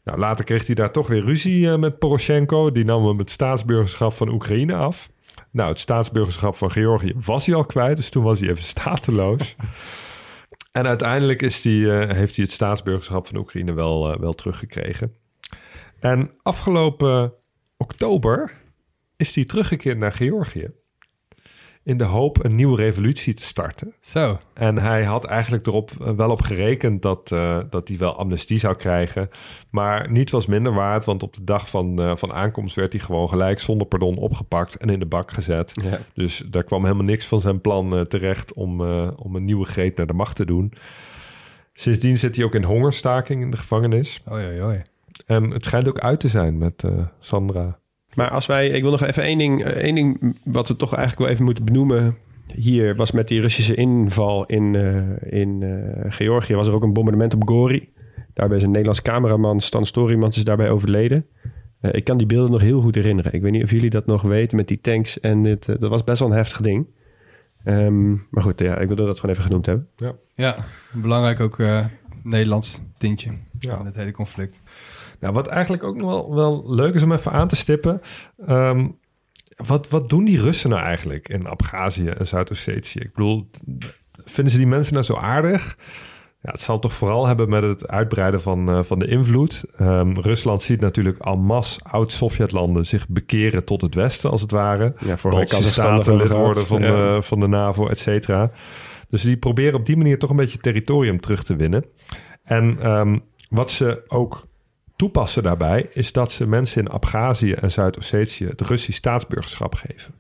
Nou, 0.04 0.20
later 0.20 0.46
kreeg 0.46 0.66
hij 0.66 0.76
daar 0.76 0.92
toch 0.92 1.08
weer 1.08 1.24
ruzie 1.24 1.66
uh, 1.66 1.76
met 1.76 2.00
Poroshenko. 2.00 2.72
Die 2.72 2.86
nam 2.86 3.08
hem 3.08 3.18
het 3.18 3.30
staatsburgerschap 3.30 4.14
van 4.14 4.30
Oekraïne 4.30 4.76
af. 4.76 5.12
Nou, 5.52 5.70
het 5.70 5.80
staatsburgerschap 5.80 6.56
van 6.56 6.72
Georgië 6.72 7.14
was 7.26 7.46
hij 7.46 7.56
al 7.56 7.66
kwijt. 7.66 7.96
Dus 7.96 8.10
toen 8.10 8.24
was 8.24 8.40
hij 8.40 8.50
even 8.50 8.64
stateloos. 8.74 9.56
en 10.72 10.88
uiteindelijk 10.88 11.42
is 11.42 11.62
die, 11.62 11.90
heeft 11.92 12.36
hij 12.36 12.46
het 12.46 12.52
staatsburgerschap 12.52 13.28
van 13.28 13.38
Oekraïne 13.38 13.74
wel, 13.74 14.20
wel 14.20 14.34
teruggekregen. 14.34 15.14
En 16.00 16.32
afgelopen 16.42 17.34
oktober 17.78 18.52
is 19.18 19.36
hij 19.36 19.46
teruggekeerd 19.46 19.98
naar 19.98 20.14
Georgië. 20.14 20.72
In 21.84 21.98
de 21.98 22.04
hoop 22.04 22.44
een 22.44 22.56
nieuwe 22.56 22.76
revolutie 22.76 23.34
te 23.34 23.44
starten. 23.44 23.94
Zo. 24.02 24.40
En 24.54 24.78
hij 24.78 25.04
had 25.04 25.26
eigenlijk 25.26 25.68
erop 25.68 25.92
wel 26.16 26.30
op 26.30 26.42
gerekend 26.42 27.02
dat, 27.02 27.32
uh, 27.32 27.60
dat 27.70 27.88
hij 27.88 27.98
wel 27.98 28.18
amnestie 28.18 28.58
zou 28.58 28.76
krijgen. 28.76 29.30
Maar 29.70 30.12
niets 30.12 30.32
was 30.32 30.46
minder 30.46 30.74
waard, 30.74 31.06
want 31.06 31.24
op 31.24 31.34
de 31.34 31.44
dag 31.44 31.70
van, 31.70 32.02
uh, 32.02 32.16
van 32.16 32.34
aankomst 32.34 32.76
werd 32.76 32.94
hij 32.94 33.02
gewoon 33.02 33.30
gelijk 33.30 33.60
zonder 33.60 33.88
pardon 33.88 34.18
opgepakt 34.18 34.78
en 34.78 34.90
in 34.90 35.00
de 35.00 35.06
bak 35.06 35.32
gezet. 35.32 35.72
Ja. 35.74 36.00
Dus 36.14 36.44
daar 36.50 36.64
kwam 36.64 36.84
helemaal 36.84 37.06
niks 37.06 37.28
van 37.28 37.40
zijn 37.40 37.62
plan 37.62 37.98
uh, 37.98 38.02
terecht 38.02 38.54
om, 38.54 38.82
om 39.16 39.36
een 39.36 39.46
nieuwe 39.46 39.66
greep 39.66 39.98
naar 39.98 40.08
de 40.08 40.14
macht 40.14 40.36
te 40.36 40.46
doen. 40.46 40.74
Sindsdien 41.74 42.18
zit 42.18 42.36
hij 42.36 42.46
ook 42.46 42.56
in 42.56 42.64
hongerstaking 42.64 43.42
in 43.42 43.52
de 43.52 43.58
gevangenis. 43.58 44.22
Oei, 44.32 44.46
oei, 44.46 44.62
oei. 44.62 44.82
En 45.26 45.50
het 45.52 45.66
schijnt 45.66 45.88
ook 45.88 46.00
uit 46.00 46.20
te 46.20 46.28
zijn 46.28 46.58
met 46.58 46.84
Sandra. 47.20 47.80
Maar 48.16 48.30
als 48.30 48.46
wij, 48.46 48.68
ik 48.68 48.82
wil 48.82 48.92
nog 48.92 49.04
even 49.04 49.24
één 49.24 49.38
ding, 49.38 49.64
één 49.64 49.96
ding 49.96 50.38
wat 50.44 50.68
we 50.68 50.76
toch 50.76 50.94
eigenlijk 50.94 51.20
wel 51.22 51.30
even 51.32 51.46
moeten 51.46 51.66
benoemen. 51.66 52.18
Hier 52.48 52.96
was 52.96 53.12
met 53.12 53.28
die 53.28 53.42
Russische 53.42 53.76
inval 53.76 54.46
in, 54.46 54.74
uh, 54.74 55.40
in 55.42 55.62
uh, 55.62 56.12
Georgië, 56.12 56.56
was 56.56 56.68
er 56.68 56.74
ook 56.74 56.84
een 56.84 56.94
bombardement 56.94 57.34
op 57.34 57.48
Gori. 57.48 57.90
Daarbij 58.34 58.58
is 58.58 58.64
een 58.64 58.70
Nederlands 58.70 59.02
cameraman, 59.02 59.62
Stan 59.62 59.86
Storymans, 59.86 60.38
is 60.38 60.44
daarbij 60.44 60.70
overleden. 60.70 61.26
Uh, 61.82 61.94
ik 61.94 62.04
kan 62.04 62.18
die 62.18 62.28
beelden 62.28 62.52
nog 62.52 62.62
heel 62.62 62.82
goed 62.82 62.96
herinneren. 62.96 63.34
Ik 63.34 63.42
weet 63.42 63.52
niet 63.52 63.64
of 63.64 63.72
jullie 63.72 63.90
dat 63.90 64.06
nog 64.06 64.22
weten 64.22 64.58
met 64.58 64.68
die 64.68 64.82
tanks. 64.82 65.20
En 65.20 65.44
dit, 65.44 65.66
dat 65.66 65.90
was 65.90 66.04
best 66.04 66.20
wel 66.20 66.30
een 66.30 66.36
heftig 66.36 66.62
ding. 66.62 66.88
Um, 67.66 68.24
maar 68.30 68.44
goed, 68.44 68.60
ja, 68.60 68.78
ik 68.78 68.88
wilde 68.88 69.06
dat 69.06 69.20
gewoon 69.20 69.36
even 69.36 69.48
genoemd 69.48 69.66
hebben. 69.66 69.88
Ja, 69.96 70.16
ja 70.36 70.66
belangrijk 70.94 71.40
ook 71.40 71.58
Nederlands 72.24 72.82
tintje 72.98 73.32
ja. 73.60 73.80
in 73.80 73.86
het 73.86 73.96
hele 73.96 74.12
conflict. 74.12 74.62
Nou, 75.20 75.34
wat 75.34 75.48
eigenlijk 75.48 75.84
ook 75.84 75.96
nog 75.96 76.10
wel, 76.10 76.36
wel 76.36 76.74
leuk 76.74 76.94
is 76.94 77.04
om 77.04 77.12
even 77.12 77.32
aan 77.32 77.48
te 77.48 77.56
stippen. 77.56 78.02
Um, 78.50 78.98
wat, 79.56 79.90
wat 79.90 80.10
doen 80.10 80.26
die 80.26 80.42
Russen 80.42 80.70
nou 80.70 80.82
eigenlijk 80.82 81.30
in 81.30 81.48
Abhazie 81.48 82.12
en 82.12 82.28
Zuid-Ossetië? 82.28 83.00
Ik 83.00 83.14
bedoel, 83.14 83.50
vinden 84.24 84.54
ze 84.54 84.60
die 84.60 84.68
mensen 84.68 84.94
nou 84.94 85.06
zo 85.06 85.16
aardig? 85.16 85.78
Ja, 86.42 86.52
het 86.52 86.62
zal 86.62 86.80
toch 86.80 86.94
vooral 86.94 87.28
hebben 87.28 87.50
met 87.50 87.64
het 87.64 87.88
uitbreiden 87.88 88.42
van, 88.42 88.70
uh, 88.70 88.84
van 88.84 89.00
de 89.00 89.08
invloed. 89.08 89.64
Um, 89.82 90.20
Rusland 90.20 90.62
ziet 90.62 90.80
natuurlijk 90.80 91.18
al 91.20 91.38
mas 91.38 91.80
oud-Sovjetlanden 91.84 92.86
zich 92.86 93.08
bekeren 93.08 93.66
tot 93.66 93.82
het 93.82 93.96
westen, 93.96 94.32
als 94.32 94.42
het 94.42 94.52
ware. 94.52 94.94
Ja, 95.00 95.18
voor 95.18 95.48
staten 95.48 96.16
lid 96.16 96.30
worden 96.30 96.66
van, 96.66 96.82
ja. 96.82 97.16
de, 97.16 97.22
van 97.22 97.40
de 97.40 97.48
NAVO, 97.48 97.88
et 97.88 98.00
cetera. 98.00 98.52
Dus 99.10 99.22
die 99.22 99.38
proberen 99.38 99.80
op 99.80 99.86
die 99.86 99.98
manier 99.98 100.20
toch 100.20 100.30
een 100.30 100.36
beetje 100.36 100.58
territorium 100.58 101.20
terug 101.20 101.44
te 101.44 101.56
winnen. 101.56 101.86
En 102.44 102.92
um, 102.92 103.24
wat 103.50 103.72
ze 103.72 104.04
ook 104.08 104.48
toepassen 104.96 105.44
daarbij 105.44 105.90
is 105.94 106.12
dat 106.12 106.32
ze 106.32 106.48
mensen 106.48 106.82
in 106.82 106.92
Abhazie 106.92 107.56
en 107.56 107.72
Zuid-Ossetië 107.72 108.46
het 108.46 108.62
Russisch 108.62 108.98
staatsburgerschap 108.98 109.76
geven. 109.76 110.14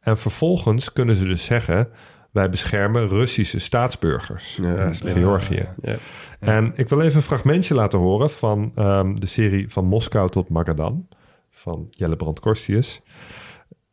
En 0.00 0.18
vervolgens 0.18 0.92
kunnen 0.92 1.16
ze 1.16 1.24
dus 1.24 1.44
zeggen: 1.44 1.88
wij 2.30 2.50
beschermen 2.50 3.08
Russische 3.08 3.58
staatsburgers 3.58 4.58
ja, 4.62 4.84
in 4.84 5.16
Georgië. 5.16 5.68
Ja, 5.82 5.90
ja. 5.90 5.96
En 6.38 6.72
ik 6.76 6.88
wil 6.88 7.00
even 7.00 7.16
een 7.16 7.22
fragmentje 7.22 7.74
laten 7.74 7.98
horen 7.98 8.30
van 8.30 8.72
um, 8.76 9.20
de 9.20 9.26
serie 9.26 9.68
Van 9.68 9.84
Moskou 9.84 10.30
tot 10.30 10.48
Magadan 10.48 11.08
van 11.50 11.86
Jelle 11.90 12.16
Brand-Korstius. 12.16 13.00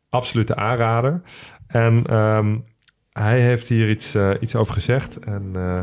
Absolute 0.08 0.56
aanrader. 0.56 1.22
En 1.66 2.16
um, 2.16 2.64
hij 3.12 3.40
heeft 3.40 3.68
hier 3.68 3.90
iets, 3.90 4.14
uh, 4.14 4.30
iets 4.40 4.54
over 4.54 4.74
gezegd. 4.74 5.18
En 5.18 5.50
uh, 5.54 5.80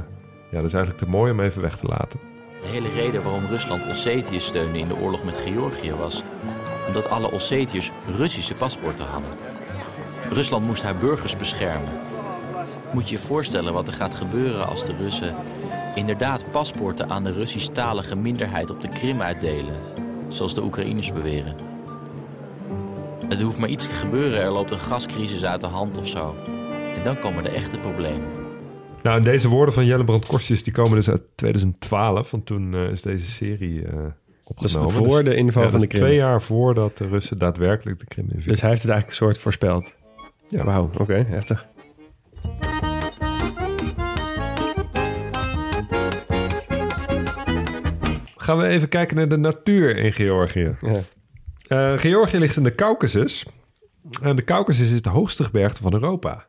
ja, 0.51 0.55
dat 0.55 0.63
is 0.63 0.73
eigenlijk 0.73 0.97
te 0.97 1.09
mooi 1.09 1.31
om 1.31 1.39
even 1.39 1.61
weg 1.61 1.77
te 1.77 1.87
laten. 1.87 2.19
De 2.67 2.73
hele 2.73 2.89
reden 2.89 3.23
waarom 3.23 3.45
Rusland 3.45 3.87
Ossetië 3.87 4.39
steunde 4.39 4.79
in 4.79 4.87
de 4.87 4.97
oorlog 4.97 5.23
met 5.23 5.37
Georgië 5.37 5.93
was 5.93 6.23
omdat 6.87 7.09
alle 7.09 7.31
Ossetiërs 7.31 7.91
Russische 8.17 8.53
paspoorten 8.53 9.05
hadden. 9.05 9.29
Rusland 10.29 10.65
moest 10.65 10.83
haar 10.83 10.95
burgers 10.95 11.37
beschermen. 11.37 11.89
Moet 12.93 13.09
je 13.09 13.15
je 13.15 13.21
voorstellen 13.21 13.73
wat 13.73 13.87
er 13.87 13.93
gaat 13.93 14.15
gebeuren 14.15 14.67
als 14.67 14.85
de 14.85 14.95
Russen 14.95 15.35
inderdaad 15.95 16.51
paspoorten 16.51 17.09
aan 17.09 17.23
de 17.23 17.31
Russisch-talige 17.31 18.15
minderheid 18.15 18.69
op 18.69 18.81
de 18.81 18.89
Krim 18.89 19.21
uitdelen. 19.21 19.75
zoals 20.27 20.53
de 20.53 20.63
Oekraïners 20.63 21.13
beweren. 21.13 21.55
Het 23.27 23.41
hoeft 23.41 23.57
maar 23.57 23.69
iets 23.69 23.87
te 23.87 23.93
gebeuren, 23.93 24.41
er 24.41 24.51
loopt 24.51 24.71
een 24.71 24.79
gascrisis 24.79 25.43
uit 25.43 25.61
de 25.61 25.67
hand 25.67 25.97
of 25.97 26.07
zo. 26.07 26.35
En 26.95 27.03
dan 27.03 27.19
komen 27.19 27.43
de 27.43 27.49
echte 27.49 27.77
problemen. 27.77 28.36
Nou, 29.07 29.21
deze 29.21 29.47
woorden 29.49 29.73
van 29.73 29.85
Jelle 29.85 30.03
Brand 30.03 30.47
die 30.47 30.73
komen 30.73 30.95
dus 30.95 31.09
uit 31.09 31.21
2012. 31.35 32.31
Want 32.31 32.45
toen 32.45 32.73
eh, 32.73 32.89
is 32.89 33.01
deze 33.01 33.25
serie 33.25 33.85
eh 33.85 33.93
opgenomen. 34.43 34.91
voor 34.91 35.23
de 35.23 35.35
inval 35.35 35.63
ja, 35.63 35.69
van 35.69 35.79
de 35.79 35.87
Krim. 35.87 36.01
twee 36.01 36.15
jaar 36.15 36.41
voordat 36.41 36.97
de 36.97 37.07
Russen 37.07 37.37
daadwerkelijk 37.37 37.99
de 37.99 38.05
Krim 38.05 38.23
invielen. 38.23 38.47
Dus 38.47 38.61
hij 38.61 38.69
heeft 38.69 38.81
het 38.81 38.91
eigenlijk 38.91 39.19
een 39.19 39.25
soort 39.25 39.39
voorspeld. 39.39 39.95
Ja. 40.47 40.63
Wauw, 40.63 40.91
oké, 40.97 41.25
heftig. 41.29 41.67
Gaan 48.37 48.57
we 48.57 48.67
even 48.67 48.89
kijken 48.89 49.15
naar 49.15 49.29
de 49.29 49.37
natuur 49.37 49.97
in 49.97 50.13
Georgië. 50.13 50.75
Ja. 50.81 51.01
Eh, 51.67 51.99
Georgië 51.99 52.37
ligt 52.37 52.57
in 52.57 52.63
de 52.63 52.75
Caucasus. 52.75 53.45
En 54.21 54.35
de 54.35 54.43
Caucasus 54.43 54.91
is 54.91 55.01
de 55.01 55.09
hoogste 55.09 55.43
gebergte 55.43 55.81
van 55.81 55.93
Europa. 55.93 56.46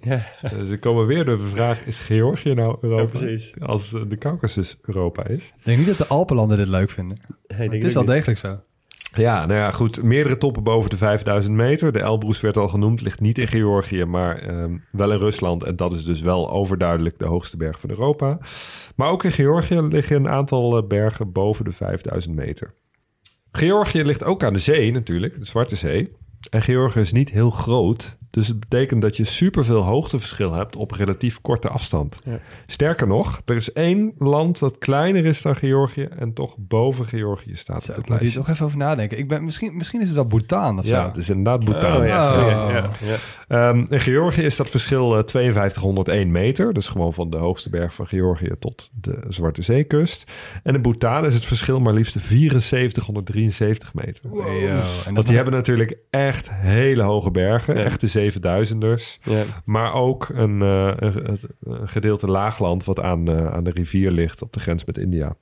Ja. 0.00 0.26
Dus 0.40 0.68
dan 0.68 0.78
komen 0.78 1.06
we 1.06 1.14
weer 1.14 1.24
door 1.24 1.38
de 1.38 1.48
vraag, 1.48 1.86
is 1.86 1.98
Georgië 1.98 2.54
nou 2.54 2.76
Europa? 2.80 3.18
precies. 3.18 3.52
Als 3.60 3.92
eh, 3.92 4.00
de 4.08 4.16
Caucasus 4.18 4.76
Europa 4.82 5.26
is. 5.26 5.44
Ik 5.44 5.64
denk 5.64 5.78
niet 5.78 5.86
dat 5.86 5.96
de 5.98 6.06
Alpenlanden 6.06 6.56
dit 6.56 6.68
leuk 6.68 6.90
vinden. 6.90 7.18
Hey, 7.46 7.58
denk 7.58 7.72
Het 7.72 7.82
is 7.82 7.88
ik 7.88 7.94
wel 7.94 8.02
niet. 8.02 8.12
degelijk 8.12 8.38
zo. 8.38 8.60
Ja, 9.14 9.46
nou 9.46 9.58
ja, 9.58 9.70
goed. 9.70 10.02
Meerdere 10.02 10.36
toppen 10.36 10.62
boven 10.62 10.90
de 10.90 10.96
5000 10.96 11.54
meter. 11.54 11.92
De 11.92 11.98
Elbrus 12.00 12.40
werd 12.40 12.56
al 12.56 12.68
genoemd, 12.68 13.00
ligt 13.00 13.20
niet 13.20 13.38
in 13.38 13.48
Georgië, 13.48 14.04
maar 14.04 14.38
ehm, 14.38 14.76
wel 14.92 15.12
in 15.12 15.18
Rusland. 15.18 15.62
En 15.62 15.76
dat 15.76 15.94
is 15.94 16.04
dus 16.04 16.20
wel 16.20 16.50
overduidelijk 16.50 17.18
de 17.18 17.26
hoogste 17.26 17.56
berg 17.56 17.80
van 17.80 17.90
Europa. 17.90 18.38
Maar 18.96 19.08
ook 19.10 19.24
in 19.24 19.32
Georgië 19.32 19.80
liggen 19.80 20.16
een 20.16 20.28
aantal 20.28 20.76
eh, 20.76 20.86
bergen 20.86 21.32
boven 21.32 21.64
de 21.64 21.72
5000 21.72 22.34
meter. 22.34 22.74
Georgië 23.52 24.04
ligt 24.04 24.24
ook 24.24 24.44
aan 24.44 24.52
de 24.52 24.58
zee 24.58 24.92
natuurlijk, 24.92 25.38
de 25.38 25.44
Zwarte 25.44 25.76
Zee. 25.76 26.12
En 26.50 26.62
Georgië 26.62 27.00
is 27.00 27.12
niet 27.12 27.30
heel 27.30 27.50
groot. 27.50 28.18
Dus 28.30 28.48
het 28.48 28.60
betekent 28.60 29.02
dat 29.02 29.16
je 29.16 29.24
superveel 29.24 29.82
hoogteverschil 29.82 30.52
hebt 30.52 30.76
op 30.76 30.90
relatief 30.90 31.40
korte 31.40 31.68
afstand. 31.68 32.20
Ja. 32.24 32.40
Sterker 32.66 33.06
nog, 33.06 33.40
er 33.44 33.56
is 33.56 33.72
één 33.72 34.12
land 34.18 34.58
dat 34.58 34.78
kleiner 34.78 35.24
is 35.24 35.42
dan 35.42 35.56
Georgië 35.56 36.02
en 36.02 36.32
toch 36.32 36.54
boven 36.58 37.06
Georgië 37.06 37.56
staat 37.56 37.82
zo, 37.84 37.92
op. 37.92 38.08
Moet 38.08 38.20
je 38.20 38.30
toch 38.30 38.48
even 38.48 38.64
over 38.64 38.78
nadenken. 38.78 39.18
Ik 39.18 39.28
ben, 39.28 39.44
misschien, 39.44 39.76
misschien 39.76 40.00
is 40.00 40.06
het 40.06 40.16
wel 40.16 40.24
Bhutan 40.24 40.78
of 40.78 40.84
zo. 40.84 40.94
Ja, 40.94 41.06
het 41.06 41.16
is 41.16 41.28
inderdaad 41.28 41.58
oh, 41.60 41.64
Bhutan. 41.64 42.06
Ja. 42.06 42.66
Oh. 42.66 42.70
Ja, 42.70 43.16
ehm, 43.48 43.84
in 43.88 44.00
Georgië 44.00 44.42
is 44.42 44.56
dat 44.56 44.68
verschil 44.70 45.12
eh, 45.12 45.18
uh, 45.18 45.24
5201 45.26 46.30
meter. 46.30 46.72
Dus 46.72 46.88
gewoon 46.88 47.12
van 47.12 47.30
de 47.30 47.36
hoogste 47.36 47.70
berg 47.70 47.94
van 47.94 48.06
Georgië 48.06 48.52
tot 48.58 48.90
de 48.92 49.18
Zwarte 49.28 49.62
Zeekust. 49.62 50.30
En 50.62 50.74
in 50.74 50.82
Bhutan 50.82 51.26
is 51.26 51.34
het 51.34 51.44
verschil 51.44 51.80
maar 51.80 51.94
liefst 51.94 52.20
7473 52.20 53.94
meter. 53.94 54.30
Wow. 54.30 54.46
En 55.06 55.14
die 55.14 55.34
hebben 55.34 55.54
natuurlijk 55.54 55.98
echt 56.10 56.50
hele 56.50 57.02
hoge 57.02 57.30
bergen. 57.30 57.76
echte. 57.76 58.08
7000ers. 58.20 59.22
Ja. 59.22 59.42
Maar 59.64 59.94
ook 59.94 60.28
eh, 60.28 60.42
een, 60.42 61.38
gedeelte 61.84 62.26
laagland 62.26 62.84
wat 62.84 63.00
aan, 63.00 63.28
eh, 63.28 63.52
aan 63.52 63.64
de 63.64 63.70
rivier 63.70 64.10
ligt 64.10 64.42
op 64.42 64.52
de 64.52 64.60
grens 64.60 64.84
met 64.84 64.98
India. 64.98 65.36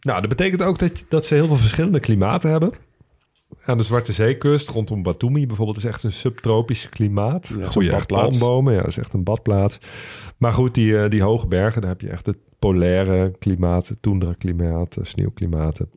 Nou, 0.00 0.20
dat 0.20 0.28
betekent 0.28 0.62
ook 0.62 0.78
dat, 0.78 1.04
dat 1.08 1.26
ze 1.26 1.34
heel 1.34 1.46
veel 1.46 1.56
verschillende 1.56 2.00
klimaten 2.00 2.50
hebben. 2.50 2.72
Aan 3.64 3.76
de 3.76 3.82
Zwarte 3.82 4.12
Zeekust, 4.12 4.68
rondom 4.68 5.02
Batumi 5.02 5.46
bijvoorbeeld, 5.46 5.76
is 5.76 5.84
echt 5.84 6.02
een 6.02 6.12
subtropisch 6.12 6.88
klimaat. 6.88 7.54
Ja, 7.58 7.66
Goeie 7.66 8.06
palmbomen, 8.06 8.74
ja, 8.74 8.86
is 8.86 8.98
echt 8.98 9.12
een 9.12 9.24
badplaats. 9.24 9.78
Maar 10.36 10.52
goed, 10.52 10.74
die, 10.74 10.98
eh, 10.98 11.10
die 11.10 11.22
hoge 11.22 11.46
bergen, 11.46 11.80
daar 11.80 11.90
heb 11.90 12.00
je 12.00 12.10
echt 12.10 12.26
het 12.26 12.38
polaire 12.58 13.30
klimaat, 13.38 13.96
toendra-klimaat, 14.00 14.96
sneeuwklimaten. 15.02 15.90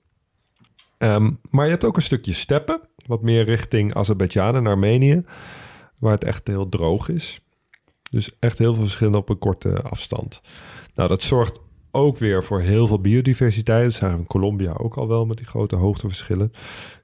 Um, 0.97 1.39
maar 1.49 1.65
je 1.65 1.71
hebt 1.71 1.85
ook 1.85 1.95
een 1.95 2.01
stukje 2.01 2.33
steppen, 2.33 2.81
wat 3.05 3.21
meer 3.21 3.43
richting 3.43 3.95
Azerbeidzjan 3.95 4.55
en 4.55 4.67
Armenië 4.67 5.23
waar 5.99 6.11
het 6.13 6.23
echt 6.23 6.47
heel 6.47 6.69
droog 6.69 7.09
is. 7.09 7.41
Dus 8.11 8.31
echt 8.39 8.57
heel 8.57 8.73
veel 8.73 8.83
verschillen 8.83 9.15
op 9.19 9.29
een 9.29 9.37
korte 9.39 9.81
afstand. 9.81 10.41
Nou, 10.95 11.09
dat 11.09 11.23
zorgt 11.23 11.59
ook 11.91 12.17
weer 12.17 12.43
voor 12.43 12.61
heel 12.61 12.87
veel 12.87 12.99
biodiversiteit. 13.01 13.83
Dat 13.83 13.93
zagen 13.93 14.15
we 14.15 14.21
in 14.21 14.27
Colombia 14.27 14.73
ook 14.77 14.95
al 14.97 15.07
wel 15.07 15.25
met 15.25 15.37
die 15.37 15.45
grote 15.45 15.75
hoogteverschillen. 15.75 16.51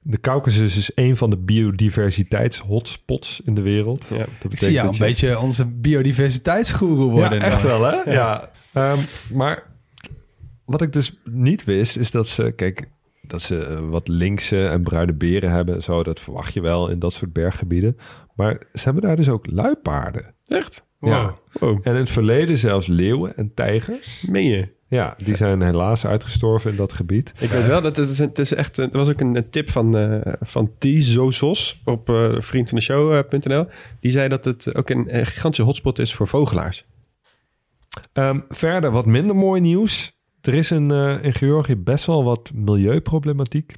De 0.02 0.20
Caucasus 0.20 0.78
is 0.78 0.92
een 0.96 1.16
van 1.16 1.30
de 1.30 1.38
biodiversiteits-hotspots 1.38 3.42
in 3.46 3.56
de 3.56 3.62
wereld. 3.62 4.06
Ja. 4.10 4.18
Dat 4.18 4.28
Ik 4.28 4.34
zie 4.40 4.50
betekent 4.50 4.74
jou 4.74 4.86
dat 4.86 4.94
een 5.00 5.06
je- 5.06 5.12
beetje 5.12 5.40
onze 5.40 5.66
biodiversiteitsgoeroe 5.66 7.12
worden. 7.12 7.40
ja, 7.40 7.46
echt 7.46 7.62
wel, 7.62 7.84
hè? 7.84 8.12
Ja. 8.12 8.52
Ehm, 8.74 9.00
maar 9.34 9.64
wat 10.66 10.82
ik 10.82 10.94
dus 10.94 11.20
niet 11.24 11.64
wist, 11.64 11.98
is 11.98 12.12
dat 12.12 12.28
ze... 12.28 12.54
Kijk, 12.56 12.90
dat 13.30 13.42
ze 13.42 13.66
eh, 13.66 13.80
wat 13.90 14.08
linkse 14.08 14.68
en 14.68 14.84
bruine 14.84 15.14
beren 15.14 15.52
hebben 15.52 15.76
en 15.76 15.84
zo. 15.84 16.04
Dat 16.04 16.20
verwacht 16.20 16.54
je 16.54 16.62
wel 16.62 16.90
in 16.90 17.00
dat 17.00 17.14
soort 17.14 17.34
berggebieden. 17.34 17.98
Maar 18.36 18.62
ze 18.74 18.84
hebben 18.84 19.04
daar 19.04 19.16
dus 19.16 19.30
ook 19.30 19.52
luipaarden. 19.52 20.34
Echt? 20.46 20.88
Ja. 21.00 21.36
Wow. 21.52 21.80
En 21.84 21.94
in 21.94 22.00
het 22.00 22.10
verleden 22.10 22.58
zelfs 22.58 22.88
leeuwen 22.88 23.38
en 23.38 23.54
tijgers. 23.54 24.26
Meen 24.30 24.50
je? 24.50 24.74
Ja, 24.88 25.16
die 25.24 25.36
zijn 25.36 25.62
helaas 25.62 26.06
uitgestorven 26.06 26.72
in 26.72 26.78
dat 26.78 26.94
gebied. 26.94 27.34
Ik 27.40 27.50
weet 27.50 27.66
wel 27.66 27.82
dat 27.82 27.98
het 27.98 28.08
is, 28.08 28.18
het 28.18 28.40
is 28.40 28.54
echt. 28.54 28.78
Er 28.78 28.90
was 28.92 29.10
ook 29.10 29.20
een, 29.20 29.36
een 29.36 29.50
tip 29.50 29.70
van, 29.70 29.98
eh 29.98 30.34
van 30.42 30.72
Tizozos 30.78 31.82
op 31.86 32.10
eh 32.10 32.36
vriendvandeshow.nl. 32.38 33.68
Die 34.00 34.12
zei 34.12 34.28
dat 34.28 34.46
het 34.46 34.76
ook 34.76 34.90
een, 34.90 35.08
gigantische 35.10 35.64
hotspot 35.64 36.00
is 36.00 36.14
voor 36.14 36.28
vogelaars. 36.28 36.86
Ehm, 38.14 38.40
verder 38.50 38.92
wat 38.92 39.06
minder 39.06 39.36
mooi 39.36 39.62
nieuws. 39.62 40.15
Er 40.46 40.54
is 40.54 40.72
in, 40.72 40.92
eh, 40.92 41.24
in 41.24 41.34
Georgië 41.34 41.76
best 41.76 42.06
wel 42.06 42.24
wat 42.24 42.52
milieuproblematiek. 42.54 43.76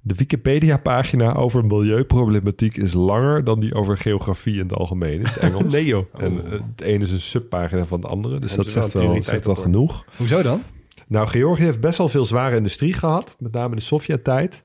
De 0.00 0.14
Wikipedia-pagina 0.14 1.34
over 1.34 1.64
milieuproblematiek 1.64 2.76
is 2.76 2.92
langer 2.92 3.44
dan 3.44 3.60
die 3.60 3.74
over 3.74 3.98
geografie 3.98 4.54
in 4.54 4.68
het 4.68 4.72
algemeen 4.72 5.12
in 5.12 5.24
het 5.24 5.36
Engels. 5.36 5.72
Nee 5.72 5.84
joh. 5.84 6.04
En 6.14 6.44
eh, 6.44 6.50
het 6.50 6.80
ene 6.80 7.04
is 7.04 7.10
een 7.10 7.20
subpagina 7.20 7.86
van 7.86 8.00
het 8.00 8.10
andere, 8.10 8.40
dus 8.40 8.54
dat 8.54 8.70
zegt 8.70 8.92
wel, 8.92 9.22
zegt 9.22 9.46
wel 9.46 9.54
genoeg. 9.54 10.04
Hoezo 10.16 10.42
dan? 10.42 10.62
Nou, 11.08 11.28
Georgië 11.28 11.62
heeft 11.62 11.80
best 11.80 11.98
wel 11.98 12.08
veel 12.08 12.24
zware 12.24 12.56
industrie 12.56 12.92
gehad, 12.92 13.36
met 13.38 13.52
name 13.52 13.70
in 13.70 13.76
de 13.76 13.82
Sovjet-tijd. 13.82 14.64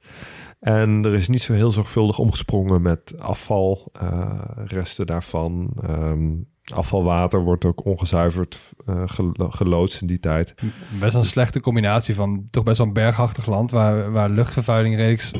En 0.60 1.06
er 1.06 1.14
is 1.14 1.28
niet 1.28 1.42
zo 1.42 1.54
heel 1.54 1.72
zorgvuldig 1.72 2.20
omgesprongen 2.20 2.82
met 2.82 3.14
afval, 3.20 3.92
eh, 3.94 4.40
resten 4.66 5.06
daarvan. 5.06 5.74
Ehm, 5.82 6.32
afvalwater 6.74 7.40
wordt 7.40 7.66
ook 7.66 7.86
ongezuiverd 7.86 8.60
gelo- 9.06 9.50
geloodst 9.50 10.02
in 10.02 10.08
die 10.08 10.20
tijd. 10.20 10.54
Best 11.00 11.16
een 11.16 11.24
slechte 11.24 11.62
combinatie 11.62 12.16
van 12.16 12.48
toch 12.52 12.64
best 12.64 12.78
wel 12.78 12.88
een 12.88 12.94
bergachtig 12.94 13.46
land... 13.46 13.72
waar, 13.72 14.12
waar 14.12 14.30
luchtvervuiling 14.30 14.96
redelijk 14.96 15.32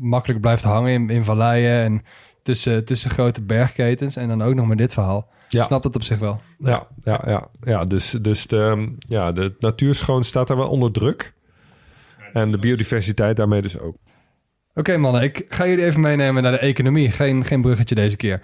makkelijk 0.00 0.40
blijft 0.40 0.62
hangen 0.62 0.92
in, 0.92 1.10
in 1.10 1.24
valleien... 1.24 1.82
en 1.82 2.02
tussen, 2.42 2.84
tussen 2.84 3.10
grote 3.10 3.42
bergketens. 3.42 4.16
En 4.16 4.28
dan 4.28 4.42
ook 4.42 4.54
nog 4.54 4.66
met 4.66 4.78
dit 4.78 4.92
verhaal. 4.92 5.28
Ja. 5.48 5.60
Ik 5.60 5.66
snap 5.66 5.82
dat 5.82 5.96
op 5.96 6.02
zich 6.02 6.18
wel. 6.18 6.40
Ja, 6.58 6.86
ja, 7.02 7.22
ja, 7.26 7.48
ja 7.60 7.84
dus, 7.84 8.10
dus 8.10 8.46
de, 8.46 8.94
ja, 8.98 9.32
de 9.32 9.54
natuurschoon 9.58 10.24
staat 10.24 10.46
daar 10.46 10.56
wel 10.56 10.68
onder 10.68 10.92
druk. 10.92 11.34
En 12.32 12.50
de 12.50 12.58
biodiversiteit 12.58 13.36
daarmee 13.36 13.62
dus 13.62 13.78
ook. 13.78 13.96
Oké 14.74 14.96
mannen, 14.96 15.22
ik 15.22 15.44
ga 15.48 15.66
jullie 15.66 15.84
even 15.84 16.00
meenemen 16.00 16.42
naar 16.42 16.52
de 16.52 16.58
economie. 16.58 17.10
Geen, 17.10 17.44
geen 17.44 17.60
bruggetje 17.60 17.94
deze 17.94 18.16
keer. 18.16 18.42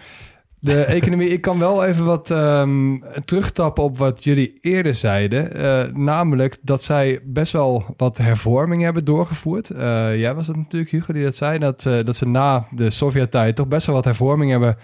De 0.63 0.85
economie, 0.99 1.29
ik 1.29 1.41
kan 1.41 1.59
wel 1.59 1.85
even 1.85 2.05
wat 2.05 2.31
ehm, 2.31 2.99
terugtappen 3.25 3.83
op 3.83 3.99
wat 3.99 4.25
jullie 4.25 4.59
eerder 4.61 4.95
zeiden. 4.95 5.55
Eh, 5.55 5.95
namelijk 5.95 6.59
dat 6.61 6.83
zij 6.83 7.21
best 7.25 7.53
wel 7.53 7.95
wat 7.97 8.19
hervormingen 8.19 8.85
hebben 8.85 9.05
doorgevoerd. 9.05 9.71
Eh, 9.71 10.17
jij 10.17 10.35
was 10.35 10.47
het 10.47 10.57
natuurlijk, 10.57 10.91
Hugo, 10.91 11.13
die 11.13 11.25
dat 11.25 11.37
zei. 11.37 11.59
Dat, 11.59 11.87
eh, 11.87 12.05
dat 12.05 12.17
ze 12.17 12.29
na 12.29 12.67
de 12.71 12.91
Sovjet-tijd 12.91 13.57
toch 13.57 13.69
best 13.69 13.87
wel 13.87 13.95
wat 13.95 14.05
hervormingen 14.05 14.61
hebben 14.61 14.77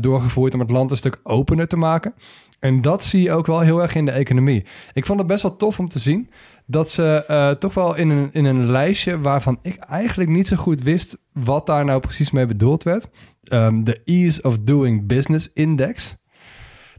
doorgevoerd... 0.00 0.54
om 0.54 0.60
het 0.60 0.70
land 0.70 0.90
een 0.90 0.96
stuk 0.96 1.20
opener 1.22 1.68
te 1.68 1.76
maken. 1.76 2.14
En 2.58 2.80
dat 2.82 3.04
zie 3.04 3.22
je 3.22 3.32
ook 3.32 3.46
wel 3.46 3.60
heel 3.60 3.82
erg 3.82 3.94
in 3.94 4.04
de 4.04 4.10
economie. 4.10 4.64
Ik 4.92 5.06
vond 5.06 5.18
het 5.18 5.28
best 5.28 5.42
wel 5.42 5.56
tof 5.56 5.78
om 5.78 5.88
te 5.88 5.98
zien 5.98 6.30
dat 6.66 6.90
ze 6.90 7.24
eh, 7.26 7.50
toch 7.50 7.74
wel 7.74 7.94
in 7.94 8.08
een, 8.08 8.28
in 8.32 8.44
een 8.44 8.70
lijstje 8.70 9.20
waarvan 9.20 9.58
ik 9.62 9.76
eigenlijk 9.76 10.30
niet 10.30 10.46
zo 10.46 10.56
goed 10.56 10.82
wist 10.82 11.18
wat 11.32 11.66
daar 11.66 11.84
nou 11.84 12.00
precies 12.00 12.30
mee 12.30 12.46
bedoeld 12.46 12.82
werd. 12.82 13.08
Ehm, 13.42 13.82
De 13.82 14.00
Ease 14.04 14.42
of 14.42 14.58
Doing 14.58 15.06
Business 15.06 15.52
Index. 15.52 16.24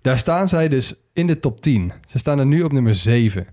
Daar 0.01 0.17
staan 0.17 0.47
zij 0.47 0.67
dus 0.67 0.95
in 1.13 1.27
de 1.27 1.39
top 1.39 1.61
10. 1.61 1.91
Ze 2.05 2.17
staan 2.17 2.39
er 2.39 2.45
nu 2.45 2.63
op 2.63 2.71
nummer 2.71 2.95
7. 2.95 3.47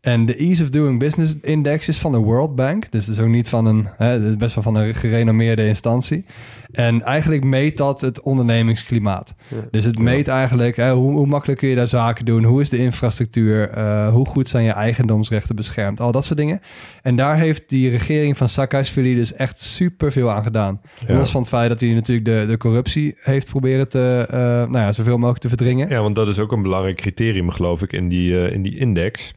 En 0.00 0.26
de 0.26 0.36
Ease 0.36 0.62
of 0.62 0.68
Doing 0.68 0.98
Business 0.98 1.36
Index 1.40 1.88
is 1.88 1.98
van 1.98 2.12
de 2.12 2.18
World 2.18 2.54
Bank. 2.54 2.90
Dus 2.90 3.06
het 3.06 3.16
is 3.16 3.22
ook 3.22 3.28
niet 3.28 3.48
van 3.48 3.66
een, 3.66 3.88
hè, 3.96 4.28
is 4.28 4.36
best 4.36 4.54
wel 4.54 4.64
van 4.64 4.74
een 4.74 4.94
gerenommeerde 4.94 5.66
instantie. 5.66 6.24
En 6.72 7.02
eigenlijk 7.02 7.44
meet 7.44 7.76
dat 7.76 8.00
het 8.00 8.20
ondernemingsklimaat. 8.20 9.34
Dus 9.70 9.84
het 9.84 9.98
meet 9.98 10.28
eigenlijk 10.28 10.76
hè, 10.76 10.92
hoe, 10.92 11.12
hoe 11.12 11.26
makkelijk 11.26 11.58
kun 11.58 11.68
je 11.68 11.74
daar 11.74 11.88
zaken 11.88 12.24
doen, 12.24 12.44
hoe 12.44 12.60
is 12.60 12.68
de 12.70 12.78
infrastructuur, 12.78 13.70
eh, 13.70 14.12
hoe 14.12 14.26
goed 14.26 14.48
zijn 14.48 14.64
je 14.64 14.72
eigendomsrechten 14.72 15.56
beschermd, 15.56 16.00
al 16.00 16.12
dat 16.12 16.24
soort 16.24 16.38
dingen. 16.38 16.60
En 17.02 17.16
daar 17.16 17.36
heeft 17.36 17.68
die 17.68 17.90
regering 17.90 18.36
van 18.36 18.48
Saakashvili 18.48 19.14
dus 19.14 19.34
echt 19.34 19.58
super 19.58 20.12
veel 20.12 20.30
aan 20.30 20.42
gedaan. 20.42 20.80
Ja. 21.06 21.14
Los 21.14 21.30
van 21.30 21.40
het 21.40 21.50
feit 21.50 21.68
dat 21.68 21.80
hij 21.80 21.92
natuurlijk 21.92 22.26
de, 22.26 22.44
de 22.48 22.56
corruptie 22.56 23.14
heeft 23.20 23.46
proberen 23.46 23.88
te, 23.88 24.26
eh, 24.30 24.38
nou 24.38 24.78
ja, 24.78 24.92
zoveel 24.92 25.16
mogelijk 25.16 25.42
te 25.42 25.48
verdringen. 25.48 25.88
Ja, 25.88 26.00
want 26.00 26.14
dat 26.14 26.28
is 26.28 26.38
ook 26.38 26.52
een 26.52 26.62
belangrijk 26.62 26.96
criterium, 26.96 27.50
geloof 27.50 27.82
ik, 27.82 27.92
in 27.92 28.08
die, 28.08 28.40
eh, 28.40 28.54
in 28.54 28.62
die 28.62 28.78
index. 28.78 29.32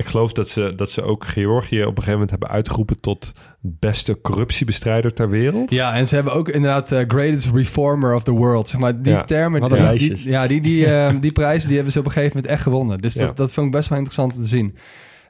Ik 0.00 0.06
geloof 0.06 0.32
dat 0.32 0.48
ze, 0.48 0.72
dat 0.76 0.90
ze 0.90 1.02
ook 1.02 1.24
Georgië 1.26 1.80
op 1.80 1.86
een 1.86 1.92
gegeven 1.94 2.12
moment 2.12 2.30
hebben 2.30 2.48
uitgeroepen 2.48 3.00
tot 3.00 3.32
beste 3.60 4.20
corruptiebestrijder 4.20 5.12
ter 5.12 5.28
wereld. 5.30 5.70
Ja, 5.70 5.94
en 5.94 6.06
ze 6.08 6.14
hebben 6.14 6.32
ook 6.32 6.48
inderdaad 6.48 6.92
eh, 6.92 7.04
greatest 7.08 7.50
reformer 7.54 8.14
of 8.14 8.22
the 8.22 8.30
world. 8.30 8.68
Zeg 8.68 8.80
maar, 8.80 9.02
die 9.02 9.12
Ja, 9.12 9.24
termen, 9.24 9.60
wat 9.60 9.72
een 9.72 9.96
die, 9.96 10.14
die- 10.14 10.30
ja, 10.30 10.46
die, 10.46 10.60
die, 10.60 10.86
eh, 10.94 11.14
die 11.20 11.32
prijzen 11.32 11.66
die 11.66 11.74
hebben 11.74 11.92
ze 11.92 11.98
op 11.98 12.04
een 12.04 12.10
gegeven 12.12 12.36
moment 12.36 12.52
echt 12.52 12.62
gewonnen. 12.62 12.98
Dus 12.98 13.14
Ja. 13.14 13.26
dat, 13.26 13.36
dat 13.36 13.52
vond 13.52 13.66
ik 13.66 13.72
best 13.72 13.88
wel 13.88 13.98
interessant 13.98 14.36
om 14.36 14.42
te 14.42 14.48
zien. 14.48 14.76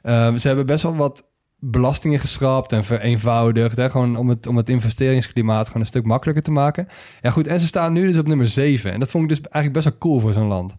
Eh, 0.01 0.35
ze 0.35 0.47
hebben 0.47 0.65
best 0.65 0.83
wel 0.83 0.95
wat 0.95 1.29
belastingen 1.59 2.19
geschrapt 2.19 2.71
en 2.73 2.83
vereenvoudigd. 2.83 3.77
Hè? 3.77 3.89
Gewoon 3.89 4.15
om 4.15 4.29
het, 4.29 4.47
om 4.47 4.57
het 4.57 4.69
investeringsklimaat 4.69 5.67
gewoon 5.67 5.81
een 5.81 5.87
stuk 5.87 6.05
makkelijker 6.05 6.43
te 6.43 6.51
maken. 6.51 6.87
Ja 7.21 7.29
goed, 7.29 7.47
en 7.47 7.59
ze 7.59 7.67
staan 7.67 7.93
nu 7.93 8.07
dus 8.07 8.17
op 8.17 8.27
nummer 8.27 8.47
7. 8.47 8.91
En 8.93 8.99
dat 8.99 9.11
vond 9.11 9.23
ik 9.23 9.29
dus 9.29 9.41
eigenlijk 9.41 9.73
best 9.73 9.85
wel 9.85 9.97
cool 9.97 10.19
voor 10.19 10.33
zo'n 10.33 10.47
land. 10.47 10.75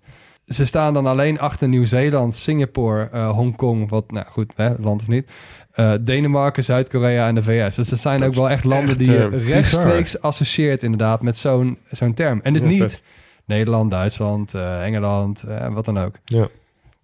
Ze 0.47 0.64
staan 0.66 0.95
dan 0.95 1.07
alleen 1.07 1.40
achter 1.40 1.68
Nieuw-Zeeland, 1.68 2.34
Singapore, 2.34 3.09
eh, 3.12 3.30
Hongkong, 3.30 3.88
wat, 3.90 4.11
nou 4.11 4.26
goed, 4.26 4.53
hè, 4.57 4.70
land 4.78 5.01
of 5.01 5.09
niet. 5.09 5.30
eh, 5.72 5.93
Denemarken, 6.01 6.64
Zuid-Korea 6.64 7.26
en 7.28 7.34
de 7.34 7.43
VS. 7.43 7.76
Dus 7.76 7.88
dat 7.88 7.99
zijn 7.99 8.18
Dat 8.18 8.28
ook 8.28 8.34
wel 8.34 8.51
echt 8.51 8.64
landen 8.64 8.88
echt, 8.88 8.99
die 8.99 9.11
je 9.11 9.28
eh, 9.28 9.49
rechtstreeks 9.49 10.20
associeert 10.20 10.82
inderdaad 10.82 11.22
met 11.22 11.36
zo'n 11.36 11.78
zo'n 11.90 12.14
term. 12.14 12.40
En 12.43 12.53
dus 12.53 12.62
Ja, 12.62 12.68
niet 12.68 12.78
vet. 12.80 13.03
Nederland, 13.47 13.90
Duitsland, 13.90 14.55
Engeland, 14.55 15.45
wat 15.72 15.84
dan 15.84 15.99
ook. 15.99 16.14
Ja. 16.24 16.49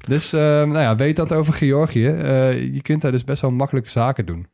Dus 0.07 0.31
nou 0.33 0.79
ja, 0.79 0.97
weet 0.97 1.17
dat 1.17 1.33
over 1.33 1.55
Georgië. 1.55 2.09
Je 2.73 2.81
kunt 2.83 3.03
daar 3.03 3.13
dus 3.13 3.25
best 3.25 3.43
wel 3.43 3.51
makkelijke 3.51 3.91
zaken 3.91 4.27
doen. 4.27 4.47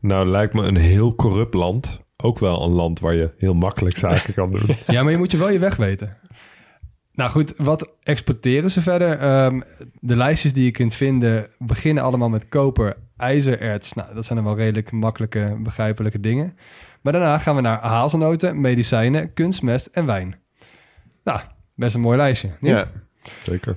Nou, 0.00 0.26
lijkt 0.26 0.54
me 0.54 0.62
een 0.62 0.76
heel 0.76 1.14
corrupt 1.14 1.54
land. 1.54 2.00
Ook 2.16 2.38
wel 2.38 2.62
een 2.62 2.70
land 2.72 3.00
waar 3.00 3.14
je 3.14 3.30
heel 3.38 3.54
makkelijk 3.54 3.96
zaken 3.96 4.34
kan 4.34 4.50
doen. 4.50 4.76
Ja, 4.86 5.02
maar 5.02 5.12
je 5.12 5.18
moet 5.18 5.30
je 5.30 5.36
wel 5.38 5.50
je 5.50 5.58
weg 5.58 5.76
weten. 5.76 6.16
Nou 7.14 7.30
goed, 7.30 7.54
wat 7.56 7.90
exporteren 8.02 8.70
ze 8.70 8.82
verder? 8.82 9.18
Ehm, 9.18 9.60
de 10.00 10.16
lijstjes 10.16 10.52
die 10.52 10.64
je 10.64 10.70
kunt 10.70 10.94
vinden 10.94 11.48
beginnen 11.58 12.02
allemaal 12.02 12.28
met 12.28 12.48
koper, 12.48 12.96
ijzererts. 13.16 13.92
Nou, 13.92 14.14
dat 14.14 14.24
zijn 14.24 14.38
dan 14.38 14.46
wel 14.46 14.56
redelijk 14.56 14.90
makkelijke, 14.90 15.56
begrijpelijke 15.58 16.20
dingen. 16.20 16.56
Maar 17.00 17.12
daarna 17.12 17.38
gaan 17.38 17.54
we 17.54 17.60
naar 17.60 17.80
hazelnoten, 17.80 18.60
medicijnen, 18.60 19.32
kunstmest 19.32 19.86
en 19.86 20.06
wijn. 20.06 20.38
Nou, 21.24 21.40
best 21.74 21.94
een 21.94 22.00
mooi 22.00 22.16
lijstje. 22.16 22.50
niet? 22.60 22.70
Ja. 22.70 22.90
Zeker. 23.42 23.76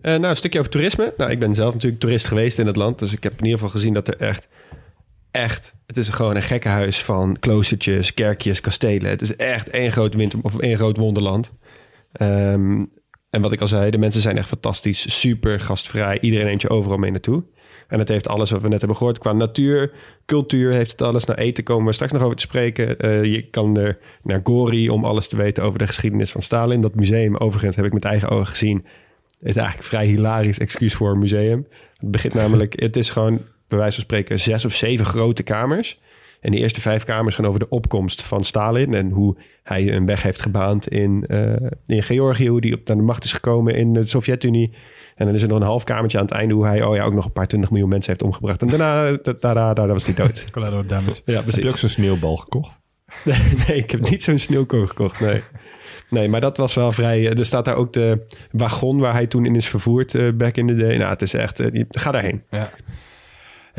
Eh, 0.00 0.12
nou, 0.12 0.26
een 0.26 0.36
stukje 0.36 0.58
over 0.58 0.70
toerisme. 0.70 1.14
Nou, 1.16 1.30
ik 1.30 1.38
ben 1.38 1.54
zelf 1.54 1.72
natuurlijk 1.72 2.00
toerist 2.00 2.26
geweest 2.26 2.58
in 2.58 2.66
het 2.66 2.76
land. 2.76 2.98
Dus 2.98 3.12
ik 3.12 3.22
heb 3.22 3.32
in 3.32 3.44
ieder 3.44 3.58
geval 3.58 3.74
gezien 3.74 3.94
dat 3.94 4.08
er 4.08 4.16
echt... 4.16 4.48
Echt, 5.30 5.74
het 5.86 5.96
is 5.96 6.08
gewoon 6.08 6.36
een 6.36 6.42
gekkenhuis 6.42 7.02
van 7.02 7.36
kloostertjes, 7.40 8.14
kerkjes, 8.14 8.60
kastelen. 8.60 9.10
Het 9.10 9.22
is 9.22 9.36
echt 9.36 9.68
één 9.70 9.92
groot, 9.92 10.14
winter, 10.14 10.38
of 10.42 10.58
één 10.58 10.76
groot 10.76 10.96
wonderland. 10.96 11.52
Ehm, 12.12 12.84
en 13.30 13.42
wat 13.42 13.52
ik 13.52 13.60
al 13.60 13.66
zei, 13.66 13.90
de 13.90 13.98
mensen 13.98 14.20
zijn 14.20 14.36
echt 14.38 14.48
fantastisch. 14.48 15.20
Super 15.20 15.60
gastvrij. 15.60 16.20
Iedereen 16.20 16.46
neemt 16.46 16.62
je 16.62 16.70
overal 16.70 16.98
mee 16.98 17.10
naartoe. 17.10 17.44
En 17.88 17.98
het 17.98 18.08
heeft 18.08 18.28
alles 18.28 18.50
wat 18.50 18.62
we 18.62 18.68
net 18.68 18.78
hebben 18.78 18.96
gehoord. 18.96 19.18
Qua 19.18 19.32
natuur, 19.32 19.92
cultuur 20.26 20.72
heeft 20.72 20.90
het 20.90 21.02
alles. 21.02 21.24
Naar 21.24 21.36
eten 21.36 21.64
komen 21.64 21.86
we 21.86 21.92
straks 21.92 22.12
nog 22.12 22.22
over 22.22 22.36
te 22.36 22.42
spreken. 22.42 22.98
Eh, 22.98 23.24
je 23.24 23.42
kan 23.50 23.76
er 23.76 23.98
naar 24.22 24.40
Gori 24.42 24.90
om 24.90 25.04
alles 25.04 25.28
te 25.28 25.36
weten 25.36 25.64
over 25.64 25.78
de 25.78 25.86
geschiedenis 25.86 26.30
van 26.30 26.42
Stalin. 26.42 26.80
Dat 26.80 26.94
museum, 26.94 27.36
overigens, 27.36 27.76
heb 27.76 27.84
ik 27.84 27.92
met 27.92 28.04
eigen 28.04 28.28
ogen 28.28 28.46
gezien. 28.46 28.86
is 29.40 29.56
eigenlijk 29.56 29.88
vrij 29.88 30.06
hilarisch 30.06 30.58
excuus 30.58 30.94
voor 30.94 31.10
een 31.10 31.18
museum. 31.18 31.66
Het 31.96 32.10
begint 32.10 32.34
namelijk, 32.34 32.80
het 32.80 32.96
is 32.96 33.10
gewoon 33.10 33.40
bij 33.68 33.78
wijze 33.78 33.94
van 33.94 34.04
spreken 34.04 34.40
zes 34.40 34.64
of 34.64 34.72
zeven 34.72 35.06
grote 35.06 35.42
kamers. 35.42 36.00
En 36.40 36.50
de 36.50 36.58
eerste 36.58 36.80
vijf 36.80 37.04
kamers 37.04 37.34
gaan 37.34 37.46
over 37.46 37.60
de 37.60 37.68
opkomst 37.68 38.22
van 38.22 38.44
Stalin 38.44 38.94
en 38.94 39.10
hoe 39.10 39.36
hij 39.62 39.92
een 39.92 40.06
weg 40.06 40.22
heeft 40.22 40.42
gebaand 40.42 40.88
in, 40.88 41.24
eh, 41.28 41.52
in 41.86 42.02
Georgië, 42.02 42.48
hoe 42.48 42.60
hij 42.60 42.72
op 42.74 42.86
naar 42.88 42.96
de 42.96 43.02
macht 43.02 43.24
is 43.24 43.32
gekomen 43.32 43.74
in 43.74 43.92
de 43.92 44.06
Sovjet-Unie. 44.06 44.72
En 45.14 45.26
dan 45.26 45.34
is 45.34 45.42
er 45.42 45.48
nog 45.48 45.58
een 45.60 45.66
half 45.66 45.84
kamertje 45.84 46.18
aan 46.18 46.24
het 46.24 46.32
einde 46.34 46.54
hoe 46.54 46.66
hij 46.66 46.82
oh 46.84 46.96
ja, 46.96 47.04
ook 47.04 47.12
nog 47.14 47.24
een 47.24 47.32
paar 47.32 47.46
twintig 47.46 47.70
miljoen 47.70 47.88
mensen 47.88 48.10
heeft 48.10 48.22
omgebracht. 48.22 48.62
En 48.62 48.68
daarna, 48.68 49.18
da- 49.22 49.34
daarna, 49.40 49.74
daarna 49.74 49.92
was 49.92 50.04
hij 50.06 50.14
dood. 50.14 50.44
Collateral 50.50 50.86
damage. 50.86 51.20
Ja, 51.24 51.42
Heb 51.44 51.54
je 51.54 51.68
ook 51.68 51.76
zo'n 51.78 51.88
sneeuwbal 51.88 52.36
gekocht? 52.36 52.78
Nee, 53.68 53.76
ik 53.76 53.90
heb 53.90 54.10
niet 54.10 54.22
zo'n 54.22 54.38
sneeuwkool 54.38 54.86
gekocht, 54.86 55.20
nee. 55.20 55.42
Nee, 56.10 56.28
maar 56.28 56.40
dat 56.40 56.56
was 56.56 56.74
wel 56.74 56.92
vrij... 56.92 57.28
Er 57.36 57.46
staat 57.46 57.64
daar 57.64 57.74
ook 57.76 57.92
de 57.92 58.24
wagon 58.52 58.98
waar 58.98 59.12
hij 59.12 59.26
toen 59.26 59.44
in 59.46 59.56
is 59.56 59.68
vervoerd 59.68 60.14
eh, 60.14 60.32
back 60.32 60.56
in 60.56 60.66
the 60.66 60.76
day. 60.76 60.96
Nou, 60.96 61.10
het 61.10 61.22
is 61.22 61.34
echt... 61.34 61.60
eh, 61.60 61.84
ga 61.88 62.10
daarheen. 62.10 62.42
Ja. 62.50 62.70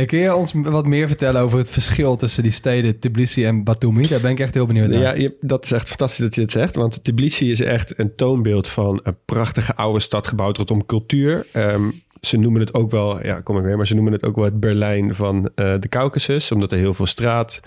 Kun 0.05 0.19
je 0.19 0.35
ons 0.35 0.53
wat 0.55 0.85
meer 0.85 1.07
vertellen 1.07 1.41
over 1.41 1.57
het 1.57 1.69
verschil 1.69 2.15
tussen 2.15 2.43
die 2.43 2.51
steden 2.51 2.99
Tbilisi 2.99 3.45
en 3.45 3.63
Batumi? 3.63 4.07
Daar 4.07 4.19
ben 4.21 4.31
ik 4.31 4.39
echt 4.39 4.53
heel 4.53 4.65
benieuwd 4.65 4.87
naar. 4.89 4.99
Ja, 4.99 5.13
je- 5.13 5.37
dat 5.41 5.63
is 5.65 5.71
echt 5.71 5.87
fantastisch 5.87 6.19
dat 6.23 6.35
je 6.35 6.41
het 6.41 6.51
zegt. 6.51 6.75
Want 6.75 7.03
Tbilisi 7.03 7.51
is 7.51 7.61
echt 7.61 7.99
een 7.99 8.15
toonbeeld 8.15 8.67
van 8.67 8.99
een 9.03 9.15
prachtige 9.25 9.75
oude 9.75 9.99
stad 9.99 10.27
gebouwd 10.27 10.57
rondom 10.57 10.85
cultuur. 10.85 11.45
Ehm, 11.53 11.83
ze 12.21 12.37
noemen 12.37 12.61
het 12.61 12.73
ook 12.73 12.91
wel, 12.91 13.25
ja, 13.25 13.41
kom 13.41 13.57
ik 13.57 13.63
weer, 13.63 13.77
maar 13.77 13.87
ze 13.87 13.93
noemen 13.95 14.13
het 14.13 14.23
ook 14.25 14.35
wel 14.35 14.45
het 14.45 14.59
Berlijn 14.59 15.15
van 15.15 15.49
eh, 15.55 15.73
de 15.79 15.89
Caucasus. 15.89 16.51
Omdat 16.51 16.71
er 16.71 16.77
heel 16.77 16.93
veel 16.93 17.05
straat, 17.05 17.59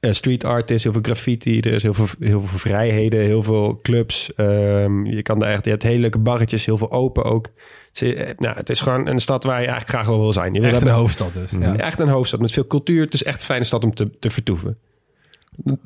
eh, 0.00 0.12
street 0.12 0.44
art 0.44 0.70
is, 0.70 0.82
heel 0.82 0.92
veel 0.92 1.02
graffiti, 1.02 1.60
er 1.60 1.72
is 1.72 1.82
heel 1.82 1.94
veel, 1.94 2.06
heel 2.20 2.40
veel 2.40 2.58
vrijheden, 2.58 3.20
heel 3.20 3.42
veel 3.42 3.78
clubs. 3.82 4.34
Ehm, 4.36 5.04
je 5.06 5.22
kan 5.22 5.38
daar 5.38 5.50
echt, 5.50 5.64
je 5.64 5.70
hebt 5.70 5.82
hele 5.82 5.98
leuke 6.00 6.18
barretjes, 6.18 6.64
heel 6.64 6.78
veel 6.78 6.92
open 6.92 7.24
ook. 7.24 7.48
Eh, 7.94 8.30
nou, 8.36 8.56
het 8.56 8.70
is 8.70 8.80
gewoon 8.80 9.06
een 9.06 9.18
stad 9.18 9.44
waar 9.44 9.60
je 9.60 9.66
eigenlijk 9.66 9.88
graag 9.88 10.06
wel 10.06 10.20
wil 10.20 10.32
zijn. 10.32 10.54
Je 10.54 10.60
wil 10.60 10.70
Echt 10.70 10.82
een 10.82 10.88
hoofdstad 10.88 11.32
dus. 11.32 11.50
Ja. 11.50 11.76
Echt 11.76 12.00
een 12.00 12.08
hoofdstad 12.08 12.40
met 12.40 12.52
veel 12.52 12.66
cultuur. 12.66 13.04
Het 13.04 13.14
is 13.14 13.22
echt 13.22 13.40
een 13.40 13.46
fijne 13.46 13.64
stad 13.64 13.84
om 13.84 13.94
te, 13.94 14.10
te 14.18 14.30
vertoeven. 14.30 14.78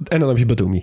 En 0.05 0.21
dan 0.21 0.29
heb 0.29 0.39
je 0.39 0.47
Batumi. 0.47 0.83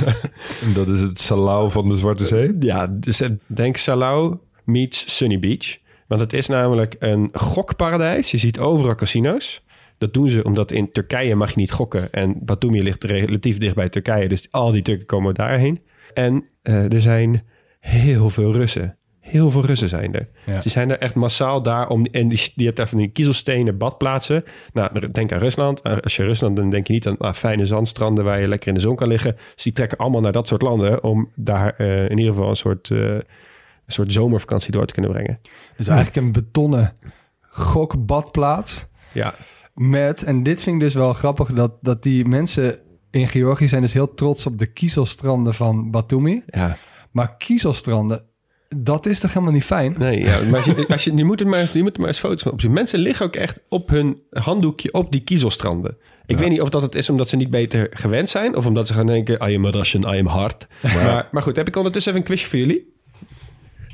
Dat 0.74 0.88
is 0.88 1.00
het 1.00 1.20
salau 1.20 1.70
van 1.70 1.88
de 1.88 1.96
Zwarte 1.96 2.26
Zee. 2.26 2.56
Ja, 2.60 2.86
dus 2.86 3.20
eh, 3.20 3.30
denk 3.46 3.76
Salau 3.76 4.36
meets 4.64 5.16
Sunny 5.16 5.38
Beach. 5.38 5.78
Want 6.06 6.20
het 6.20 6.32
is 6.32 6.46
namelijk 6.46 6.96
een 6.98 7.28
gokparadijs. 7.32 8.30
Je 8.30 8.38
ziet 8.38 8.58
overal 8.58 8.94
casino's. 8.94 9.62
Dat 9.98 10.14
doen 10.14 10.28
ze 10.28 10.44
omdat 10.44 10.70
in 10.70 10.92
Turkije 10.92 11.34
mag 11.34 11.50
je 11.50 11.58
niet 11.58 11.72
gokken. 11.72 12.12
En 12.12 12.36
Batumi 12.40 12.82
ligt 12.82 13.04
relatief 13.04 13.58
dicht 13.58 13.74
bij 13.74 13.88
Turkije. 13.88 14.28
Dus 14.28 14.48
al 14.50 14.70
die 14.70 14.82
Turken 14.82 15.06
komen 15.06 15.34
daarheen. 15.34 15.80
En 16.14 16.44
eh, 16.62 16.92
er 16.92 17.00
zijn 17.00 17.42
heel 17.80 18.30
veel 18.30 18.52
Russen. 18.52 18.96
Heel 19.32 19.50
veel 19.50 19.64
Russen 19.64 19.88
zijn 19.88 20.14
er. 20.14 20.28
Ja. 20.46 20.60
Ze 20.60 20.68
zijn 20.68 20.90
er 20.90 20.98
echt 20.98 21.14
massaal 21.14 21.62
daar 21.62 21.88
om. 21.88 22.04
En 22.04 22.28
die, 22.28 22.52
die 22.54 22.64
hebt 22.64 22.76
daar 22.76 22.88
van 22.88 22.98
die 22.98 23.08
kiezelstenen 23.08 23.78
badplaatsen. 23.78 24.44
Nou, 24.72 25.10
denk 25.10 25.32
aan 25.32 25.38
Rusland. 25.38 25.82
Als 25.82 26.16
je 26.16 26.24
Rusland, 26.24 26.56
dan 26.56 26.70
denk 26.70 26.86
je 26.86 26.92
niet 26.92 27.06
aan 27.06 27.18
ah, 27.18 27.34
fijne 27.34 27.66
zandstranden 27.66 28.24
waar 28.24 28.40
je 28.40 28.48
lekker 28.48 28.68
in 28.68 28.74
de 28.74 28.80
zon 28.80 28.96
kan 28.96 29.08
liggen. 29.08 29.36
Dus 29.54 29.64
die 29.64 29.72
trekken 29.72 29.98
allemaal 29.98 30.20
naar 30.20 30.32
dat 30.32 30.48
soort 30.48 30.62
landen 30.62 31.02
om 31.02 31.30
daar 31.34 31.74
eh, 31.76 32.10
in 32.10 32.18
ieder 32.18 32.34
geval 32.34 32.48
een 32.48 32.56
soort, 32.56 32.90
eh, 32.90 32.98
een 32.98 33.22
soort 33.86 34.12
zomervakantie 34.12 34.72
door 34.72 34.86
te 34.86 34.92
kunnen 34.92 35.10
brengen. 35.10 35.40
Dus 35.76 35.88
eigenlijk 35.88 36.26
een 36.26 36.32
betonnen 36.32 36.96
gokbadplaats 37.50 38.86
Ja, 39.12 39.34
met, 39.74 40.22
en 40.22 40.42
dit 40.42 40.62
vind 40.62 40.76
ik 40.76 40.82
dus 40.82 40.94
wel 40.94 41.12
grappig, 41.12 41.52
dat, 41.52 41.72
dat 41.80 42.02
die 42.02 42.24
mensen 42.24 42.78
in 43.10 43.28
Georgië 43.28 43.68
zijn 43.68 43.82
dus 43.82 43.92
heel 43.92 44.14
trots 44.14 44.46
op 44.46 44.58
de 44.58 44.66
kiezelstranden 44.66 45.54
van 45.54 45.90
Batumi. 45.90 46.42
ja. 46.46 46.76
Maar 47.10 47.36
kiezelstranden, 47.36 48.24
dat 48.76 49.06
is 49.06 49.20
toch 49.20 49.32
helemaal 49.32 49.54
niet 49.54 49.64
fijn? 49.64 49.94
Nee, 49.98 50.20
ja, 50.20 50.40
maar 50.42 50.56
als 50.56 50.64
je, 50.64 50.84
als 50.88 51.04
je, 51.04 51.14
je, 51.16 51.24
moet 51.24 51.40
er 51.40 51.46
maar 51.46 51.60
eens, 51.60 51.72
je 51.72 51.82
moet 51.82 51.94
er 51.94 51.98
maar 52.00 52.08
eens 52.08 52.18
foto's 52.18 52.42
van 52.42 52.52
opzien. 52.52 52.72
Mensen 52.72 52.98
liggen 52.98 53.26
ook 53.26 53.36
echt 53.36 53.60
op 53.68 53.88
hun 53.88 54.20
handdoekje 54.30 54.92
op 54.92 55.12
die 55.12 55.20
kiezelstranden. 55.20 55.96
Ik 56.26 56.38
weet 56.38 56.48
niet 56.48 56.60
of 56.60 56.68
dat 56.68 56.82
het 56.82 56.94
is 56.94 57.10
omdat 57.10 57.28
ze 57.28 57.36
niet 57.36 57.50
beter 57.50 57.86
gewend 57.90 58.28
zijn... 58.30 58.56
of 58.56 58.66
omdat 58.66 58.86
ze 58.86 58.94
gaan 58.94 59.06
denken, 59.06 59.48
I 59.50 59.54
am 59.56 59.66
a 59.66 59.70
Russian, 59.70 60.14
I 60.14 60.18
am 60.18 60.26
hard. 60.26 60.66
Maar, 60.82 61.28
maar 61.30 61.42
goed, 61.42 61.56
heb 61.56 61.68
ik 61.68 61.76
ondertussen 61.76 62.12
even 62.12 62.24
een 62.24 62.30
quizje 62.32 62.48
voor 62.48 62.58
jullie. 62.58 62.92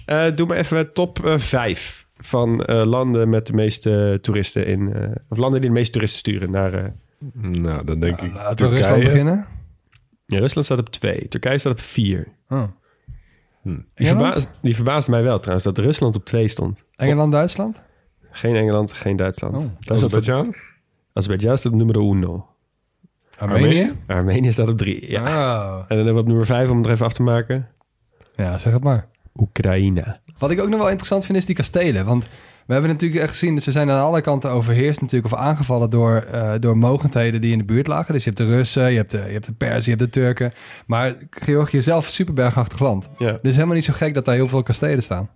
Eh, 0.05 0.27
doe 0.35 0.47
maar 0.47 0.57
even 0.57 0.93
top 0.93 1.25
eh, 1.25 1.39
vijf 1.39 2.07
van 2.17 2.65
eh, 2.65 2.85
landen 2.87 3.29
met 3.29 3.47
de 3.47 3.53
meeste 3.53 4.19
toeristen 4.23 4.67
in... 4.67 4.93
eh, 4.95 5.09
of 5.29 5.39
landen 5.39 5.61
die 5.61 5.69
de 5.71 5.77
meeste 5.77 5.93
toeristen 5.93 6.19
sturen 6.19 6.51
naar... 6.51 6.75
eh, 6.75 6.85
Nou, 7.43 7.85
dan 7.85 8.01
denk 8.01 8.21
ik 8.21 8.33
Laten 8.35 8.69
we 8.69 8.75
Rusland 8.75 9.03
beginnen. 9.03 9.47
ja, 10.27 10.39
Rusland 10.39 10.67
staat 10.67 10.79
op 10.79 10.89
twee, 10.91 11.29
Turkije 11.29 11.59
staat 11.59 11.73
op 11.73 11.81
vier. 11.81 12.27
Oh. 12.49 12.63
Die, 13.95 14.07
verbaasde, 14.07 14.51
die 14.63 14.75
verbaasde 14.75 15.11
mij 15.11 15.23
wel 15.23 15.39
trouwens, 15.39 15.65
dat 15.65 15.79
Rusland 15.79 16.17
op 16.17 16.25
twee 16.25 16.49
stond. 16.49 16.85
Engeland, 16.95 17.33
Duitsland? 17.33 17.83
Geen 18.31 18.57
Engeland, 18.57 18.93
geen 18.93 19.17
Duitsland. 19.17 19.57
Oh. 19.57 19.65
Azerbeidzjan? 19.87 20.55
Azerbeidzjan 21.13 21.59
staat 21.59 21.73
op 21.73 21.79
nummer 21.79 21.97
uno. 21.97 22.47
Armenië? 23.39 23.97
Armenië 24.07 24.53
staat 24.53 24.69
op 24.69 24.79
drie. 24.79 25.11
Ja. 25.11 25.23
Oh. 25.23 25.79
En 25.79 25.97
dan 25.97 25.97
hebben 25.97 26.15
we 26.15 26.21
op 26.21 26.27
nummer 26.27 26.47
vijf, 26.47 26.71
om 26.71 26.77
het 26.77 26.87
er 26.87 26.93
even 26.93 27.07
af 27.07 27.13
te 27.13 27.23
maken, 27.23 27.69
Ja, 28.35 28.59
zeg 28.59 28.73
het 28.73 28.83
maar. 28.83 29.09
Oekraïne. 29.37 30.21
Wat 30.39 30.51
ik 30.51 30.61
ook 30.61 30.69
nog 30.69 30.79
wel 30.79 30.89
interessant 30.89 31.25
vind, 31.25 31.39
is 31.39 31.47
die 31.47 31.55
kastelen. 31.55 32.07
Want 32.07 32.29
we 32.69 32.75
hebben 32.75 32.93
natuurlijk 32.93 33.21
echt 33.21 33.31
gezien 33.31 33.55
dat 33.55 33.63
ze 33.65 33.73
zijn 33.73 33.91
aan 33.91 34.03
alle 34.03 34.21
kanten 34.21 34.51
overheerst 34.51 35.01
natuurlijk 35.01 35.33
of 35.33 35.41
aangevallen 35.41 35.91
door, 35.91 36.17
eh, 36.17 36.53
door 36.61 36.77
mogendheden 36.77 37.41
die 37.41 37.53
in 37.53 37.59
de 37.59 37.65
buurt 37.65 37.87
lagen. 37.87 38.13
Dus 38.13 38.25
je 38.25 38.31
hebt 38.31 38.43
de 38.43 38.57
Russen, 38.57 38.91
je 38.91 38.97
hebt 38.97 39.11
de, 39.11 39.19
je 39.19 39.33
hebt 39.33 39.47
de 39.47 39.53
Perzen, 39.53 39.93
je 39.93 39.99
hebt 39.99 40.13
de 40.13 40.21
Turken. 40.21 40.53
Maar 40.87 41.15
Georgië 41.31 41.81
zelf 41.81 42.01
is 42.01 42.07
een 42.07 42.13
super 42.13 42.35
bergachtig 42.35 42.79
land. 42.79 43.09
Ja. 43.19 43.39
Dus 43.43 43.55
helemaal 43.55 43.75
niet 43.75 43.85
zo 43.85 43.93
gek 43.93 44.15
dat 44.15 44.25
daar 44.25 44.35
heel 44.35 44.49
veel 44.49 44.63
kastelen 44.63 45.03
staan. 45.03 45.29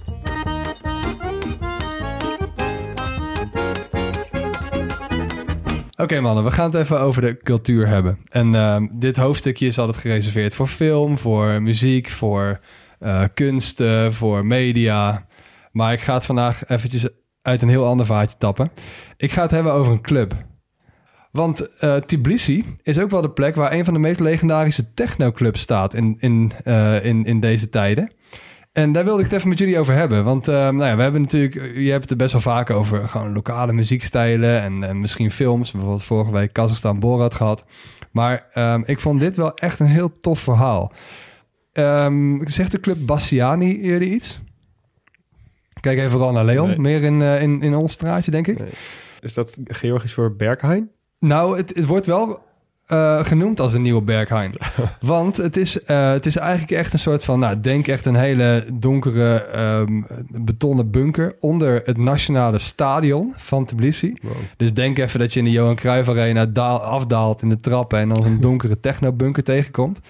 Oké 5.96 6.20
mannen, 6.20 6.44
we 6.44 6.50
gaan 6.50 6.70
het 6.70 6.74
even 6.74 7.00
over 7.00 7.22
de 7.22 7.36
cultuur 7.36 7.88
hebben. 7.88 8.18
En 8.28 8.54
ehm, 8.54 8.86
dit 8.92 9.16
hoofdstukje 9.16 9.66
is 9.66 9.78
altijd 9.78 9.96
gereserveerd 9.96 10.54
voor 10.54 10.66
film, 10.66 11.18
voor 11.18 11.62
muziek, 11.62 12.10
voor 12.10 12.60
eh 12.98 13.24
kunst, 13.34 13.80
eh, 13.80 14.10
voor 14.10 14.46
media. 14.46 15.26
Maar 15.72 15.92
ik 15.92 16.00
ga 16.00 16.14
het 16.14 16.24
vandaag 16.26 16.68
eventjes 16.68 17.08
uit 17.42 17.62
een 17.62 17.68
heel 17.68 17.86
ander 17.86 18.06
vaatje 18.06 18.36
tappen. 18.38 18.70
Ik 19.16 19.32
ga 19.32 19.42
het 19.42 19.50
hebben 19.50 19.72
over 19.72 19.92
een 19.92 20.00
club. 20.00 20.34
Want 21.30 21.76
eh, 21.78 21.96
Tbilisi 21.96 22.76
is 22.82 22.98
ook 22.98 23.10
wel 23.10 23.22
de 23.22 23.30
plek 23.30 23.54
waar 23.54 23.72
een 23.72 23.84
van 23.84 23.94
de 23.94 24.00
meest 24.00 24.20
legendarische 24.20 24.94
technoclubs 24.94 25.60
staat 25.60 25.94
in, 25.94 26.16
in, 26.18 26.52
eh, 26.64 27.04
in, 27.04 27.24
in 27.24 27.40
deze 27.40 27.68
tijden. 27.68 28.12
En 28.72 28.92
daar 28.92 29.04
wilde 29.04 29.18
ik 29.18 29.24
het 29.24 29.34
even 29.34 29.48
met 29.48 29.58
jullie 29.58 29.78
over 29.78 29.94
hebben. 29.94 30.24
Want 30.24 30.48
uh, 30.48 30.54
nou 30.54 30.84
ja, 30.84 30.96
we 30.96 31.02
hebben 31.02 31.20
natuurlijk, 31.20 31.76
je 31.76 31.90
hebt 31.90 32.02
het 32.02 32.10
er 32.10 32.16
best 32.16 32.32
wel 32.32 32.40
vaak 32.40 32.70
over 32.70 33.08
gewoon 33.08 33.32
lokale 33.32 33.72
muziekstijlen 33.72 34.62
en, 34.62 34.84
en 34.84 35.00
misschien 35.00 35.30
films. 35.30 35.70
Bijvoorbeeld 35.70 36.04
vorige 36.04 36.32
week 36.32 36.52
Kazachstan 36.52 36.98
Borat 36.98 37.34
gehad. 37.34 37.64
Maar 38.10 38.46
um, 38.54 38.82
ik 38.86 39.00
vond 39.00 39.20
dit 39.20 39.36
wel 39.36 39.54
echt 39.54 39.80
een 39.80 39.86
heel 39.86 40.18
tof 40.20 40.38
verhaal. 40.38 40.92
Um, 41.72 42.48
zegt 42.48 42.70
de 42.70 42.80
club 42.80 43.06
Bassiani 43.06 43.80
eerder 43.80 44.08
iets? 44.08 44.40
Kijk 45.82 45.98
even 45.98 46.10
vooral 46.10 46.32
naar 46.32 46.44
Leon. 46.44 46.68
Nee. 46.68 46.78
Meer 46.78 47.02
in, 47.02 47.20
uh, 47.20 47.42
in, 47.42 47.62
in 47.62 47.74
ons 47.74 47.92
straatje, 47.92 48.30
denk 48.30 48.46
ik. 48.46 48.58
Nee. 48.58 48.68
Is 49.20 49.34
dat 49.34 49.58
Georgisch 49.64 50.14
voor 50.14 50.36
Berghain? 50.36 50.90
Nou, 51.18 51.56
het, 51.56 51.72
het 51.74 51.86
wordt 51.86 52.06
wel 52.06 52.40
uh, 52.88 53.24
genoemd 53.24 53.60
als 53.60 53.72
een 53.72 53.82
nieuwe 53.82 54.02
Berghain. 54.02 54.54
Want 55.00 55.36
het 55.36 55.56
is, 55.56 55.82
uh, 55.86 56.10
het 56.10 56.26
is 56.26 56.36
eigenlijk 56.36 56.72
echt 56.72 56.92
een 56.92 56.98
soort 56.98 57.24
van... 57.24 57.38
Nou, 57.38 57.60
denk 57.60 57.88
echt 57.88 58.06
een 58.06 58.14
hele 58.14 58.66
donkere 58.72 59.58
um, 59.58 60.06
betonnen 60.28 60.90
bunker... 60.90 61.36
onder 61.40 61.82
het 61.84 61.96
nationale 61.96 62.58
stadion 62.58 63.34
van 63.36 63.64
Tbilisi. 63.64 64.16
Wow. 64.22 64.32
Dus 64.56 64.74
denk 64.74 64.98
even 64.98 65.18
dat 65.18 65.32
je 65.32 65.38
in 65.38 65.44
de 65.44 65.50
Johan 65.50 65.76
Cruijff 65.76 66.08
Arena 66.08 66.46
daal, 66.46 66.82
afdaalt 66.82 67.42
in 67.42 67.48
de 67.48 67.60
trappen... 67.60 67.98
en 67.98 68.08
dan 68.08 68.24
een 68.24 68.40
donkere 68.50 68.80
technobunker 68.80 69.42
tegenkomt. 69.42 70.00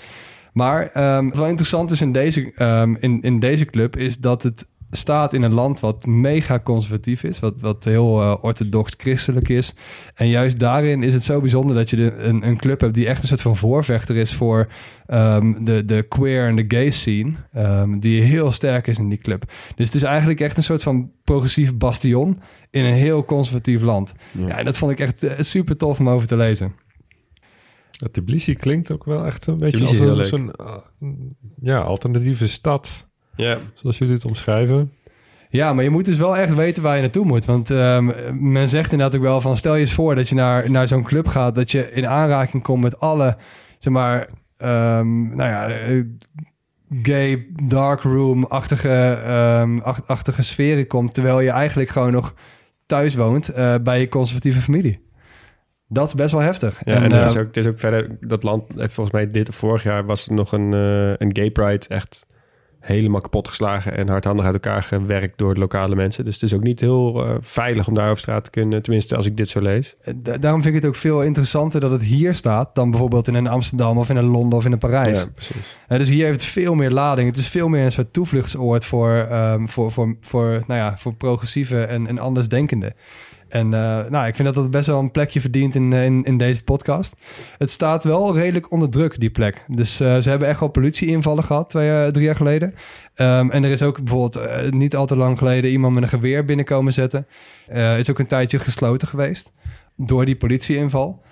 Maar 0.52 1.16
um, 1.16 1.28
wat 1.28 1.38
wel 1.38 1.46
interessant 1.46 1.90
is 1.90 2.00
in 2.00 2.12
deze, 2.12 2.52
um, 2.58 2.96
in, 3.00 3.22
in 3.22 3.38
deze 3.38 3.64
club... 3.64 3.96
is 3.96 4.18
dat 4.18 4.42
het 4.42 4.66
staat 4.94 5.32
in 5.32 5.42
een 5.42 5.52
land 5.52 5.80
wat 5.80 6.06
mega 6.06 6.60
conservatief 6.60 7.24
is, 7.24 7.40
wat, 7.40 7.60
wat 7.60 7.84
heel 7.84 8.22
uh, 8.22 8.36
orthodox 8.40 8.94
christelijk 8.96 9.48
is. 9.48 9.74
En 10.14 10.28
juist 10.28 10.58
daarin 10.58 11.02
is 11.02 11.14
het 11.14 11.24
zo 11.24 11.40
bijzonder 11.40 11.76
dat 11.76 11.90
je 11.90 11.96
de, 11.96 12.14
een, 12.16 12.46
een 12.46 12.56
club 12.56 12.80
hebt 12.80 12.94
die 12.94 13.06
echt 13.06 13.22
een 13.22 13.28
soort 13.28 13.40
van 13.40 13.56
voorvechter 13.56 14.16
is 14.16 14.34
voor 14.34 14.68
um, 15.08 15.64
de, 15.64 15.84
de 15.84 16.02
queer 16.02 16.46
en 16.46 16.56
de 16.56 16.64
gay 16.68 16.90
scene, 16.90 17.32
um, 17.56 18.00
die 18.00 18.22
heel 18.22 18.50
sterk 18.50 18.86
is 18.86 18.98
in 18.98 19.08
die 19.08 19.18
club. 19.18 19.44
Dus 19.76 19.86
het 19.86 19.94
is 19.94 20.02
eigenlijk 20.02 20.40
echt 20.40 20.56
een 20.56 20.62
soort 20.62 20.82
van 20.82 21.10
progressief 21.24 21.76
bastion 21.76 22.40
in 22.70 22.84
een 22.84 22.94
heel 22.94 23.24
conservatief 23.24 23.82
land. 23.82 24.14
Ja, 24.32 24.46
ja 24.46 24.58
en 24.58 24.64
dat 24.64 24.76
vond 24.76 24.92
ik 24.92 25.00
echt 25.00 25.24
uh, 25.24 25.32
super 25.38 25.76
tof 25.76 25.98
om 25.98 26.08
over 26.08 26.26
te 26.26 26.36
lezen. 26.36 26.74
Tbilisi 28.10 28.54
klinkt 28.54 28.90
ook 28.90 29.04
wel 29.04 29.26
echt 29.26 29.46
een 29.46 29.56
beetje 29.56 29.80
als 29.80 29.98
een, 29.98 30.18
als 30.18 30.32
een 30.32 30.52
uh, 30.60 31.08
ja, 31.60 31.78
alternatieve 31.78 32.48
stad. 32.48 33.10
Ja. 33.36 33.58
Zoals 33.74 33.98
jullie 33.98 34.14
het 34.14 34.24
omschrijven. 34.24 34.92
Ja, 35.48 35.72
maar 35.72 35.84
je 35.84 35.90
moet 35.90 36.04
dus 36.04 36.16
wel 36.16 36.36
echt 36.36 36.54
weten 36.54 36.82
waar 36.82 36.94
je 36.94 37.00
naartoe 37.00 37.26
moet. 37.26 37.44
Want 37.44 37.70
um, 37.70 38.14
men 38.52 38.68
zegt 38.68 38.92
inderdaad 38.92 39.16
ook 39.16 39.26
wel 39.26 39.40
van... 39.40 39.56
stel 39.56 39.74
je 39.74 39.80
eens 39.80 39.92
voor 39.92 40.14
dat 40.14 40.28
je 40.28 40.34
naar, 40.34 40.70
naar 40.70 40.88
zo'n 40.88 41.02
club 41.02 41.28
gaat... 41.28 41.54
dat 41.54 41.70
je 41.70 41.92
in 41.92 42.06
aanraking 42.06 42.62
komt 42.62 42.82
met 42.82 43.00
alle, 43.00 43.36
zeg 43.78 43.92
maar... 43.92 44.28
Um, 44.58 45.36
nou 45.36 45.50
ja, 45.50 45.68
gay 47.02 47.46
darkroom-achtige 47.62 49.22
um, 49.60 49.80
achtige 50.06 50.42
sferen 50.42 50.86
komt... 50.86 51.14
terwijl 51.14 51.40
je 51.40 51.50
eigenlijk 51.50 51.90
gewoon 51.90 52.12
nog 52.12 52.34
thuis 52.86 53.14
woont 53.14 53.50
uh, 53.56 53.74
bij 53.82 54.00
je 54.00 54.08
conservatieve 54.08 54.60
familie. 54.60 55.00
Dat 55.88 56.06
is 56.06 56.14
best 56.14 56.32
wel 56.32 56.40
heftig. 56.40 56.80
Ja, 56.84 56.94
en, 56.94 57.02
en 57.02 57.12
het, 57.12 57.24
is 57.24 57.36
ook, 57.36 57.46
het 57.46 57.56
is 57.56 57.66
ook 57.66 57.78
verder... 57.78 58.16
Dat 58.20 58.42
land 58.42 58.64
heeft 58.76 58.94
volgens 58.94 59.16
mij 59.16 59.30
dit 59.30 59.48
of 59.48 59.54
vorig 59.54 59.82
jaar... 59.82 60.04
was 60.04 60.28
er 60.28 60.34
nog 60.34 60.52
een, 60.52 60.72
uh, 60.72 61.08
een 61.16 61.30
gay 61.32 61.50
pride 61.50 61.88
echt 61.88 62.26
helemaal 62.82 63.20
kapot 63.20 63.48
geslagen 63.48 63.96
en 63.96 64.08
hardhandig 64.08 64.44
uit 64.44 64.54
elkaar 64.54 64.82
gewerkt 64.82 65.38
door 65.38 65.54
de 65.54 65.60
lokale 65.60 65.94
mensen. 65.94 66.24
Dus 66.24 66.34
het 66.34 66.42
is 66.42 66.54
ook 66.54 66.62
niet 66.62 66.80
heel 66.80 67.26
uh, 67.26 67.34
veilig 67.40 67.88
om 67.88 67.94
daar 67.94 68.10
op 68.10 68.18
straat 68.18 68.44
te 68.44 68.50
kunnen, 68.50 68.82
tenminste 68.82 69.16
als 69.16 69.26
ik 69.26 69.36
dit 69.36 69.48
zo 69.48 69.60
lees. 69.60 69.94
Da 70.16 70.38
daarom 70.38 70.62
vind 70.62 70.74
ik 70.74 70.80
het 70.80 70.90
ook 70.90 70.96
veel 70.96 71.22
interessanter 71.22 71.80
dat 71.80 71.90
het 71.90 72.02
hier 72.02 72.34
staat 72.34 72.74
dan 72.74 72.90
bijvoorbeeld 72.90 73.28
in 73.28 73.34
een 73.34 73.46
Amsterdam 73.46 73.98
of 73.98 74.10
in 74.10 74.16
een 74.16 74.24
Londen 74.24 74.58
of 74.58 74.64
in 74.64 74.72
een 74.72 74.78
Parijs. 74.78 75.18
Ja, 75.18 75.26
precies. 75.34 75.76
Uh, 75.88 75.98
dus 75.98 76.08
hier 76.08 76.24
heeft 76.24 76.40
het 76.40 76.50
veel 76.50 76.74
meer 76.74 76.90
lading. 76.90 77.28
Het 77.28 77.36
is 77.36 77.48
veel 77.48 77.68
meer 77.68 77.84
een 77.84 77.92
soort 77.92 78.12
toevluchtsoord 78.12 78.84
voor, 78.84 79.28
um, 79.32 79.68
voor, 79.68 79.92
voor, 79.92 80.16
voor, 80.20 80.62
nou 80.66 80.80
ja, 80.80 80.96
voor 80.96 81.14
progressieve 81.14 81.84
en, 81.84 82.06
en 82.06 82.18
andersdenkenden. 82.18 82.94
En 83.52 83.66
uh, 83.66 83.98
nou, 84.08 84.26
ik 84.26 84.34
vind 84.34 84.44
dat 84.44 84.54
dat 84.54 84.70
best 84.70 84.86
wel 84.86 84.98
een 84.98 85.10
plekje 85.10 85.40
verdient 85.40 85.74
in, 85.74 85.92
in, 85.92 86.24
in 86.24 86.38
deze 86.38 86.64
podcast. 86.64 87.16
Het 87.58 87.70
staat 87.70 88.04
wel 88.04 88.36
redelijk 88.36 88.70
onder 88.70 88.90
druk, 88.90 89.20
die 89.20 89.30
plek. 89.30 89.64
Dus 89.68 90.00
uh, 90.00 90.16
ze 90.16 90.30
hebben 90.30 90.48
echt 90.48 90.60
wel 90.60 90.68
politieinvallen 90.68 91.44
gehad, 91.44 91.70
twee, 91.70 92.10
drie 92.10 92.24
jaar 92.24 92.36
geleden. 92.36 92.74
Um, 93.16 93.50
en 93.50 93.64
er 93.64 93.70
is 93.70 93.82
ook 93.82 94.02
bijvoorbeeld 94.02 94.70
niet 94.70 94.96
al 94.96 95.06
te 95.06 95.16
lang 95.16 95.38
geleden 95.38 95.70
iemand 95.70 95.94
met 95.94 96.02
een 96.02 96.08
geweer 96.08 96.44
binnenkomen 96.44 96.92
zetten. 96.92 97.26
is 97.98 98.10
ook 98.10 98.18
een 98.18 98.26
tijdje 98.26 98.58
gesloten 98.58 99.08
geweest 99.08 99.52
door 99.96 100.24
die 100.24 100.36
politieinval. 100.36 101.22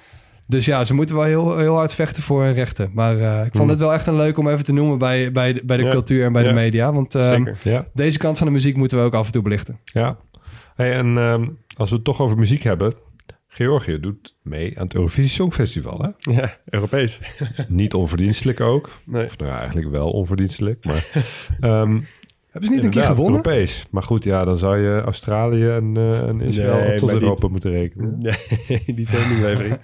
Dus 0.46 0.64
ja, 0.64 0.84
ze 0.84 0.94
moeten 0.94 1.16
wel 1.16 1.24
heel, 1.24 1.58
heel 1.58 1.74
hard 1.74 1.94
vechten 1.94 2.22
voor 2.22 2.42
hun 2.44 2.54
rechten. 2.54 2.90
Maar 2.94 3.16
uh, 3.16 3.36
ik 3.36 3.52
vond 3.52 3.54
hmm. 3.54 3.68
het 3.68 3.78
wel 3.78 3.92
echt 3.92 4.06
een 4.06 4.16
leuk 4.16 4.38
om 4.38 4.48
even 4.48 4.64
te 4.64 4.72
noemen 4.72 4.98
bij, 4.98 5.32
bij, 5.32 5.60
bij 5.64 5.76
de 5.76 5.84
ja, 5.84 5.90
cultuur 5.90 6.24
en 6.24 6.32
bij 6.32 6.42
ja, 6.42 6.48
de 6.48 6.54
media. 6.54 6.92
Want 6.92 7.12
ja. 7.62 7.86
deze 7.94 8.18
kant 8.18 8.38
van 8.38 8.46
de 8.46 8.52
muziek 8.52 8.76
moeten 8.76 8.98
we 8.98 9.04
ook 9.04 9.14
af 9.14 9.26
en 9.26 9.32
toe 9.32 9.42
belichten. 9.42 9.78
Ja, 9.84 10.16
hey, 10.80 10.92
en 10.92 11.16
um, 11.16 11.58
als 11.76 11.88
we 11.90 11.94
het 11.94 12.04
toch 12.04 12.20
over 12.20 12.38
muziek 12.38 12.62
hebben. 12.62 12.94
Georgië 13.48 14.00
doet 14.00 14.36
mee 14.42 14.78
aan 14.78 14.84
het 14.84 14.94
Eurovisie 14.94 15.30
Songfestival, 15.30 15.98
hè? 15.98 16.32
Ja, 16.32 16.56
Europees. 16.64 17.20
niet 17.68 17.94
onverdienstelijk 17.94 18.60
ook. 18.60 18.90
Nee. 19.04 19.24
Of 19.24 19.38
nou 19.38 19.50
ja, 19.50 19.58
eigenlijk 19.58 19.90
wel 19.90 20.10
onverdienstelijk, 20.10 20.84
maar... 20.84 21.06
um, 21.60 21.90
hebben 22.50 22.68
ze 22.68 22.74
niet 22.74 22.84
een 22.84 22.90
keer 22.90 23.02
gewonnen? 23.02 23.44
Europees. 23.44 23.86
Maar 23.90 24.02
goed, 24.02 24.24
ja, 24.24 24.44
dan 24.44 24.58
zou 24.58 24.78
je 24.78 25.00
Australië 25.00 25.68
en, 25.68 25.94
uh, 25.98 26.28
en 26.28 26.40
Israël 26.40 26.88
nee, 26.88 26.98
tot 26.98 27.12
Europa 27.12 27.40
die... 27.40 27.50
moeten 27.50 27.70
rekenen. 27.70 28.16
Nee, 28.68 28.82
die 28.86 29.08
vriend. 29.08 29.80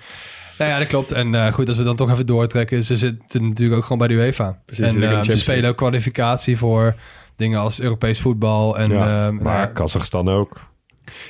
Nou 0.59 0.71
ja, 0.71 0.79
dat 0.79 0.89
klopt. 0.89 1.13
En 1.13 1.33
uh, 1.33 1.53
goed, 1.53 1.69
als 1.69 1.77
we 1.77 1.85
dan 1.85 1.97
toch 1.97 2.11
even 2.11 2.27
doortrekken... 2.27 2.85
ze 2.85 2.97
zitten 2.97 3.49
natuurlijk 3.49 3.77
ook 3.77 3.83
gewoon 3.83 3.99
bij 3.99 4.09
de 4.09 4.15
UEFA. 4.15 4.63
Precies, 4.65 4.95
en 4.95 5.03
uh, 5.03 5.23
ze 5.23 5.39
spelen 5.39 5.71
ook 5.71 5.77
kwalificatie 5.77 6.57
voor 6.57 6.95
dingen 7.37 7.61
als 7.61 7.81
Europees 7.81 8.21
voetbal. 8.21 8.79
En, 8.79 8.93
ja, 8.93 9.29
uh, 9.29 9.39
maar 9.41 9.73
Kazachstan 9.73 10.29
ook. 10.29 10.61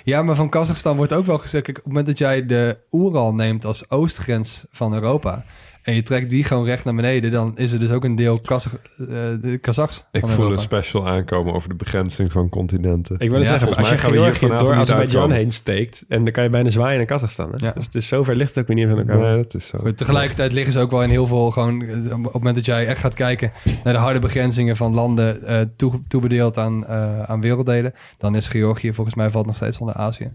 Ja, 0.04 0.22
maar 0.22 0.34
van 0.34 0.48
Kazachstan 0.48 0.96
wordt 0.96 1.12
ook 1.12 1.26
wel 1.26 1.38
gezegd... 1.38 1.68
Op 1.68 1.74
het 1.74 1.86
moment 1.86 2.06
dat 2.06 2.18
jij 2.18 2.46
de 2.46 2.78
Oeral 2.90 3.34
neemt 3.34 3.64
als 3.64 3.90
oostgrens 3.90 4.64
van 4.70 4.94
Europa... 4.94 5.44
en 5.86 5.94
je 5.94 6.02
trekt 6.02 6.30
die 6.30 6.44
gewoon 6.44 6.64
recht 6.64 6.84
naar 6.84 6.94
beneden... 6.94 7.30
dan 7.30 7.58
is 7.58 7.72
er 7.72 7.78
dus 7.78 7.90
ook 7.90 8.04
een 8.04 8.14
deel 8.14 8.40
Kazach, 8.40 8.72
uh, 8.98 9.08
de 9.40 9.58
Kazachs 9.60 10.04
Ik 10.12 10.20
voel 10.20 10.30
Europa. 10.30 10.52
een 10.52 10.58
special 10.58 11.08
aankomen 11.08 11.54
over 11.54 11.68
de 11.68 11.74
begrenzing 11.74 12.32
van 12.32 12.48
continenten. 12.48 13.16
Ik 13.18 13.30
wil 13.30 13.38
Ja, 13.38 13.44
zeggen, 13.44 13.76
als 13.76 13.90
je 13.90 13.98
Georgië 13.98 14.46
door 14.46 14.74
Azerbeidzjan 14.74 15.30
heen 15.30 15.52
steekt... 15.52 16.04
en 16.08 16.24
dan 16.24 16.32
kan 16.32 16.44
je 16.44 16.50
bijna 16.50 16.70
zwaaien 16.70 16.96
naar 16.96 17.06
Kazachstan. 17.06 17.50
Hè? 17.54 17.66
Ja. 17.66 17.72
Dus 17.72 17.84
het 17.84 17.94
is 17.94 18.08
zo 18.08 18.22
ver 18.22 18.36
ligt 18.36 18.54
het 18.54 18.58
ook 18.58 18.66
weer 18.66 18.76
niet 18.76 18.88
van 18.88 18.98
elkaar. 18.98 19.18
Nee, 19.18 19.42
dat 19.42 19.54
is 19.54 19.66
zo. 19.66 19.78
Goed, 19.78 19.96
tegelijkertijd 19.96 20.52
liggen 20.52 20.72
ze 20.72 20.80
ook 20.80 20.90
wel 20.90 21.02
in 21.02 21.10
heel 21.10 21.26
veel 21.26 21.50
gewoon... 21.50 21.82
eh, 21.82 21.96
op 22.16 22.24
het 22.24 22.32
moment 22.32 22.54
dat 22.56 22.64
jij 22.64 22.86
echt 22.86 23.00
gaat 23.00 23.14
kijken... 23.14 23.52
naar 23.84 23.92
de 23.92 23.98
harde 23.98 24.18
begrenzingen 24.18 24.76
van 24.76 24.94
landen... 24.94 25.40
Uh, 25.42 25.60
toe, 25.76 26.00
toebedeeld 26.08 26.58
aan, 26.58 26.84
uh, 26.88 27.22
aan 27.22 27.40
werelddelen... 27.40 27.94
dan 28.18 28.34
is 28.34 28.48
Georgië 28.48 28.92
volgens 28.92 29.16
mij 29.16 29.30
valt 29.30 29.46
nog 29.46 29.56
steeds 29.56 29.78
onder 29.78 29.94
Azië. 29.94 30.30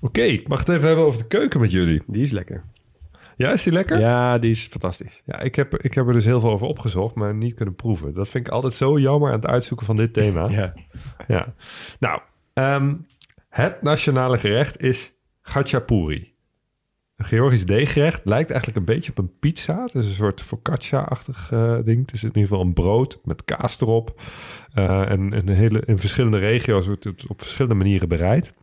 Oké, 0.00 0.22
ik 0.22 0.48
mag 0.48 0.58
het 0.58 0.68
even 0.68 0.86
hebben 0.86 1.04
over 1.04 1.18
de 1.18 1.26
keuken 1.26 1.60
met 1.60 1.70
jullie. 1.70 2.02
Die 2.06 2.22
is 2.22 2.30
lekker. 2.30 2.62
Ja, 3.36 3.52
is 3.52 3.62
die 3.62 3.72
lekker? 3.72 3.98
Ja, 3.98 4.38
die 4.38 4.50
is 4.50 4.66
fantastisch. 4.66 5.22
Ja, 5.24 5.40
ik 5.40 5.54
heb, 5.54 5.76
ik 5.76 5.94
heb 5.94 6.06
er 6.06 6.12
dus 6.12 6.24
heel 6.24 6.40
veel 6.40 6.50
over 6.50 6.66
opgezocht, 6.66 7.14
maar 7.14 7.34
niet 7.34 7.54
kunnen 7.54 7.74
proeven. 7.74 8.14
Dat 8.14 8.28
vind 8.28 8.46
ik 8.46 8.52
altijd 8.52 8.72
zo 8.72 8.98
jammer 8.98 9.28
aan 9.28 9.36
het 9.36 9.46
uitzoeken 9.46 9.86
van 9.86 9.96
dit 9.96 10.12
thema. 10.12 10.48
Ja. 10.56 10.74
Ja. 11.26 11.54
Nou, 12.00 12.20
um, 12.54 13.06
het 13.48 13.82
nationale 13.82 14.38
gerecht 14.38 14.80
is 14.80 15.12
gachapuri. 15.42 16.34
Een 17.16 17.24
Georgisch 17.24 17.66
deeggerecht 17.66 18.20
lijkt 18.24 18.50
eigenlijk 18.50 18.78
een 18.78 18.94
beetje 18.94 19.10
op 19.10 19.18
een 19.18 19.38
pizza. 19.38 19.80
Het 19.80 19.94
is 19.94 20.08
een 20.08 20.14
soort 20.14 20.42
focaccia-achtig 20.42 21.50
uh, 21.52 21.78
ding. 21.84 22.00
Het 22.00 22.12
is 22.12 22.22
in 22.22 22.28
ieder 22.28 22.42
geval 22.42 22.60
een 22.60 22.72
brood 22.72 23.20
met 23.24 23.44
kaas 23.44 23.80
erop. 23.80 24.20
Uh, 24.74 25.10
en, 25.10 25.32
en 25.32 25.48
hele, 25.48 25.82
in 25.84 25.98
verschillende 25.98 26.38
regio's 26.38 26.86
wordt 26.86 27.04
het 27.04 27.26
op 27.26 27.42
verschillende 27.42 27.76
manieren 27.76 28.08
bereid. 28.08 28.54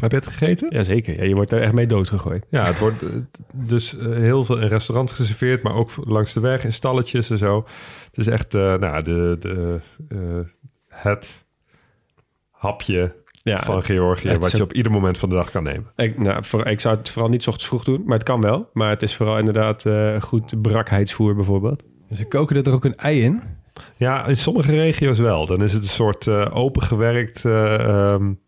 Heb 0.00 0.10
je 0.10 0.16
het 0.16 0.26
gegeten? 0.26 0.68
Jazeker. 0.70 1.16
Ja, 1.16 1.24
je 1.24 1.34
wordt 1.34 1.52
er 1.52 1.60
echt 1.60 1.72
mee 1.72 1.86
doodgegooid. 1.86 2.46
Ja, 2.50 2.64
het 2.64 2.78
wordt 2.78 3.02
dus 3.52 3.96
heel 4.00 4.44
veel 4.44 4.58
in 4.58 4.68
restaurants 4.68 5.12
geserveerd, 5.12 5.62
maar 5.62 5.74
ook 5.74 5.90
langs 6.04 6.32
de 6.32 6.40
weg 6.40 6.64
in 6.64 6.72
stalletjes 6.72 7.30
en 7.30 7.38
zo. 7.38 7.64
Het 8.06 8.18
is 8.18 8.26
echt 8.26 8.54
uh, 8.54 8.74
nou, 8.74 9.02
de, 9.02 9.36
de, 9.40 9.80
uh, 10.08 10.18
het 10.88 11.44
hapje 12.50 13.14
ja, 13.42 13.62
van 13.62 13.82
Georgië, 13.82 14.36
wat 14.36 14.50
je 14.50 14.62
op 14.62 14.72
ieder 14.72 14.92
moment 14.92 15.18
van 15.18 15.28
de 15.28 15.34
dag 15.34 15.50
kan 15.50 15.62
nemen. 15.62 15.86
Ik, 15.96 16.18
nou, 16.18 16.44
voor, 16.44 16.66
ik 16.66 16.80
zou 16.80 16.96
het 16.96 17.10
vooral 17.10 17.30
niet 17.30 17.46
ochtends 17.46 17.66
vroeg 17.66 17.84
doen, 17.84 18.02
maar 18.04 18.16
het 18.16 18.26
kan 18.26 18.40
wel. 18.40 18.70
Maar 18.72 18.90
het 18.90 19.02
is 19.02 19.16
vooral 19.16 19.38
inderdaad 19.38 19.84
uh, 19.84 20.20
goed 20.20 20.62
brakheidsvoer 20.62 21.34
bijvoorbeeld. 21.34 21.84
Dus 22.08 22.18
ze 22.18 22.24
koken 22.24 22.62
er 22.62 22.72
ook 22.72 22.84
een 22.84 22.96
ei 22.96 23.22
in? 23.22 23.42
Ja, 23.96 24.26
in 24.26 24.36
sommige 24.36 24.72
regio's 24.72 25.18
wel. 25.18 25.46
Dan 25.46 25.62
is 25.62 25.72
het 25.72 25.82
een 25.82 25.88
soort 25.88 26.26
uh, 26.26 26.46
opengewerkt, 26.52 27.44
uh, 27.44 28.12
um, 28.12 28.40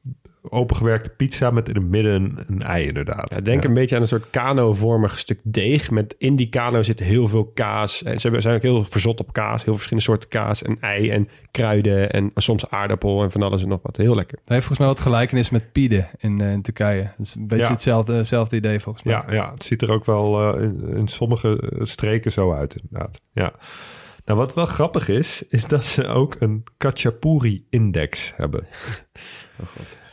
opengewerkte 0.42 1.10
pizza 1.10 1.50
met 1.50 1.68
in 1.68 1.74
het 1.74 1.84
midden 1.88 2.12
een, 2.14 2.38
een 2.48 2.62
ei 2.62 2.86
inderdaad. 2.86 3.34
Ja, 3.34 3.40
denk 3.40 3.62
Ja. 3.62 3.68
een 3.68 3.74
beetje 3.74 3.94
aan 3.94 4.00
een 4.00 4.06
soort 4.08 4.30
kano-vormig 4.30 5.18
stuk 5.18 5.40
deeg. 5.42 5.90
Met 5.90 6.14
in 6.18 6.36
die 6.36 6.48
kano 6.48 6.82
zit 6.82 7.00
heel 7.00 7.28
veel 7.28 7.46
kaas. 7.46 8.02
En 8.02 8.14
ze 8.16 8.22
hebben- 8.22 8.42
zijn 8.42 8.54
ook 8.54 8.62
heel 8.62 8.84
verzot 8.84 9.20
op 9.20 9.32
kaas. 9.32 9.64
Heel 9.64 9.74
verschillende 9.74 10.04
soorten 10.04 10.28
kaas 10.28 10.62
en 10.62 10.76
ei 10.80 11.10
en 11.10 11.28
kruiden. 11.50 12.10
En 12.10 12.30
soms 12.34 12.70
aardappel 12.70 13.22
en 13.22 13.30
van 13.30 13.42
alles 13.42 13.62
en 13.62 13.68
nog 13.68 13.80
wat. 13.82 13.96
Heel 13.96 14.14
lekker. 14.14 14.38
Hij 14.44 14.54
heeft 14.54 14.66
volgens 14.66 14.78
mij 14.78 14.88
wat 14.96 15.00
gelijkenis 15.00 15.50
met 15.50 15.72
pide 15.72 16.06
in, 16.18 16.40
eh, 16.40 16.52
in 16.52 16.62
Turkije. 16.62 17.02
Dat 17.16 17.26
is 17.26 17.34
een 17.34 17.46
beetje 17.48 17.64
Ja. 17.64 17.70
hetzelfde, 17.70 18.12
hetzelfde 18.14 18.56
idee 18.56 18.80
volgens 18.80 19.04
mij. 19.04 19.14
Ja, 19.14 19.24
ja, 19.34 19.50
het 19.52 19.64
ziet 19.64 19.82
er 19.82 19.90
ook 19.90 20.04
wel 20.04 20.54
eh, 20.54 20.62
in, 20.62 20.88
in 20.96 21.08
sommige 21.08 21.60
eh, 21.78 21.84
streken 21.84 22.32
zo 22.32 22.52
uit, 22.52 22.76
inderdaad. 22.82 23.20
Ja. 23.32 23.52
Nou, 24.24 24.40
wat 24.40 24.54
wel 24.54 24.66
grappig 24.66 25.08
is, 25.08 25.44
is 25.48 25.64
dat 25.66 25.84
ze 25.84 26.06
ook 26.06 26.36
een 26.38 26.64
Kachapuri-index 26.76 28.32
hebben. 28.36 28.66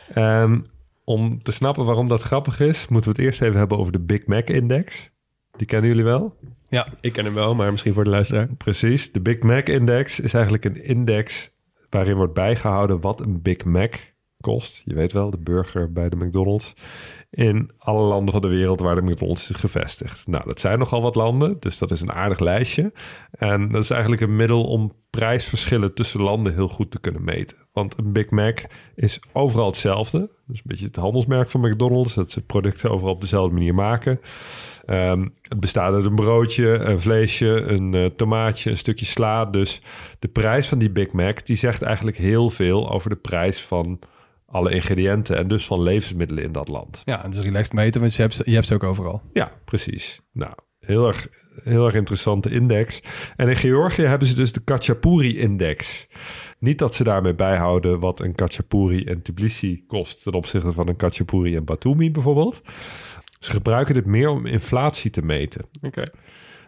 En 0.08 0.64
om 1.04 1.42
te 1.42 1.52
snappen 1.52 1.84
waarom 1.84 2.08
dat 2.08 2.22
grappig 2.22 2.60
is, 2.60 2.88
moeten 2.88 3.10
we 3.10 3.16
het 3.16 3.26
eerst 3.26 3.42
even 3.42 3.58
hebben 3.58 3.78
over 3.78 3.92
de 3.92 4.00
Big 4.00 4.26
Mac-index. 4.26 5.10
Die 5.56 5.66
kennen 5.66 5.88
jullie 5.88 6.04
wel? 6.04 6.36
Ja. 6.68 6.86
Ik 7.00 7.12
ken 7.12 7.24
hem 7.24 7.34
wel, 7.34 7.54
maar 7.54 7.70
misschien 7.70 7.94
voor 7.94 8.04
de 8.04 8.10
luisteraar. 8.10 8.48
Precies. 8.56 9.12
De 9.12 9.20
Big 9.20 9.38
Mac-index 9.38 10.20
is 10.20 10.34
eigenlijk 10.34 10.64
een 10.64 10.84
index 10.84 11.50
waarin 11.90 12.16
wordt 12.16 12.34
bijgehouden 12.34 13.00
wat 13.00 13.20
een 13.20 13.42
Big 13.42 13.64
Mac 13.64 13.94
kost. 14.40 14.82
Je 14.84 14.94
weet 14.94 15.12
wel, 15.12 15.30
de 15.30 15.38
burger 15.38 15.92
bij 15.92 16.08
de 16.08 16.16
McDonald's. 16.16 16.74
In 17.30 17.70
alle 17.78 18.06
landen 18.06 18.32
van 18.32 18.42
de 18.42 18.48
wereld 18.48 18.80
waar 18.80 18.94
de 18.94 19.02
McDonald's 19.02 19.50
is 19.50 19.56
gevestigd. 19.56 20.26
Nou, 20.26 20.44
dat 20.44 20.60
zijn 20.60 20.78
nogal 20.78 21.02
wat 21.02 21.14
landen, 21.14 21.56
dus 21.60 21.78
dat 21.78 21.90
is 21.90 22.00
een 22.00 22.12
aardig 22.12 22.38
lijstje. 22.38 22.92
En 23.30 23.68
dat 23.68 23.82
is 23.82 23.90
eigenlijk 23.90 24.22
een 24.22 24.36
middel 24.36 24.64
om 24.64 24.92
prijsverschillen 25.10 25.94
tussen 25.94 26.22
landen 26.22 26.54
heel 26.54 26.68
goed 26.68 26.90
te 26.90 27.00
kunnen 27.00 27.24
meten. 27.24 27.56
Want 27.76 27.98
een 27.98 28.12
Big 28.12 28.30
Mac 28.30 28.58
is 28.94 29.20
overal 29.32 29.66
hetzelfde. 29.66 30.18
Dus 30.46 30.56
een 30.58 30.62
beetje 30.64 30.86
het 30.86 30.96
handelsmerk 30.96 31.48
van 31.48 31.60
McDonald's. 31.60 32.14
Dat 32.14 32.30
ze 32.30 32.40
producten 32.42 32.90
overal 32.90 33.12
op 33.14 33.20
dezelfde 33.20 33.54
manier 33.54 33.74
maken. 33.74 34.20
Ehm, 34.86 35.26
het 35.42 35.60
bestaat 35.60 35.92
uit 35.94 36.04
een 36.04 36.14
broodje, 36.14 36.68
een 36.68 37.00
vleesje, 37.00 37.48
een 37.48 37.94
eh, 37.94 38.04
tomaatje, 38.06 38.70
een 38.70 38.76
stukje 38.78 39.04
sla. 39.06 39.44
Dus 39.44 39.82
de 40.18 40.28
prijs 40.28 40.68
van 40.68 40.78
die 40.78 40.90
Big 40.90 41.12
Mac, 41.12 41.46
die 41.46 41.56
zegt 41.56 41.82
eigenlijk 41.82 42.16
heel 42.16 42.50
veel 42.50 42.90
over 42.90 43.10
de 43.10 43.16
prijs 43.16 43.62
van 43.62 43.98
alle 44.46 44.70
ingrediënten 44.70 45.36
en 45.36 45.48
dus 45.48 45.66
van 45.66 45.82
levensmiddelen 45.82 46.44
in 46.44 46.52
dat 46.52 46.68
land. 46.68 47.02
Ja, 47.04 47.22
het 47.22 47.34
is 47.34 47.40
relaxed 47.40 47.72
meten, 47.72 48.00
want 48.00 48.14
je 48.14 48.22
hebt, 48.22 48.34
ze- 48.34 48.42
je 48.46 48.54
hebt 48.54 48.66
ze 48.66 48.74
ook 48.74 48.84
overal. 48.84 49.22
Ja, 49.32 49.52
precies. 49.64 50.20
Nou, 50.32 50.52
heel 50.80 51.06
erg, 51.06 51.28
heel 51.62 51.84
erg 51.84 51.94
interessante 51.94 52.50
index. 52.50 53.02
En 53.36 53.48
in 53.48 53.56
Georgië 53.56 54.02
hebben 54.02 54.28
ze 54.28 54.34
dus 54.34 54.52
de 54.52 54.60
Kachapuri-index. 54.64 56.06
Niet 56.66 56.78
dat 56.78 56.94
ze 56.94 57.04
daarmee 57.04 57.34
bijhouden 57.34 58.00
wat 58.00 58.20
een 58.20 58.34
Kachapuri 58.34 59.04
in 59.04 59.22
Tbilisi 59.22 59.84
kost 59.86 60.22
ten 60.22 60.32
opzichte 60.32 60.72
van 60.72 60.88
een 60.88 60.96
Kachapuri 60.96 61.54
in 61.54 61.64
Batumi 61.64 62.10
bijvoorbeeld. 62.10 62.62
Ze 63.40 63.50
gebruiken 63.50 63.94
dit 63.94 64.06
meer 64.06 64.28
om 64.28 64.46
inflatie 64.46 65.10
te 65.10 65.22
meten. 65.22 65.64
Oké. 65.82 66.02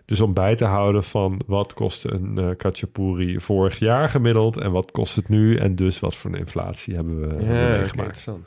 Dus 0.05 0.21
om 0.21 0.35
bij 0.35 0.55
te 0.57 0.65
houden 0.65 1.05
van 1.05 1.41
wat 1.47 1.75
kostte 1.75 2.13
een 2.13 2.39
eh 2.39 2.49
Kachapuri 2.57 3.41
vorig 3.41 3.79
jaar 3.79 4.09
gemiddeld 4.09 4.57
en 4.57 4.73
wat 4.73 4.91
kost 4.91 5.17
het 5.17 5.29
nu 5.29 5.57
en 5.57 5.77
dus 5.77 6.01
wat 6.01 6.17
voor 6.17 6.31
een 6.33 6.39
inflatie 6.39 6.95
hebben 6.95 7.21
we, 7.21 7.45
Ja, 7.45 7.51
meegemaakt. 7.53 7.89
interessant. 7.97 8.47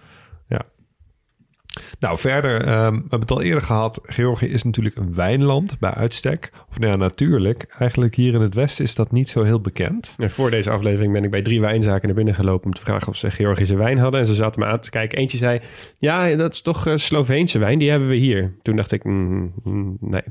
Nou, 1.99 2.17
verder, 2.17 2.63
ehm, 2.63 2.93
we 2.93 2.99
hebben 2.99 3.19
het 3.19 3.31
al 3.31 3.41
eerder 3.41 3.61
gehad. 3.61 3.99
Georgië 4.03 4.45
is 4.45 4.63
natuurlijk 4.63 4.95
een 4.95 5.13
wijnland 5.13 5.79
bij 5.79 5.91
uitstek. 5.91 6.51
Of 6.69 6.79
nou 6.79 6.91
ja, 6.91 6.97
natuurlijk. 6.97 7.65
Eigenlijk 7.79 8.15
hier 8.15 8.33
in 8.33 8.41
het 8.41 8.53
westen 8.53 8.83
is 8.83 8.95
dat 8.95 9.11
niet 9.11 9.29
zo 9.29 9.43
heel 9.43 9.61
bekend. 9.61 10.13
En 10.17 10.31
voor 10.31 10.49
deze 10.49 10.69
aflevering 10.69 11.13
ben 11.13 11.23
ik 11.23 11.31
bij 11.31 11.41
drie 11.41 11.61
wijnzaken 11.61 12.05
naar 12.05 12.15
binnen 12.15 12.35
gelopen 12.35 12.65
om 12.65 12.73
te 12.73 12.81
vragen 12.81 13.07
of 13.07 13.15
ze 13.15 13.31
Georgische 13.31 13.75
wijn 13.75 13.97
hadden. 13.97 14.19
En 14.19 14.25
ze 14.25 14.33
zaten 14.33 14.59
me 14.59 14.65
aan 14.65 14.79
te 14.79 14.89
kijken. 14.89 15.17
Eentje 15.17 15.37
zei, 15.37 15.59
ja, 15.97 16.35
dat 16.35 16.53
is 16.53 16.61
toch 16.61 16.87
eh, 16.87 16.95
Sloveense 16.95 17.59
wijn, 17.59 17.79
die 17.79 17.89
hebben 17.89 18.09
we 18.09 18.15
hier. 18.15 18.53
Toen 18.61 18.75
dacht 18.75 18.91
ik, 18.91 19.03
mm, 19.03 19.53
mm, 19.63 19.97
nee. 19.99 20.23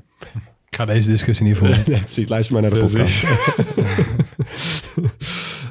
Ik 0.68 0.76
ga 0.76 0.84
deze 0.84 1.10
discussie 1.10 1.46
niet 1.46 1.56
voeren. 1.56 1.82
nee. 1.86 2.00
Precies, 2.00 2.28
luister 2.28 2.54
maar 2.54 2.62
naar 2.62 2.70
de 2.70 2.86
podcast. 2.86 3.24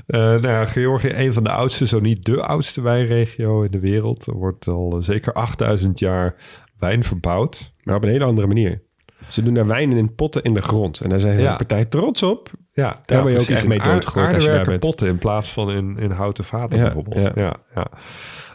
Eh, 0.09 0.19
nou 0.19 0.41
ja, 0.47 0.65
Georgië, 0.65 1.11
een 1.13 1.33
van 1.33 1.43
de 1.43 1.49
oudste, 1.51 1.87
zo 1.87 1.99
niet 1.99 2.25
de 2.25 2.41
oudste 2.43 2.81
wijnregio 2.81 3.61
in 3.61 3.71
de 3.71 3.79
wereld. 3.79 4.25
Er 4.27 4.33
wordt 4.33 4.67
al 4.67 4.95
eh, 4.97 5.03
zeker 5.03 5.33
8000 5.33 5.99
jaar 5.99 6.35
wijn 6.79 7.03
verbouwd. 7.03 7.73
Maar 7.83 7.95
op 7.95 8.03
een 8.03 8.09
hele 8.09 8.23
andere 8.25 8.47
manier. 8.47 8.81
Ze 9.29 9.43
doen 9.43 9.53
daar 9.53 9.67
wijn 9.67 9.91
in 9.91 10.15
potten 10.15 10.43
in 10.43 10.53
de 10.53 10.61
grond. 10.61 10.99
En 11.01 11.09
daar 11.09 11.19
zijn 11.19 11.35
ze 11.35 11.41
Ja. 11.41 11.55
partij 11.55 11.85
trots 11.85 12.23
op. 12.23 12.49
Ja, 12.73 12.95
Daar 13.05 13.23
ben 13.23 13.31
je 13.33 13.39
ook 13.39 13.47
echt 13.47 13.67
mee 13.67 13.79
doodgegooid 13.79 14.33
als 14.33 14.45
je 14.45 14.51
daar 14.51 14.65
bent. 14.65 14.79
potten 14.79 15.07
in 15.07 15.17
plaats 15.17 15.53
van 15.53 15.71
in, 15.71 15.97
in 15.97 16.11
houten 16.11 16.43
vaten 16.43 16.77
Ja, 16.77 16.83
bijvoorbeeld. 16.83 17.23
ja. 17.23 17.31
Ja. 17.35 17.55
Ja, 17.75 17.87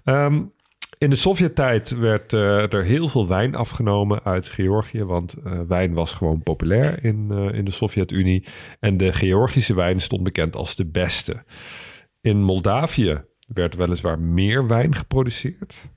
Ehm, 0.04 0.42
in 0.98 1.10
de 1.10 1.16
Sovjet-tijd 1.16 1.90
werd 1.90 2.32
eh, 2.32 2.72
er 2.72 2.84
heel 2.84 3.08
veel 3.08 3.28
wijn 3.28 3.54
afgenomen 3.54 4.22
uit 4.22 4.48
Georgië, 4.48 5.04
want 5.04 5.32
eh, 5.32 5.60
wijn 5.68 5.94
was 5.94 6.12
gewoon 6.12 6.42
populair 6.42 7.04
in, 7.04 7.30
eh, 7.30 7.58
in 7.58 7.64
de 7.64 7.70
Sovjet-Unie. 7.70 8.44
En 8.80 8.96
de 8.96 9.12
Georgische 9.12 9.74
wijn 9.74 10.00
stond 10.00 10.22
bekend 10.22 10.56
als 10.56 10.76
de 10.76 10.86
beste. 10.86 11.42
In 12.20 12.42
Moldavië 12.42 13.24
werd 13.46 13.74
weliswaar 13.74 14.18
meer 14.18 14.66
wijn 14.66 14.94
geproduceerd, 14.94 15.88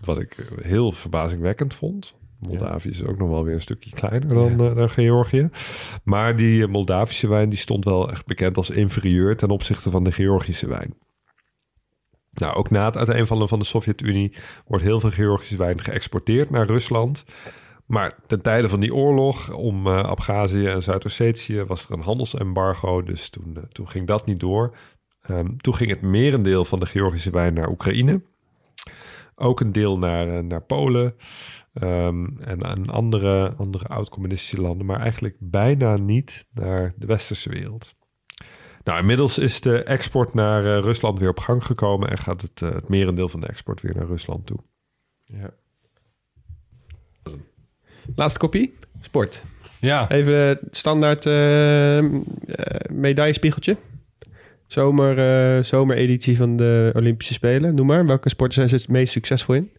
wat 0.00 0.18
ik 0.18 0.52
heel 0.62 0.92
verbazingwekkend 0.92 1.74
vond. 1.74 2.14
Moldavië 2.38 2.88
is 2.88 3.04
ook 3.04 3.18
nog 3.18 3.28
wel 3.28 3.44
weer 3.44 3.54
een 3.54 3.60
stukje 3.60 3.90
kleiner 3.90 4.28
dan, 4.28 4.56
dan 4.56 4.90
Georgië. 4.90 5.48
Maar 6.04 6.36
die 6.36 6.66
Moldavische 6.66 7.28
wijn 7.28 7.48
die 7.48 7.58
stond 7.58 7.84
wel 7.84 8.10
echt 8.10 8.26
bekend 8.26 8.56
als 8.56 8.70
inferieur 8.70 9.36
ten 9.36 9.50
opzichte 9.50 9.90
van 9.90 10.04
de 10.04 10.12
Georgische 10.12 10.68
wijn. 10.68 10.94
Nou, 12.34 12.54
ook 12.54 12.70
na 12.70 12.84
het 12.84 12.96
uiteenvallen 12.96 13.48
van 13.48 13.58
de 13.58 13.64
Sovjet-Unie 13.64 14.32
wordt 14.66 14.84
heel 14.84 15.00
veel 15.00 15.10
Georgische 15.10 15.56
wijn 15.56 15.82
geëxporteerd 15.82 16.50
naar 16.50 16.66
Rusland. 16.66 17.24
Maar 17.86 18.18
ten 18.26 18.42
tijde 18.42 18.68
van 18.68 18.80
die 18.80 18.94
oorlog 18.94 19.52
om 19.52 19.88
Abhazie 19.88 20.70
en 20.70 20.82
Zuid-Ossetië 20.82 21.64
was 21.64 21.84
er 21.84 21.92
een 21.92 22.00
handelsembargo. 22.00 23.02
Dus 23.02 23.28
toen, 23.30 23.56
eh, 23.56 23.62
toen 23.62 23.88
ging 23.88 24.06
dat 24.06 24.26
niet 24.26 24.40
door. 24.40 24.76
Ehm, 25.22 25.56
toen 25.56 25.74
ging 25.74 25.90
het 25.90 26.02
merendeel 26.02 26.64
van 26.64 26.80
de 26.80 26.86
Georgische 26.86 27.30
wijn 27.30 27.54
naar 27.54 27.68
Oekraïne. 27.68 28.22
Ook 29.34 29.60
een 29.60 29.72
deel 29.72 29.98
naar, 29.98 30.36
eh, 30.36 30.42
naar 30.42 30.62
Polen. 30.62 31.14
ehm, 31.74 32.26
en, 32.40 32.60
en 32.60 32.86
andere, 32.86 33.54
andere 33.56 33.86
oud-communistische 33.86 34.60
landen. 34.60 34.86
Maar 34.86 35.00
eigenlijk 35.00 35.36
bijna 35.38 35.96
niet 35.96 36.46
naar 36.52 36.94
de 36.96 37.06
westerse 37.06 37.48
wereld. 37.48 37.94
Nou, 38.84 38.98
inmiddels 38.98 39.38
is 39.38 39.60
de 39.60 39.82
export 39.82 40.34
naar 40.34 40.64
eh, 40.64 40.82
Rusland 40.82 41.18
weer 41.18 41.28
op 41.28 41.38
gang 41.38 41.64
gekomen. 41.64 42.10
En 42.10 42.18
gaat 42.18 42.42
het, 42.42 42.62
eh, 42.62 42.74
het 42.74 42.88
merendeel 42.88 43.28
van 43.28 43.40
de 43.40 43.46
export 43.46 43.82
weer 43.82 43.94
naar 43.94 44.06
Rusland 44.06 44.46
toe. 44.46 44.58
Laatste 48.14 48.38
kopie. 48.38 48.74
Sport. 49.00 49.44
Ja, 49.80 50.10
Even 50.10 50.34
het 50.34 50.60
standaard 50.70 51.26
eh, 51.26 51.98
eh, 51.98 52.04
medaillespiegeltje. 52.90 53.76
Zomer, 54.66 55.18
eh, 55.18 55.64
zomereditie 55.64 56.36
van 56.36 56.56
de 56.56 56.92
Olympische 56.96 57.32
Spelen. 57.32 57.74
Noem 57.74 57.86
maar. 57.86 58.06
Welke 58.06 58.28
sporten 58.28 58.54
zijn 58.54 58.68
ze 58.68 58.74
het 58.74 58.88
meest 58.88 59.12
succesvol 59.12 59.54
in? 59.54 59.70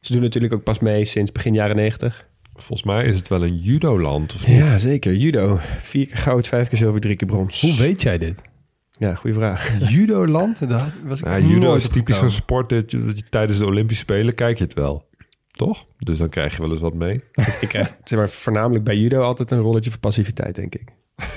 Ze 0.00 0.12
doen 0.12 0.22
natuurlijk 0.22 0.52
ook 0.52 0.62
pas 0.62 0.78
mee 0.78 1.04
sinds 1.04 1.32
begin 1.32 1.54
jaren 1.54 1.76
negentig. 1.76 2.28
Volgens 2.62 2.88
mij 2.88 3.04
is 3.04 3.16
het 3.16 3.28
wel 3.28 3.42
een 3.42 3.56
judoland. 3.56 4.34
Of 4.34 4.46
niet? 4.46 4.56
Ja, 4.56 4.78
zeker. 4.78 5.14
Judo. 5.14 5.58
Vier 5.82 6.06
keer 6.06 6.16
goud, 6.16 6.48
vijf 6.48 6.68
keer 6.68 6.78
zilver, 6.78 7.00
drie 7.00 7.16
keer 7.16 7.28
brons. 7.28 7.60
hoe 7.60 7.76
weet 7.76 8.02
jij 8.02 8.18
dit? 8.18 8.42
Ja, 8.90 9.14
goede 9.14 9.36
vraag. 9.36 9.72
Judo-land? 9.92 10.68
Daar 10.68 10.94
was 11.04 11.22
ik 11.22 11.38
judo 11.38 11.74
is 11.74 11.88
typisch 11.88 12.18
zo'n 12.18 12.30
sport 12.30 12.68
dat 12.68 12.90
je, 12.90 13.04
dat 13.04 13.18
je 13.18 13.24
tijdens 13.30 13.58
de 13.58 13.66
Olympische 13.66 14.02
Spelen 14.02 14.34
kijk 14.34 14.58
je 14.58 14.64
het 14.64 14.74
wel. 14.74 15.08
Toch? 15.50 15.86
Dus 15.98 16.18
dan 16.18 16.28
krijg 16.28 16.56
je 16.56 16.62
wel 16.62 16.70
eens 16.70 16.80
wat 16.80 16.94
mee. 16.94 17.14
ik 17.60 17.68
krijg 17.68 17.96
zeg 18.04 18.18
maar, 18.18 18.28
voornamelijk 18.28 18.84
bij 18.84 18.96
judo 18.96 19.22
altijd 19.22 19.50
een 19.50 19.58
rolletje 19.58 19.90
voor 19.90 20.00
passiviteit, 20.00 20.54
denk 20.54 20.74
ik. 20.74 20.88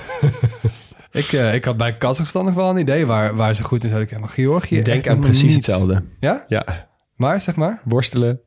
Ik, 1.14 1.32
eh, 1.32 1.54
ik 1.54 1.64
had 1.64 1.76
bij 1.76 1.96
Kazachstan 1.96 2.44
nog 2.44 2.54
wel 2.54 2.70
een 2.70 2.76
idee 2.76 3.06
waar, 3.06 3.34
waar 3.36 3.54
ze 3.54 3.62
goed 3.62 3.84
in 3.84 3.90
zijn. 3.90 4.02
Ik 4.02 4.18
maar 4.18 4.28
Georgië. 4.28 4.82
Denk 4.82 5.08
aan 5.08 5.18
precies 5.20 5.54
hetzelfde. 5.54 6.02
Ja? 6.20 6.44
Ja, 6.48 6.88
Maar 7.16 7.40
zeg 7.40 7.56
maar. 7.56 7.80
worstelen, 7.84 8.40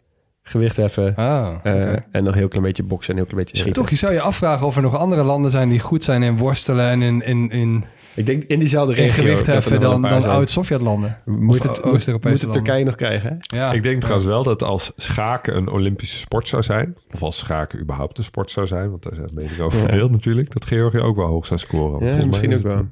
gewicht 0.49 0.75
heffen 0.75 1.15
Ah, 1.15 1.55
eh, 1.63 1.91
en 2.11 2.23
nog 2.23 2.31
een 2.33 2.37
heel 2.37 2.47
klein 2.47 2.65
beetje 2.65 2.83
boksen 2.83 3.13
en 3.13 3.19
een 3.19 3.25
heel 3.25 3.31
klein 3.33 3.43
beetje 3.45 3.57
schieten. 3.57 3.81
Toch, 3.81 3.89
je 3.91 3.97
zou 3.97 4.13
je 4.13 4.21
afvragen 4.21 4.65
of 4.65 4.75
er 4.75 4.81
nog 4.81 4.97
andere 4.97 5.23
landen 5.23 5.51
zijn 5.51 5.69
die 5.69 5.79
goed 5.79 6.03
zijn 6.03 6.23
in 6.23 6.37
worstelen 6.37 6.85
en 6.89 7.01
in, 7.01 7.21
in, 7.21 7.51
in, 7.51 7.83
Ik 8.15 8.25
denk 8.25 8.43
in 8.43 8.59
diezelfde 8.59 8.95
in 8.95 9.03
regio. 9.03 9.23
gewicht 9.23 9.45
dat 9.45 9.53
heffen 9.55 9.71
nog 9.71 9.81
wel 9.81 9.91
dan, 9.91 10.01
dan 10.21 10.23
oud-Sovjetlanden. 10.23 11.17
Moet 11.25 11.63
het, 11.63 11.83
moet, 11.83 11.93
Oost-Europese 11.93 12.33
moet 12.33 12.41
het 12.43 12.51
Turkije 12.51 12.83
nog 12.85 12.95
krijgen, 12.95 13.29
hè? 13.49 13.57
Ja. 13.57 13.71
Ik 13.71 13.83
denk 13.83 14.01
trouwens 14.01 14.27
wel 14.27 14.43
dat 14.43 14.63
als 14.63 14.91
schaken 14.95 15.57
een 15.57 15.69
Olympische 15.69 16.17
sport 16.17 16.47
zou 16.47 16.63
zijn, 16.63 16.95
of 17.13 17.21
als 17.23 17.37
schaken 17.37 17.79
überhaupt 17.79 18.17
een 18.17 18.23
sport 18.23 18.51
zou 18.51 18.67
zijn, 18.67 18.89
want 18.89 19.03
daar 19.03 19.15
zijn 19.15 19.29
meningen 19.33 19.63
over 19.63 19.79
Ja. 19.79 19.85
verdeeld 19.85 20.11
natuurlijk, 20.11 20.51
dat 20.53 20.65
Georgië 20.65 20.99
ook 20.99 21.15
wel 21.15 21.27
hoog 21.27 21.45
zou 21.45 21.59
scoren. 21.59 22.07
Ja, 22.17 22.25
misschien 22.25 22.51
is 22.51 22.57
ook 22.57 22.63
wel. 22.63 22.77
Een, 22.77 22.89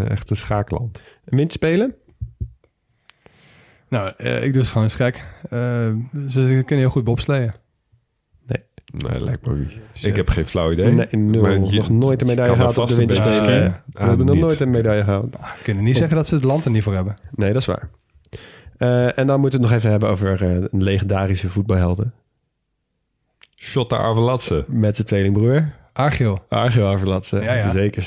een 0.00 0.08
echte 0.08 0.34
schaakland. 0.34 1.00
Winterspelen? 1.24 1.94
Nou, 3.94 4.12
eh, 4.16 4.44
ik 4.44 4.52
dus 4.52 4.68
gewoon 4.68 4.82
eens 4.82 4.94
gek. 4.94 5.24
Eh, 5.42 5.58
ze, 6.28 6.46
ze 6.46 6.62
kunnen 6.66 6.78
heel 6.84 6.88
goed 6.90 7.04
bobsleeën. 7.04 7.52
Nee, 8.96 9.20
lijkt 9.20 9.46
me 9.46 9.54
niet. 9.54 10.04
Ik 10.04 10.16
heb 10.16 10.28
geen 10.28 10.46
flauw 10.46 10.72
idee. 10.72 10.90
Nee, 10.92 11.06
nul. 11.10 11.42
Maar 11.42 11.52
je- 11.52 11.58
nog 11.76 11.90
nooit 11.90 12.20
een 12.20 12.26
medaille 12.26 12.52
gehaald 12.54 12.78
op 12.78 12.88
de 12.88 12.94
winterspelen. 12.94 13.82
we 13.92 13.98
Ah, 14.00 14.06
hebben 14.06 14.26
nog 14.26 14.36
nooit 14.36 14.60
een 14.60 14.70
medaille 14.70 15.02
gehaald. 15.04 15.32
We 15.32 15.62
kunnen 15.62 15.84
niet 15.84 15.96
zeggen 15.96 16.16
dat 16.16 16.26
ze 16.26 16.34
het 16.34 16.44
land 16.44 16.64
er 16.64 16.70
niet 16.70 16.82
voor 16.82 16.94
hebben. 16.94 17.16
Nee, 17.34 17.52
dat 17.52 17.60
is 17.60 17.66
waar. 17.66 17.88
Eh, 18.76 19.18
en 19.18 19.26
dan 19.26 19.40
moeten 19.40 19.60
we 19.60 19.64
het 19.66 19.72
nog 19.74 19.78
even 19.78 19.90
hebben 19.90 20.08
over 20.08 20.42
eh, 20.42 20.50
een 20.54 20.82
legendarische 20.82 21.48
voetbalhelden. 21.48 22.12
Shotta 23.56 23.96
Arvelatse. 23.96 24.64
Met 24.68 24.94
zijn 24.94 25.06
tweelingbroer, 25.06 25.72
Argio. 25.92 26.44
Argio 26.48 26.86
Arvelatse. 26.90 27.40
Ja, 27.40 27.54
ja. 27.54 27.70
Zeker. 27.70 28.06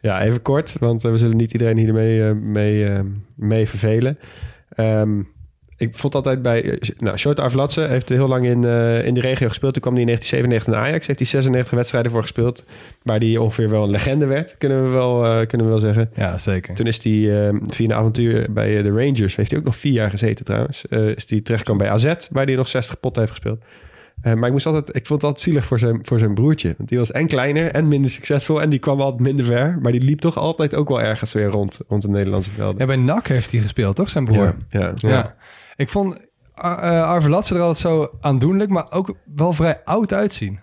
Ja, 0.00 0.20
even 0.22 0.42
kort, 0.42 0.76
want 0.78 1.02
we 1.02 1.18
zullen 1.18 1.36
niet 1.36 1.52
iedereen 1.52 1.76
hiermee 1.76 2.34
mee, 2.34 2.88
eh, 2.88 3.00
mee 3.34 3.68
vervelen. 3.68 4.18
Ehm, 4.76 5.20
ik 5.76 5.94
vond 5.94 6.14
altijd 6.14 6.42
bij... 6.42 6.70
eh, 6.70 6.88
nou, 6.96 7.16
Shota 7.16 7.42
Arvelatse 7.42 7.80
heeft 7.80 8.08
heel 8.08 8.28
lang 8.28 8.44
in, 8.44 8.64
eh, 8.64 9.06
in 9.06 9.14
de 9.14 9.20
regio 9.20 9.48
gespeeld. 9.48 9.72
Toen 9.72 9.82
kwam 9.82 9.94
hij 9.94 10.02
in 10.02 10.08
1997 10.08 10.72
naar 10.72 10.82
Ajax. 10.82 11.06
Heeft 11.06 11.18
hij 11.18 11.28
96 11.28 11.74
wedstrijden 11.74 12.10
voor 12.10 12.22
gespeeld. 12.22 12.64
Waar 13.02 13.18
hij 13.18 13.36
ongeveer 13.36 13.70
wel 13.70 13.82
een 13.82 13.90
legende 13.90 14.26
werd, 14.26 14.58
kunnen 14.58 14.82
we 14.84 14.88
wel, 14.88 15.24
eh, 15.24 15.46
kunnen 15.46 15.66
we 15.66 15.72
wel 15.72 15.82
zeggen. 15.82 16.10
Ja, 16.14 16.38
zeker. 16.38 16.74
Toen 16.74 16.86
is 16.86 17.04
hij 17.04 17.46
eh, 17.46 17.54
via 17.66 17.84
een 17.84 17.94
avontuur 17.94 18.52
bij 18.52 18.82
de 18.82 18.90
Rangers, 18.90 19.36
heeft 19.36 19.50
hij 19.50 19.58
ook 19.58 19.64
nog 19.64 19.76
vier 19.76 19.92
jaar 19.92 20.10
gezeten 20.10 20.44
trouwens. 20.44 20.84
Is 20.86 21.30
hij 21.30 21.40
terechtgekomen 21.40 21.86
bij 21.86 21.90
AZ, 21.90 22.28
waar 22.30 22.46
hij 22.46 22.54
nog 22.54 22.68
60 22.68 23.00
potten 23.00 23.22
heeft 23.22 23.34
gespeeld. 23.34 23.62
Eh, 24.20 24.32
maar 24.34 24.46
ik, 24.46 24.52
moest 24.52 24.66
altijd, 24.66 24.88
ik 24.88 25.06
vond 25.06 25.20
het 25.20 25.22
altijd 25.30 25.40
zielig 25.40 25.64
voor 25.64 25.78
zijn, 25.78 25.98
voor 26.06 26.18
zijn 26.18 26.34
broertje. 26.34 26.74
Want 26.76 26.88
die 26.88 26.98
was 26.98 27.12
en 27.12 27.26
kleiner 27.26 27.70
en 27.70 27.88
minder 27.88 28.10
succesvol. 28.10 28.62
En 28.62 28.70
die 28.70 28.78
kwam 28.78 29.00
altijd 29.00 29.20
minder 29.22 29.44
ver. 29.44 29.78
Maar 29.82 29.92
die 29.92 30.00
liep 30.00 30.18
toch 30.18 30.36
altijd 30.38 30.74
ook 30.74 30.88
wel 30.88 31.00
ergens 31.02 31.32
weer 31.32 31.46
rond, 31.46 31.80
rond 31.88 32.02
de 32.02 32.08
Nederlandse 32.08 32.50
velden. 32.50 32.78
Ja, 32.78 32.86
bij 32.86 32.96
NAC 32.96 33.26
heeft 33.28 33.50
hij 33.52 33.60
gespeeld, 33.60 33.96
toch? 33.96 34.08
Zijn 34.10 34.24
broer. 34.24 34.56
ja, 34.68 34.92
Ja. 34.96 35.34
Ik 35.76 35.88
vond 35.88 36.14
uh, 36.58 36.64
Arvelatse 37.08 37.54
er 37.54 37.60
altijd 37.60 37.78
zo 37.78 38.10
aandoenlijk, 38.20 38.70
maar 38.70 38.86
ook 38.90 39.14
wel 39.34 39.52
vrij 39.52 39.80
oud 39.84 40.12
uitzien. 40.12 40.58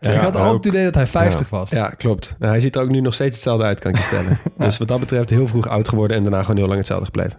Ja, 0.00 0.10
ik 0.12 0.20
had 0.20 0.36
ook- 0.36 0.54
het 0.56 0.64
idee 0.66 0.84
dat 0.84 0.94
hij 0.94 1.06
50 1.06 1.48
was. 1.48 1.70
Ja, 1.70 1.88
klopt. 1.88 2.34
Nou, 2.38 2.50
hij 2.52 2.60
ziet 2.60 2.76
er 2.76 2.82
ook 2.82 2.88
nu 2.90 3.00
nog 3.00 3.14
steeds 3.14 3.34
hetzelfde 3.34 3.64
uit, 3.64 3.80
kan 3.80 3.90
ik 3.90 3.96
je 3.96 4.02
vertellen. 4.02 4.38
Dus 4.58 4.78
wat 4.78 4.88
dat 4.88 5.00
betreft 5.00 5.30
heel 5.30 5.46
vroeg 5.46 5.68
oud 5.68 5.88
geworden 5.88 6.16
en 6.16 6.22
daarna 6.22 6.40
gewoon 6.40 6.56
heel 6.56 6.66
lang 6.66 6.78
hetzelfde 6.78 7.04
gebleven. 7.04 7.38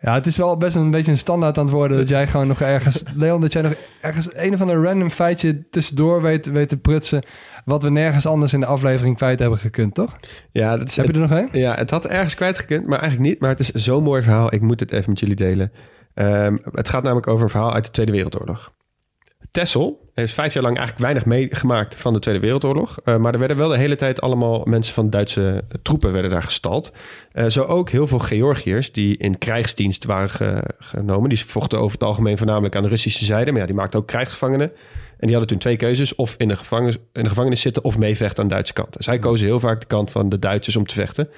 Ja, 0.00 0.14
het 0.14 0.26
is 0.26 0.36
wel 0.36 0.56
best 0.56 0.76
een 0.76 0.90
beetje 0.90 1.10
een 1.10 1.18
standaard 1.18 1.58
aan 1.58 1.64
het 1.64 1.74
worden 1.74 1.96
dat 1.96 2.08
jij 2.08 2.26
gewoon 2.26 2.46
nog 2.46 2.60
ergens... 2.60 3.02
Leon, 3.14 3.40
dat 3.40 3.52
jij 3.52 3.62
nog 3.62 3.74
ergens 4.00 4.28
een 4.32 4.54
of 4.54 4.60
ander 4.60 4.82
random 4.82 5.10
feitje 5.10 5.68
tussendoor 5.68 6.22
weet, 6.22 6.46
weet 6.46 6.68
te 6.68 6.76
prutsen... 6.76 7.22
wat 7.64 7.82
we 7.82 7.90
nergens 7.90 8.26
anders 8.26 8.52
in 8.52 8.60
de 8.60 8.66
aflevering 8.66 9.16
kwijt 9.16 9.38
hebben 9.38 9.58
gekund, 9.58 9.94
toch? 9.94 10.16
Ja, 10.52 10.76
dat 10.76 10.88
is, 10.88 10.96
Heb 10.96 11.06
je 11.06 11.12
er 11.12 11.18
nog 11.18 11.30
één? 11.30 11.48
Ja, 11.52 11.74
het 11.74 11.90
had 11.90 12.06
ergens 12.06 12.34
kwijtgekund, 12.34 12.86
maar 12.86 12.98
eigenlijk 12.98 13.30
niet. 13.30 13.40
Maar 13.40 13.50
het 13.50 13.58
is 13.58 13.70
zo'n 13.70 14.02
mooi 14.02 14.22
verhaal. 14.22 14.54
Ik 14.54 14.60
moet 14.60 14.80
het 14.80 14.92
even 14.92 15.10
met 15.10 15.20
jullie 15.20 15.36
delen. 15.36 15.72
Ehm, 16.14 16.56
het 16.72 16.88
gaat 16.88 17.02
namelijk 17.02 17.26
over 17.26 17.42
een 17.42 17.50
verhaal 17.50 17.74
uit 17.74 17.84
de 17.84 17.90
Tweede 17.90 18.12
Wereldoorlog. 18.12 18.72
Texel 19.50 20.08
heeft 20.14 20.34
vijf 20.34 20.54
jaar 20.54 20.62
lang 20.62 20.76
eigenlijk 20.76 21.06
weinig 21.06 21.26
meegemaakt 21.26 21.94
van 21.94 22.12
de 22.12 22.18
Tweede 22.18 22.40
Wereldoorlog. 22.40 22.98
Eh, 23.04 23.16
maar 23.16 23.32
er 23.32 23.38
werden 23.38 23.56
wel 23.56 23.68
de 23.68 23.76
hele 23.76 23.96
tijd 23.96 24.20
allemaal 24.20 24.62
mensen 24.64 24.94
van 24.94 25.10
Duitse 25.10 25.64
troepen 25.82 26.12
werden 26.12 26.30
daar 26.30 26.42
gestald. 26.42 26.92
Eh, 27.32 27.46
zo 27.46 27.62
ook 27.64 27.90
heel 27.90 28.06
veel 28.06 28.18
Georgiërs 28.18 28.92
die 28.92 29.16
in 29.16 29.38
krijgsdienst 29.38 30.04
waren 30.04 30.30
ge- 30.30 30.64
genomen. 30.78 31.28
Die 31.28 31.44
vochten 31.44 31.78
over 31.78 31.92
het 31.92 32.02
algemeen 32.08 32.36
voornamelijk 32.38 32.76
aan 32.76 32.82
de 32.82 32.88
Russische 32.88 33.24
zijde. 33.24 33.50
Maar 33.50 33.60
ja, 33.60 33.66
die 33.66 33.74
maakten 33.76 34.00
ook 34.00 34.06
krijgsgevangenen. 34.06 34.72
En 35.18 35.26
die 35.26 35.30
hadden 35.30 35.46
toen 35.46 35.58
twee 35.58 35.76
keuzes. 35.76 36.14
Of 36.14 36.34
in 36.38 36.48
de, 36.48 36.56
gevangenis, 36.56 36.96
in 37.12 37.22
de 37.22 37.28
gevangenis 37.28 37.60
zitten 37.60 37.84
of 37.84 37.98
meevechten 37.98 38.42
aan 38.42 38.48
de 38.48 38.54
Duitse 38.54 38.72
kant. 38.72 38.92
Dus 38.96 39.04
zij 39.04 39.18
kozen 39.18 39.46
heel 39.46 39.60
vaak 39.60 39.80
de 39.80 39.86
kant 39.86 40.10
van 40.10 40.28
de 40.28 40.38
Duitsers 40.38 40.76
om 40.76 40.86
te 40.86 40.94
vechten. 40.94 41.28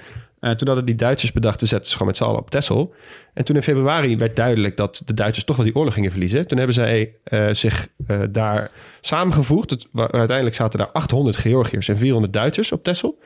Eh, 0.42 0.50
toen 0.50 0.66
hadden 0.66 0.86
die 0.86 0.94
Duitsers 0.94 1.32
bedacht, 1.32 1.60
we 1.60 1.66
zetten 1.66 1.90
ze 1.90 1.92
gewoon 1.92 2.08
met 2.08 2.16
z'n 2.16 2.24
allen 2.24 2.38
op 2.38 2.50
Texel. 2.50 2.94
En 3.34 3.44
toen 3.44 3.56
in 3.56 3.62
februari 3.62 4.16
werd 4.16 4.36
duidelijk 4.36 4.76
dat 4.76 5.02
de 5.04 5.14
Duitsers 5.14 5.44
toch 5.44 5.56
wel 5.56 5.64
die 5.64 5.74
oorlog 5.74 5.94
gingen 5.94 6.10
verliezen. 6.10 6.46
Toen 6.46 6.58
hebben 6.58 6.74
zij 6.74 7.14
eh, 7.24 7.48
zich 7.50 7.88
eh, 8.06 8.20
daar 8.30 8.70
samengevoegd. 9.00 9.88
Uiteindelijk 9.94 10.54
zaten 10.54 10.78
daar 10.78 10.92
800 10.92 11.36
Georgiërs 11.36 11.88
en 11.88 11.96
400 11.96 12.32
Duitsers 12.32 12.72
op 12.72 12.84
Texel. 12.84 13.18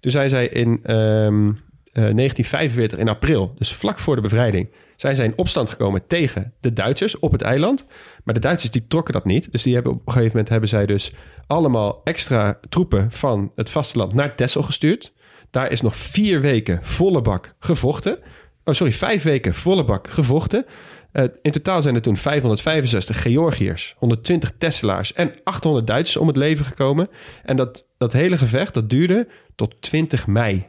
Toen 0.00 0.10
zijn 0.10 0.28
zij 0.28 0.48
in 0.48 0.80
ehm, 0.82 1.48
eh, 1.92 1.92
1945 1.92 2.98
in 2.98 3.08
april, 3.08 3.54
dus 3.58 3.72
vlak 3.74 3.98
voor 3.98 4.16
de 4.16 4.22
bevrijding, 4.22 4.68
zijn 4.96 5.14
zij 5.14 5.24
in 5.24 5.32
opstand 5.36 5.68
gekomen 5.68 6.06
tegen 6.06 6.52
de 6.60 6.72
Duitsers 6.72 7.18
op 7.18 7.32
het 7.32 7.42
eiland. 7.42 7.86
Maar 8.24 8.34
de 8.34 8.40
Duitsers 8.40 8.72
die 8.72 8.86
trokken 8.88 9.14
dat 9.14 9.24
niet. 9.24 9.52
Dus 9.52 9.62
die 9.62 9.74
hebben 9.74 9.92
op 9.92 9.98
een 9.98 10.12
gegeven 10.12 10.30
moment 10.30 10.48
hebben 10.48 10.68
zij 10.68 10.86
dus 10.86 11.12
allemaal 11.46 12.00
extra 12.04 12.58
troepen 12.68 13.10
van 13.10 13.52
het 13.54 13.70
vasteland 13.70 14.14
naar 14.14 14.34
Texel 14.34 14.62
gestuurd. 14.62 15.12
Daar 15.50 15.70
is 15.70 15.80
nog 15.80 15.96
vier 15.96 16.40
weken 16.40 16.78
volle 16.82 17.22
bak 17.22 17.54
gevochten. 17.58 18.18
Oh, 18.64 18.74
sorry, 18.74 18.92
vijf 18.92 19.22
weken 19.22 19.54
volle 19.54 19.84
bak 19.84 20.08
gevochten. 20.08 20.64
Eh, 21.12 21.24
in 21.42 21.50
totaal 21.50 21.82
zijn 21.82 21.94
er 21.94 22.02
toen 22.02 22.16
565 22.16 23.22
Georgiërs, 23.22 23.94
120 23.98 24.52
Tesselaars 24.58 25.12
en 25.12 25.34
800 25.44 25.86
Duitsers 25.86 26.16
om 26.16 26.26
het 26.26 26.36
leven 26.36 26.64
gekomen. 26.64 27.08
En 27.44 27.56
dat, 27.56 27.88
dat 27.98 28.12
hele 28.12 28.38
gevecht, 28.38 28.74
dat 28.74 28.90
duurde 28.90 29.28
tot 29.54 29.74
20 29.80 30.26
mei. 30.26 30.68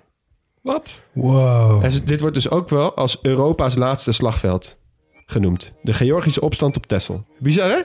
Wat? 0.61 1.01
Wow. 1.11 1.84
En 1.84 1.91
dit 2.05 2.19
wordt 2.19 2.36
dus 2.36 2.49
ook 2.49 2.69
wel 2.69 2.95
als 2.95 3.19
Europa's 3.21 3.75
laatste 3.75 4.11
slagveld 4.11 4.79
genoemd. 5.25 5.73
De 5.82 5.93
Georgische 5.93 6.41
opstand 6.41 6.77
op 6.77 6.86
Texel. 6.86 7.25
Bizar, 7.39 7.69
hè? 7.69 7.82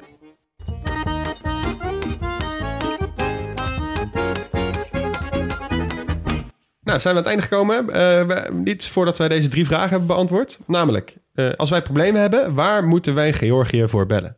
Nou, 6.87 6.99
zijn 6.99 7.15
we 7.15 7.21
aan 7.21 7.27
het 7.27 7.27
einde 7.27 7.43
gekomen. 7.43 7.77
Eh, 7.91 8.27
we- 8.27 8.53
niet 8.65 8.89
voordat 8.89 9.19
wij 9.19 9.29
deze 9.29 9.49
drie 9.49 9.67
vragen 9.67 9.89
hebben 9.89 10.07
beantwoord. 10.07 10.59
Namelijk, 10.67 11.17
eh, 11.35 11.51
als 11.53 11.71
wij 11.71 11.83
problemen 11.83 12.21
hebben, 12.21 12.55
waar 12.55 12.85
moeten 12.85 13.15
wij 13.15 13.33
Georgië 13.33 13.89
voor 13.89 14.07
bellen? 14.07 14.37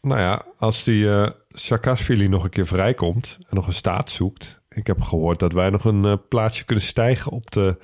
Nou 0.00 0.20
ja, 0.20 0.42
als 0.56 0.84
die 0.84 1.10
eh 1.10 1.30
Saakashvili 1.50 2.28
nog 2.28 2.44
een 2.44 2.50
keer 2.50 2.66
vrijkomt 2.66 3.36
en 3.48 3.56
nog 3.56 3.66
een 3.66 3.72
staat 3.72 4.10
zoekt. 4.10 4.60
Ik 4.68 4.86
heb 4.86 5.00
gehoord 5.00 5.38
dat 5.38 5.52
wij 5.52 5.70
nog 5.70 5.84
een 5.84 6.20
plaatsje 6.28 6.64
kunnen 6.64 6.84
stijgen 6.84 7.32
op 7.32 7.50
de 7.50 7.76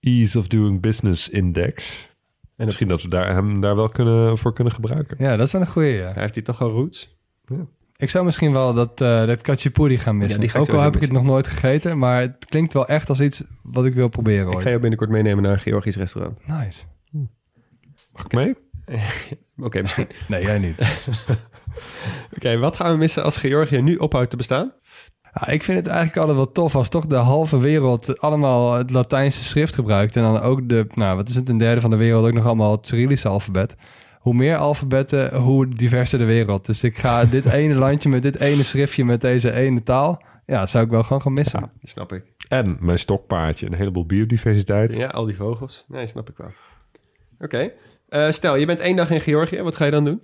Ease 0.00 0.38
of 0.38 0.46
Doing 0.46 0.80
Business 0.80 1.28
Index. 1.28 2.08
En 2.56 2.64
misschien 2.64 2.88
dat 2.88 3.02
we 3.02 3.08
daar, 3.08 3.32
hem 3.34 3.60
daar 3.60 3.76
wel 3.76 3.88
kunnen, 3.88 4.38
voor 4.38 4.52
kunnen 4.52 4.72
gebruiken. 4.72 5.16
Ja, 5.20 5.36
dat 5.36 5.46
is 5.46 5.52
wel 5.52 5.60
een 5.60 5.66
goeie, 5.66 5.92
ja. 5.92 6.12
Heeft 6.12 6.34
hij 6.34 6.44
toch 6.44 6.60
al 6.60 6.70
roots? 6.70 7.16
Ik 8.00 8.10
zou 8.10 8.24
misschien 8.24 8.52
wel 8.52 8.74
dat, 8.74 9.00
eh 9.00 9.26
dat 9.26 9.40
gaan 9.42 10.16
missen. 10.16 10.34
Ja, 10.34 10.40
die 10.40 10.48
ga 10.48 10.58
ik 10.58 10.68
ook 10.68 10.76
al 10.76 10.82
heb 10.82 10.94
ik 10.94 11.00
het 11.00 11.12
nog 11.12 11.22
nooit 11.22 11.46
gegeten, 11.46 11.98
maar 11.98 12.20
het 12.20 12.44
klinkt 12.48 12.72
wel 12.72 12.86
echt 12.86 13.08
als 13.08 13.20
iets 13.20 13.42
wat 13.62 13.84
ik 13.84 13.94
wil 13.94 14.08
proberen. 14.08 14.46
Ik 14.46 14.54
Ooit. 14.54 14.62
ga 14.62 14.68
jou 14.68 14.80
binnenkort 14.80 15.10
meenemen 15.10 15.42
naar 15.42 15.52
een 15.52 15.60
Georgisch 15.60 15.96
restaurant. 15.96 16.46
Nice. 16.46 16.84
Mag 18.12 18.24
ik 18.24 18.32
mee? 18.32 18.54
Oké, 19.66 19.80
misschien. 19.80 20.08
Nee, 20.28 20.42
jij 20.42 20.58
niet. 20.58 20.76
Oké, 22.36 22.58
wat 22.58 22.76
gaan 22.76 22.92
we 22.92 22.98
missen 22.98 23.24
als 23.24 23.36
Georgië 23.36 23.80
nu 23.80 23.96
ophoudt 23.96 24.30
te 24.30 24.36
bestaan? 24.36 24.72
Ja, 25.34 25.48
ik 25.48 25.62
vind 25.62 25.78
het 25.78 25.86
eigenlijk 25.86 26.18
altijd 26.18 26.36
wel 26.36 26.52
tof 26.52 26.74
als 26.74 26.88
toch 26.88 27.06
de 27.06 27.16
halve 27.16 27.58
wereld 27.58 28.20
allemaal 28.20 28.72
het 28.72 28.90
Latijnse 28.90 29.44
schrift 29.44 29.74
gebruikt. 29.74 30.16
En 30.16 30.22
dan 30.22 30.40
ook 30.40 30.68
de, 30.68 30.86
nou 30.94 31.16
wat 31.16 31.28
is 31.28 31.34
het, 31.34 31.48
een 31.48 31.58
derde 31.58 31.80
van 31.80 31.90
de 31.90 31.96
wereld 31.96 32.26
ook 32.26 32.32
nog 32.32 32.46
allemaal 32.46 32.72
het 32.72 32.86
Cyrillische 32.86 33.28
alfabet. 33.28 33.76
Hoe 34.20 34.34
meer 34.34 34.56
alfabetten, 34.56 35.36
hoe 35.36 35.68
diverser 35.68 36.18
de 36.18 36.24
wereld. 36.24 36.66
Dus 36.66 36.84
ik 36.84 36.98
ga 36.98 37.24
dit 37.24 37.46
ene 37.60 37.74
landje 37.74 38.08
met 38.08 38.22
dit 38.22 38.38
ene 38.38 38.62
schriftje 38.62 39.04
met 39.04 39.20
deze 39.20 39.52
ene 39.52 39.82
taal. 39.82 40.22
Ja, 40.46 40.66
zou 40.66 40.84
ik 40.84 40.90
wel 40.90 41.02
gewoon 41.02 41.22
gaan 41.22 41.32
missen. 41.32 41.60
Ja, 41.60 41.70
snap 41.82 42.12
ik. 42.12 42.24
En 42.48 42.76
mijn 42.80 42.98
stokpaardje, 42.98 43.66
een 43.66 43.74
heleboel 43.74 44.06
biodiversiteit. 44.06 44.94
Ja, 44.94 45.06
al 45.06 45.24
die 45.24 45.36
vogels. 45.36 45.84
Nee, 45.88 46.06
snap 46.06 46.30
ik 46.30 46.36
wel. 46.36 46.50
Oké. 47.38 47.72
Eh, 48.08 48.30
stel, 48.30 48.56
je 48.56 48.66
bent 48.66 48.80
één 48.80 48.96
dag 48.96 49.10
in 49.10 49.20
Georgië. 49.20 49.62
Wat 49.62 49.76
ga 49.76 49.84
je 49.84 49.90
dan 49.90 50.04
doen? 50.04 50.22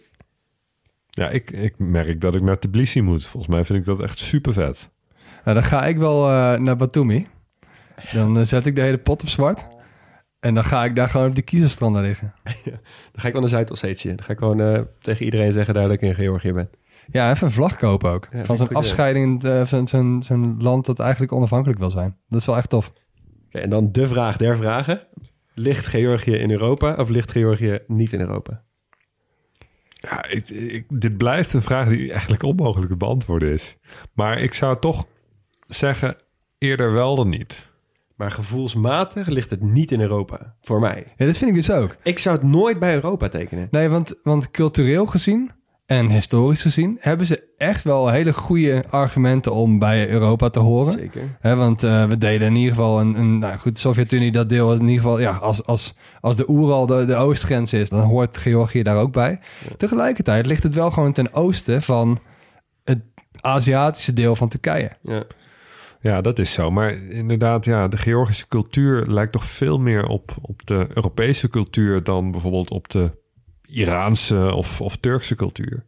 Ja, 1.08 1.28
ik, 1.28 1.50
ik 1.50 1.78
merk 1.78 2.20
dat 2.20 2.34
ik 2.34 2.42
naar 2.42 2.58
Tbilisi 2.58 3.02
moet. 3.02 3.26
Volgens 3.26 3.54
mij 3.54 3.64
vind 3.64 3.78
ik 3.78 3.84
dat 3.84 4.02
echt 4.02 4.18
super 4.18 4.52
vet. 4.52 4.90
Nou, 5.44 5.56
dan 5.58 5.66
ga 5.66 5.84
ik 5.84 5.96
wel 5.96 6.28
eh, 6.28 6.58
naar 6.58 6.76
Batumi. 6.76 7.26
Dan 8.12 8.38
eh, 8.38 8.44
zet 8.44 8.66
ik 8.66 8.74
de 8.74 8.80
hele 8.80 8.98
pot 8.98 9.22
op 9.22 9.28
zwart. 9.28 9.66
En 10.40 10.54
dan 10.54 10.64
ga 10.64 10.84
ik 10.84 10.94
daar 10.96 11.08
gewoon 11.08 11.28
op 11.28 11.34
de 11.34 11.42
kiezerstranden 11.42 12.02
liggen. 12.02 12.32
Dan 13.12 13.20
ga 13.20 13.26
ik 13.26 13.32
wel 13.32 13.40
naar 13.40 13.50
Zuid-Ossetië. 13.50 14.08
Dan 14.08 14.22
ga 14.24 14.32
ik 14.32 14.38
gewoon 14.38 14.60
eh, 14.60 14.80
tegen 15.00 15.24
iedereen 15.24 15.52
zeggen 15.52 15.74
daar 15.74 15.82
dat 15.88 15.92
ik 15.92 16.00
in 16.00 16.14
Georgië 16.14 16.52
ben. 16.52 16.70
Ja, 17.10 17.30
even 17.30 17.46
een 17.46 17.52
vlag 17.52 17.76
kopen 17.76 18.10
ook. 18.10 18.26
vind 18.30 18.46
van 18.46 18.56
zo'n 18.56 18.68
afscheiding, 18.68 19.44
eh, 19.44 19.64
zo'n 20.20 20.56
land 20.58 20.86
dat 20.86 20.98
eigenlijk 21.00 21.32
onafhankelijk 21.32 21.78
wil 21.78 21.90
zijn. 21.90 22.14
Dat 22.28 22.40
is 22.40 22.46
wel 22.46 22.56
echt 22.56 22.68
tof. 22.70 22.92
Oké, 23.46 23.58
en 23.58 23.70
dan 23.70 23.92
de 23.92 24.08
vraag 24.08 24.36
der 24.36 24.56
vragen. 24.56 25.06
Ligt 25.54 25.86
Georgië 25.86 26.34
in 26.34 26.50
Europa 26.50 26.94
of 26.94 27.08
ligt 27.08 27.30
Georgië 27.30 27.78
niet 27.86 28.12
in 28.12 28.20
Europa? 28.20 28.62
Ja, 29.92 30.24
ik, 30.28 30.48
ik- 30.50 30.86
dit 30.88 31.16
blijft 31.16 31.54
een 31.54 31.62
vraag 31.62 31.88
die 31.88 32.10
eigenlijk 32.12 32.42
onmogelijk 32.42 32.90
te 32.90 32.96
beantwoorden 32.96 33.52
is. 33.52 33.76
Maar 34.12 34.38
ik 34.40 34.54
zou 34.54 34.78
toch 34.80 35.06
zeggen, 35.66 36.16
eerder 36.58 36.92
wel 36.92 37.14
dan 37.14 37.28
niet. 37.28 37.68
Maar 38.16 38.30
gevoelsmatig 38.30 39.26
ligt 39.26 39.50
het 39.50 39.62
niet 39.62 39.90
in 39.92 40.00
Europa. 40.00 40.54
Voor 40.60 40.80
mij. 40.80 41.04
Ja, 41.16 41.26
dat 41.26 41.36
vind 41.36 41.50
ik 41.50 41.56
dus 41.56 41.70
ook. 41.70 41.96
Ik 42.02 42.18
zou 42.18 42.36
het 42.36 42.44
nooit 42.44 42.78
bij 42.78 42.94
Europa 42.94 43.28
tekenen. 43.28 43.68
Nee, 43.70 43.88
want, 43.88 44.20
want 44.22 44.50
cultureel 44.50 45.06
gezien 45.06 45.50
en 45.86 46.10
historisch 46.10 46.62
gezien... 46.62 46.96
hebben 47.00 47.26
ze 47.26 47.52
echt 47.56 47.84
wel 47.84 48.08
hele 48.08 48.32
goede 48.32 48.84
argumenten 48.90 49.52
om 49.52 49.78
bij 49.78 50.08
Europa 50.08 50.48
te 50.50 50.58
horen. 50.58 50.92
Zeker. 50.92 51.56
Want 51.56 51.82
eh, 51.82 52.04
we 52.04 52.18
deden 52.18 52.48
in 52.48 52.56
ieder 52.56 52.74
geval 52.74 53.00
een, 53.00 53.14
een 53.14 53.38
nou 53.38 53.58
goed, 53.58 53.74
de 53.74 53.80
Sovjet-Unie 53.80 54.32
dat 54.32 54.48
deel 54.48 54.72
is 54.72 54.78
in 54.78 54.88
ieder 54.88 55.02
geval, 55.02 55.18
ja, 55.18 55.32
als, 55.32 55.64
als, 55.64 55.94
als 56.20 56.36
de 56.36 56.50
Oeral 56.50 56.86
de, 56.86 57.04
de 57.04 57.16
oostgrens 57.16 57.72
is, 57.72 57.88
dan 57.88 58.00
hoort 58.00 58.38
Georgië 58.38 58.82
daar 58.82 58.96
ook 58.96 59.12
bij. 59.12 59.40
Tegelijkertijd 59.76 60.46
ligt 60.46 60.62
het 60.62 60.74
wel 60.74 60.90
gewoon 60.90 61.12
ten 61.12 61.32
oosten 61.34 61.82
van 61.82 62.18
het 62.84 63.00
Aziatische 63.40 64.12
deel 64.12 64.36
van 64.36 64.48
Turkije. 64.48 64.90
Ja. 65.02 65.24
Ja, 66.06 66.20
dat 66.20 66.38
is 66.38 66.52
zo. 66.52 66.70
Maar 66.70 66.92
inderdaad, 66.92 67.64
ja, 67.64 67.88
de 67.88 67.96
Georgische 67.96 68.48
cultuur 68.48 69.06
lijkt 69.06 69.32
toch 69.32 69.44
veel 69.44 69.78
meer 69.78 70.06
op, 70.06 70.36
op 70.42 70.66
de 70.66 70.86
Europese 70.88 71.48
cultuur 71.48 72.02
dan 72.02 72.30
bijvoorbeeld 72.30 72.70
op 72.70 72.88
de 72.88 73.10
Iraanse 73.66 74.52
of, 74.54 74.80
of 74.80 74.96
Turkse 74.96 75.34
cultuur. 75.34 75.84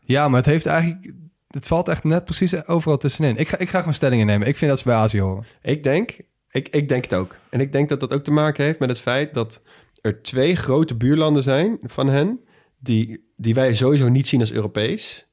Ja, 0.00 0.28
maar 0.28 0.36
het 0.36 0.46
heeft 0.46 0.66
eigenlijk... 0.66 1.12
Het 1.48 1.66
valt 1.66 1.88
echt 1.88 2.04
net 2.04 2.24
precies 2.24 2.66
overal 2.66 2.98
tussenin. 2.98 3.36
Ik 3.36 3.48
ga, 3.48 3.58
ik 3.58 3.68
ga 3.68 3.80
mijn 3.80 3.94
stellingen 3.94 4.26
nemen. 4.26 4.48
Ik 4.48 4.56
vind 4.56 4.70
dat 4.70 4.78
ze 4.80 4.84
bij 4.84 4.96
Azië 4.96 5.20
horen. 5.20 5.44
Ik 5.62 5.82
denk, 5.82 6.20
ik, 6.50 6.68
ik 6.68 6.88
denk 6.88 7.04
het 7.04 7.14
ook. 7.14 7.36
En 7.50 7.60
ik 7.60 7.72
denk 7.72 7.88
dat 7.88 8.00
dat 8.00 8.12
ook 8.12 8.24
te 8.24 8.30
maken 8.30 8.64
heeft 8.64 8.78
met 8.78 8.88
het 8.88 9.00
feit 9.00 9.34
dat 9.34 9.62
er 10.00 10.22
twee 10.22 10.56
grote 10.56 10.94
buurlanden 10.94 11.42
zijn 11.42 11.78
van 11.82 12.06
hen... 12.06 12.40
die, 12.78 13.32
die 13.36 13.54
wij 13.54 13.74
sowieso 13.74 14.08
niet 14.08 14.28
zien 14.28 14.40
als 14.40 14.52
Europees. 14.52 15.26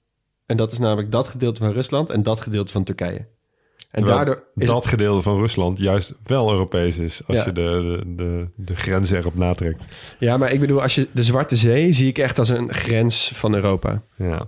En 0.46 0.58
dat 0.58 0.72
is 0.72 0.80
namelijk 0.80 1.12
dat 1.12 1.28
gedeelte 1.28 1.62
van 1.62 1.72
Rusland 1.72 2.10
en 2.10 2.24
dat 2.24 2.42
gedeelte 2.42 2.72
van 2.72 2.84
Turkije. 2.84 3.28
En 3.92 4.04
Terwijl 4.04 4.16
daardoor 4.18 4.44
is 4.56 4.68
dat 4.68 4.86
gedeelte 4.86 5.22
van 5.22 5.40
Rusland 5.40 5.78
juist 5.78 6.14
wel 6.24 6.52
Europees 6.52 6.98
is 6.98 7.22
als 7.28 7.38
Ja. 7.38 7.44
je 7.46 7.52
de, 7.52 7.62
de, 7.62 8.16
de, 8.16 8.48
de 8.56 8.76
grenzen 8.76 9.18
erop 9.18 9.36
natrekt. 9.36 9.86
Ja, 10.20 10.38
maar 10.38 10.52
ik 10.52 10.60
bedoel, 10.60 10.82
als 10.82 10.96
je 10.96 11.08
de 11.12 11.24
Zwarte 11.24 11.56
Zee 11.56 11.92
zie 11.92 12.08
ik 12.08 12.18
echt 12.18 12.40
als 12.40 12.50
een 12.50 12.74
grens 12.74 13.32
van 13.36 13.56
Europa. 13.56 14.02
Ja. 14.18 14.42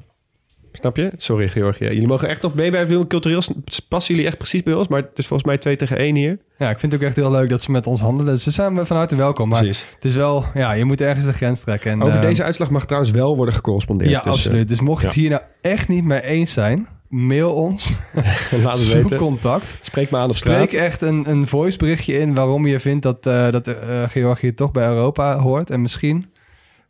Snap 0.71 0.97
je? 0.97 1.11
Sorry, 1.17 1.49
Georgië. 1.49 1.83
Jullie 1.83 2.07
mogen 2.07 2.27
echt 2.29 2.41
nog 2.41 2.53
mee 2.53 2.71
bij 2.71 2.87
veel 2.87 3.07
cultureel. 3.07 3.41
Passen 3.89 4.13
jullie 4.13 4.29
echt 4.29 4.37
precies 4.37 4.63
bij 4.63 4.73
ons? 4.73 4.87
Maar 4.87 5.01
het 5.01 5.17
is 5.17 5.27
volgens 5.27 5.49
mij 5.49 5.57
2 5.57 5.75
tegen 5.75 5.97
1 5.97 6.15
hier. 6.15 6.37
Ja, 6.57 6.69
ik 6.69 6.79
vind 6.79 6.91
het 6.91 7.01
ook 7.01 7.07
echt 7.07 7.15
heel 7.15 7.31
leuk 7.31 7.49
dat 7.49 7.61
ze 7.61 7.71
met 7.71 7.87
ons 7.87 8.01
handelen. 8.01 8.39
Ze 8.39 8.51
zijn 8.51 8.85
van 8.85 8.97
harte 8.97 9.15
welkom. 9.15 9.49
Maar 9.49 9.59
Precies. 9.59 9.85
het 9.95 10.05
is 10.05 10.15
wel... 10.15 10.45
Ja, 10.53 10.71
je 10.71 10.85
moet 10.85 11.01
ergens 11.01 11.25
de 11.25 11.33
grens 11.33 11.61
trekken. 11.61 11.91
En, 11.91 12.01
Over 12.03 12.15
eh, 12.15 12.21
deze 12.21 12.43
uitslag 12.43 12.69
mag 12.69 12.85
trouwens 12.85 13.11
wel 13.13 13.35
worden 13.35 13.53
gecorrespondeerd. 13.55 14.09
Ja, 14.09 14.17
dus, 14.21 14.25
eh, 14.25 14.31
absoluut. 14.33 14.69
Dus 14.69 14.81
mocht 14.81 15.01
je 15.01 15.07
het 15.07 15.15
hier 15.15 15.29
nou 15.29 15.41
echt 15.61 15.87
niet 15.87 16.03
mee 16.03 16.21
eens 16.23 16.53
zijn... 16.53 16.87
Mail 17.13 17.53
ons. 17.53 17.97
laat 18.63 18.73
het 18.73 18.77
Zoek 18.77 19.01
weten. 19.01 19.17
contact. 19.17 19.77
Spreek 19.81 20.11
me 20.11 20.17
aan 20.17 20.29
op 20.29 20.35
straat. 20.35 20.69
Spreek 20.69 20.81
echt 20.81 21.01
een, 21.01 21.29
een 21.29 21.47
voiceberichtje 21.47 22.19
in 22.19 22.33
waarom 22.33 22.67
je 22.67 22.79
vindt 22.79 23.03
dat, 23.03 23.25
eh, 23.25 23.51
dat 23.51 23.67
eh, 23.67 24.03
Georgië 24.07 24.53
toch 24.53 24.71
bij 24.71 24.87
Europa 24.87 25.39
hoort. 25.39 25.69
En 25.69 25.81
misschien 25.81 26.33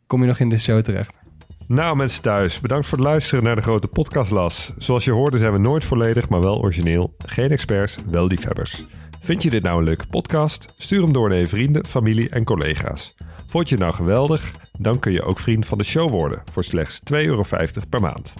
kom 0.06 0.20
je 0.20 0.26
nog 0.26 0.38
in 0.38 0.48
de 0.48 0.58
show 0.58 0.82
terecht. 0.82 1.18
Nou 1.66 1.96
mensen 1.96 2.22
thuis, 2.22 2.60
bedankt 2.60 2.86
voor 2.86 2.98
het 2.98 3.06
luisteren 3.06 3.44
naar 3.44 3.54
de 3.54 3.62
grote 3.62 3.86
podcastlas. 3.86 4.70
Zoals 4.78 5.04
je 5.04 5.10
hoorde 5.10 5.38
zijn 5.38 5.52
we 5.52 5.58
nooit 5.58 5.84
volledig, 5.84 6.28
maar 6.28 6.40
wel 6.40 6.58
origineel. 6.58 7.14
Geen 7.26 7.50
experts, 7.50 7.96
wel 8.10 8.26
liefhebbers. 8.26 8.84
Vind 9.20 9.42
je 9.42 9.50
dit 9.50 9.62
nou 9.62 9.78
een 9.78 9.84
leuke 9.84 10.06
podcast? 10.06 10.74
Stuur 10.76 11.02
hem 11.02 11.12
door 11.12 11.28
naar 11.28 11.38
je 11.38 11.48
vrienden, 11.48 11.86
familie 11.86 12.28
en 12.28 12.44
collega's. 12.44 13.14
Vond 13.46 13.68
je 13.68 13.74
het 13.74 13.84
nou 13.84 13.96
geweldig? 13.96 14.50
Dan 14.78 14.98
kun 14.98 15.12
je 15.12 15.22
ook 15.22 15.38
vriend 15.38 15.66
van 15.66 15.78
de 15.78 15.84
show 15.84 16.10
worden 16.10 16.42
voor 16.52 16.64
slechts 16.64 17.00
2,50 17.12 17.18
euro 17.18 17.44
per 17.88 18.00
maand. 18.00 18.34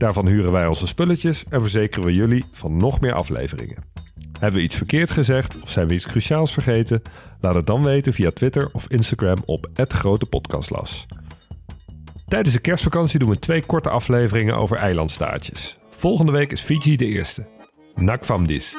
Daarvan 0.00 0.26
huren 0.26 0.52
wij 0.52 0.66
onze 0.66 0.86
spulletjes 0.86 1.44
en 1.48 1.60
verzekeren 1.60 2.04
we 2.04 2.14
jullie 2.14 2.44
van 2.52 2.76
nog 2.76 3.00
meer 3.00 3.14
afleveringen. 3.14 3.76
Hebben 4.38 4.58
we 4.58 4.64
iets 4.64 4.76
verkeerd 4.76 5.10
gezegd 5.10 5.60
of 5.62 5.70
zijn 5.70 5.88
we 5.88 5.94
iets 5.94 6.06
cruciaals 6.06 6.52
vergeten? 6.52 7.02
Laat 7.40 7.54
het 7.54 7.66
dan 7.66 7.82
weten 7.82 8.12
via 8.12 8.30
Twitter 8.30 8.68
of 8.72 8.88
Instagram 8.88 9.42
op 9.44 9.68
@grotepodcastlas. 9.74 11.06
Tijdens 12.28 12.54
de 12.54 12.60
kerstvakantie 12.60 13.18
doen 13.18 13.28
we 13.28 13.38
twee 13.38 13.66
korte 13.66 13.88
afleveringen 13.88 14.56
over 14.56 14.76
eilandstaartjes. 14.76 15.78
Volgende 15.90 16.32
week 16.32 16.52
is 16.52 16.60
Fiji 16.60 16.96
de 16.96 17.06
eerste. 17.06 17.46
Nakvamdis. 17.94 18.78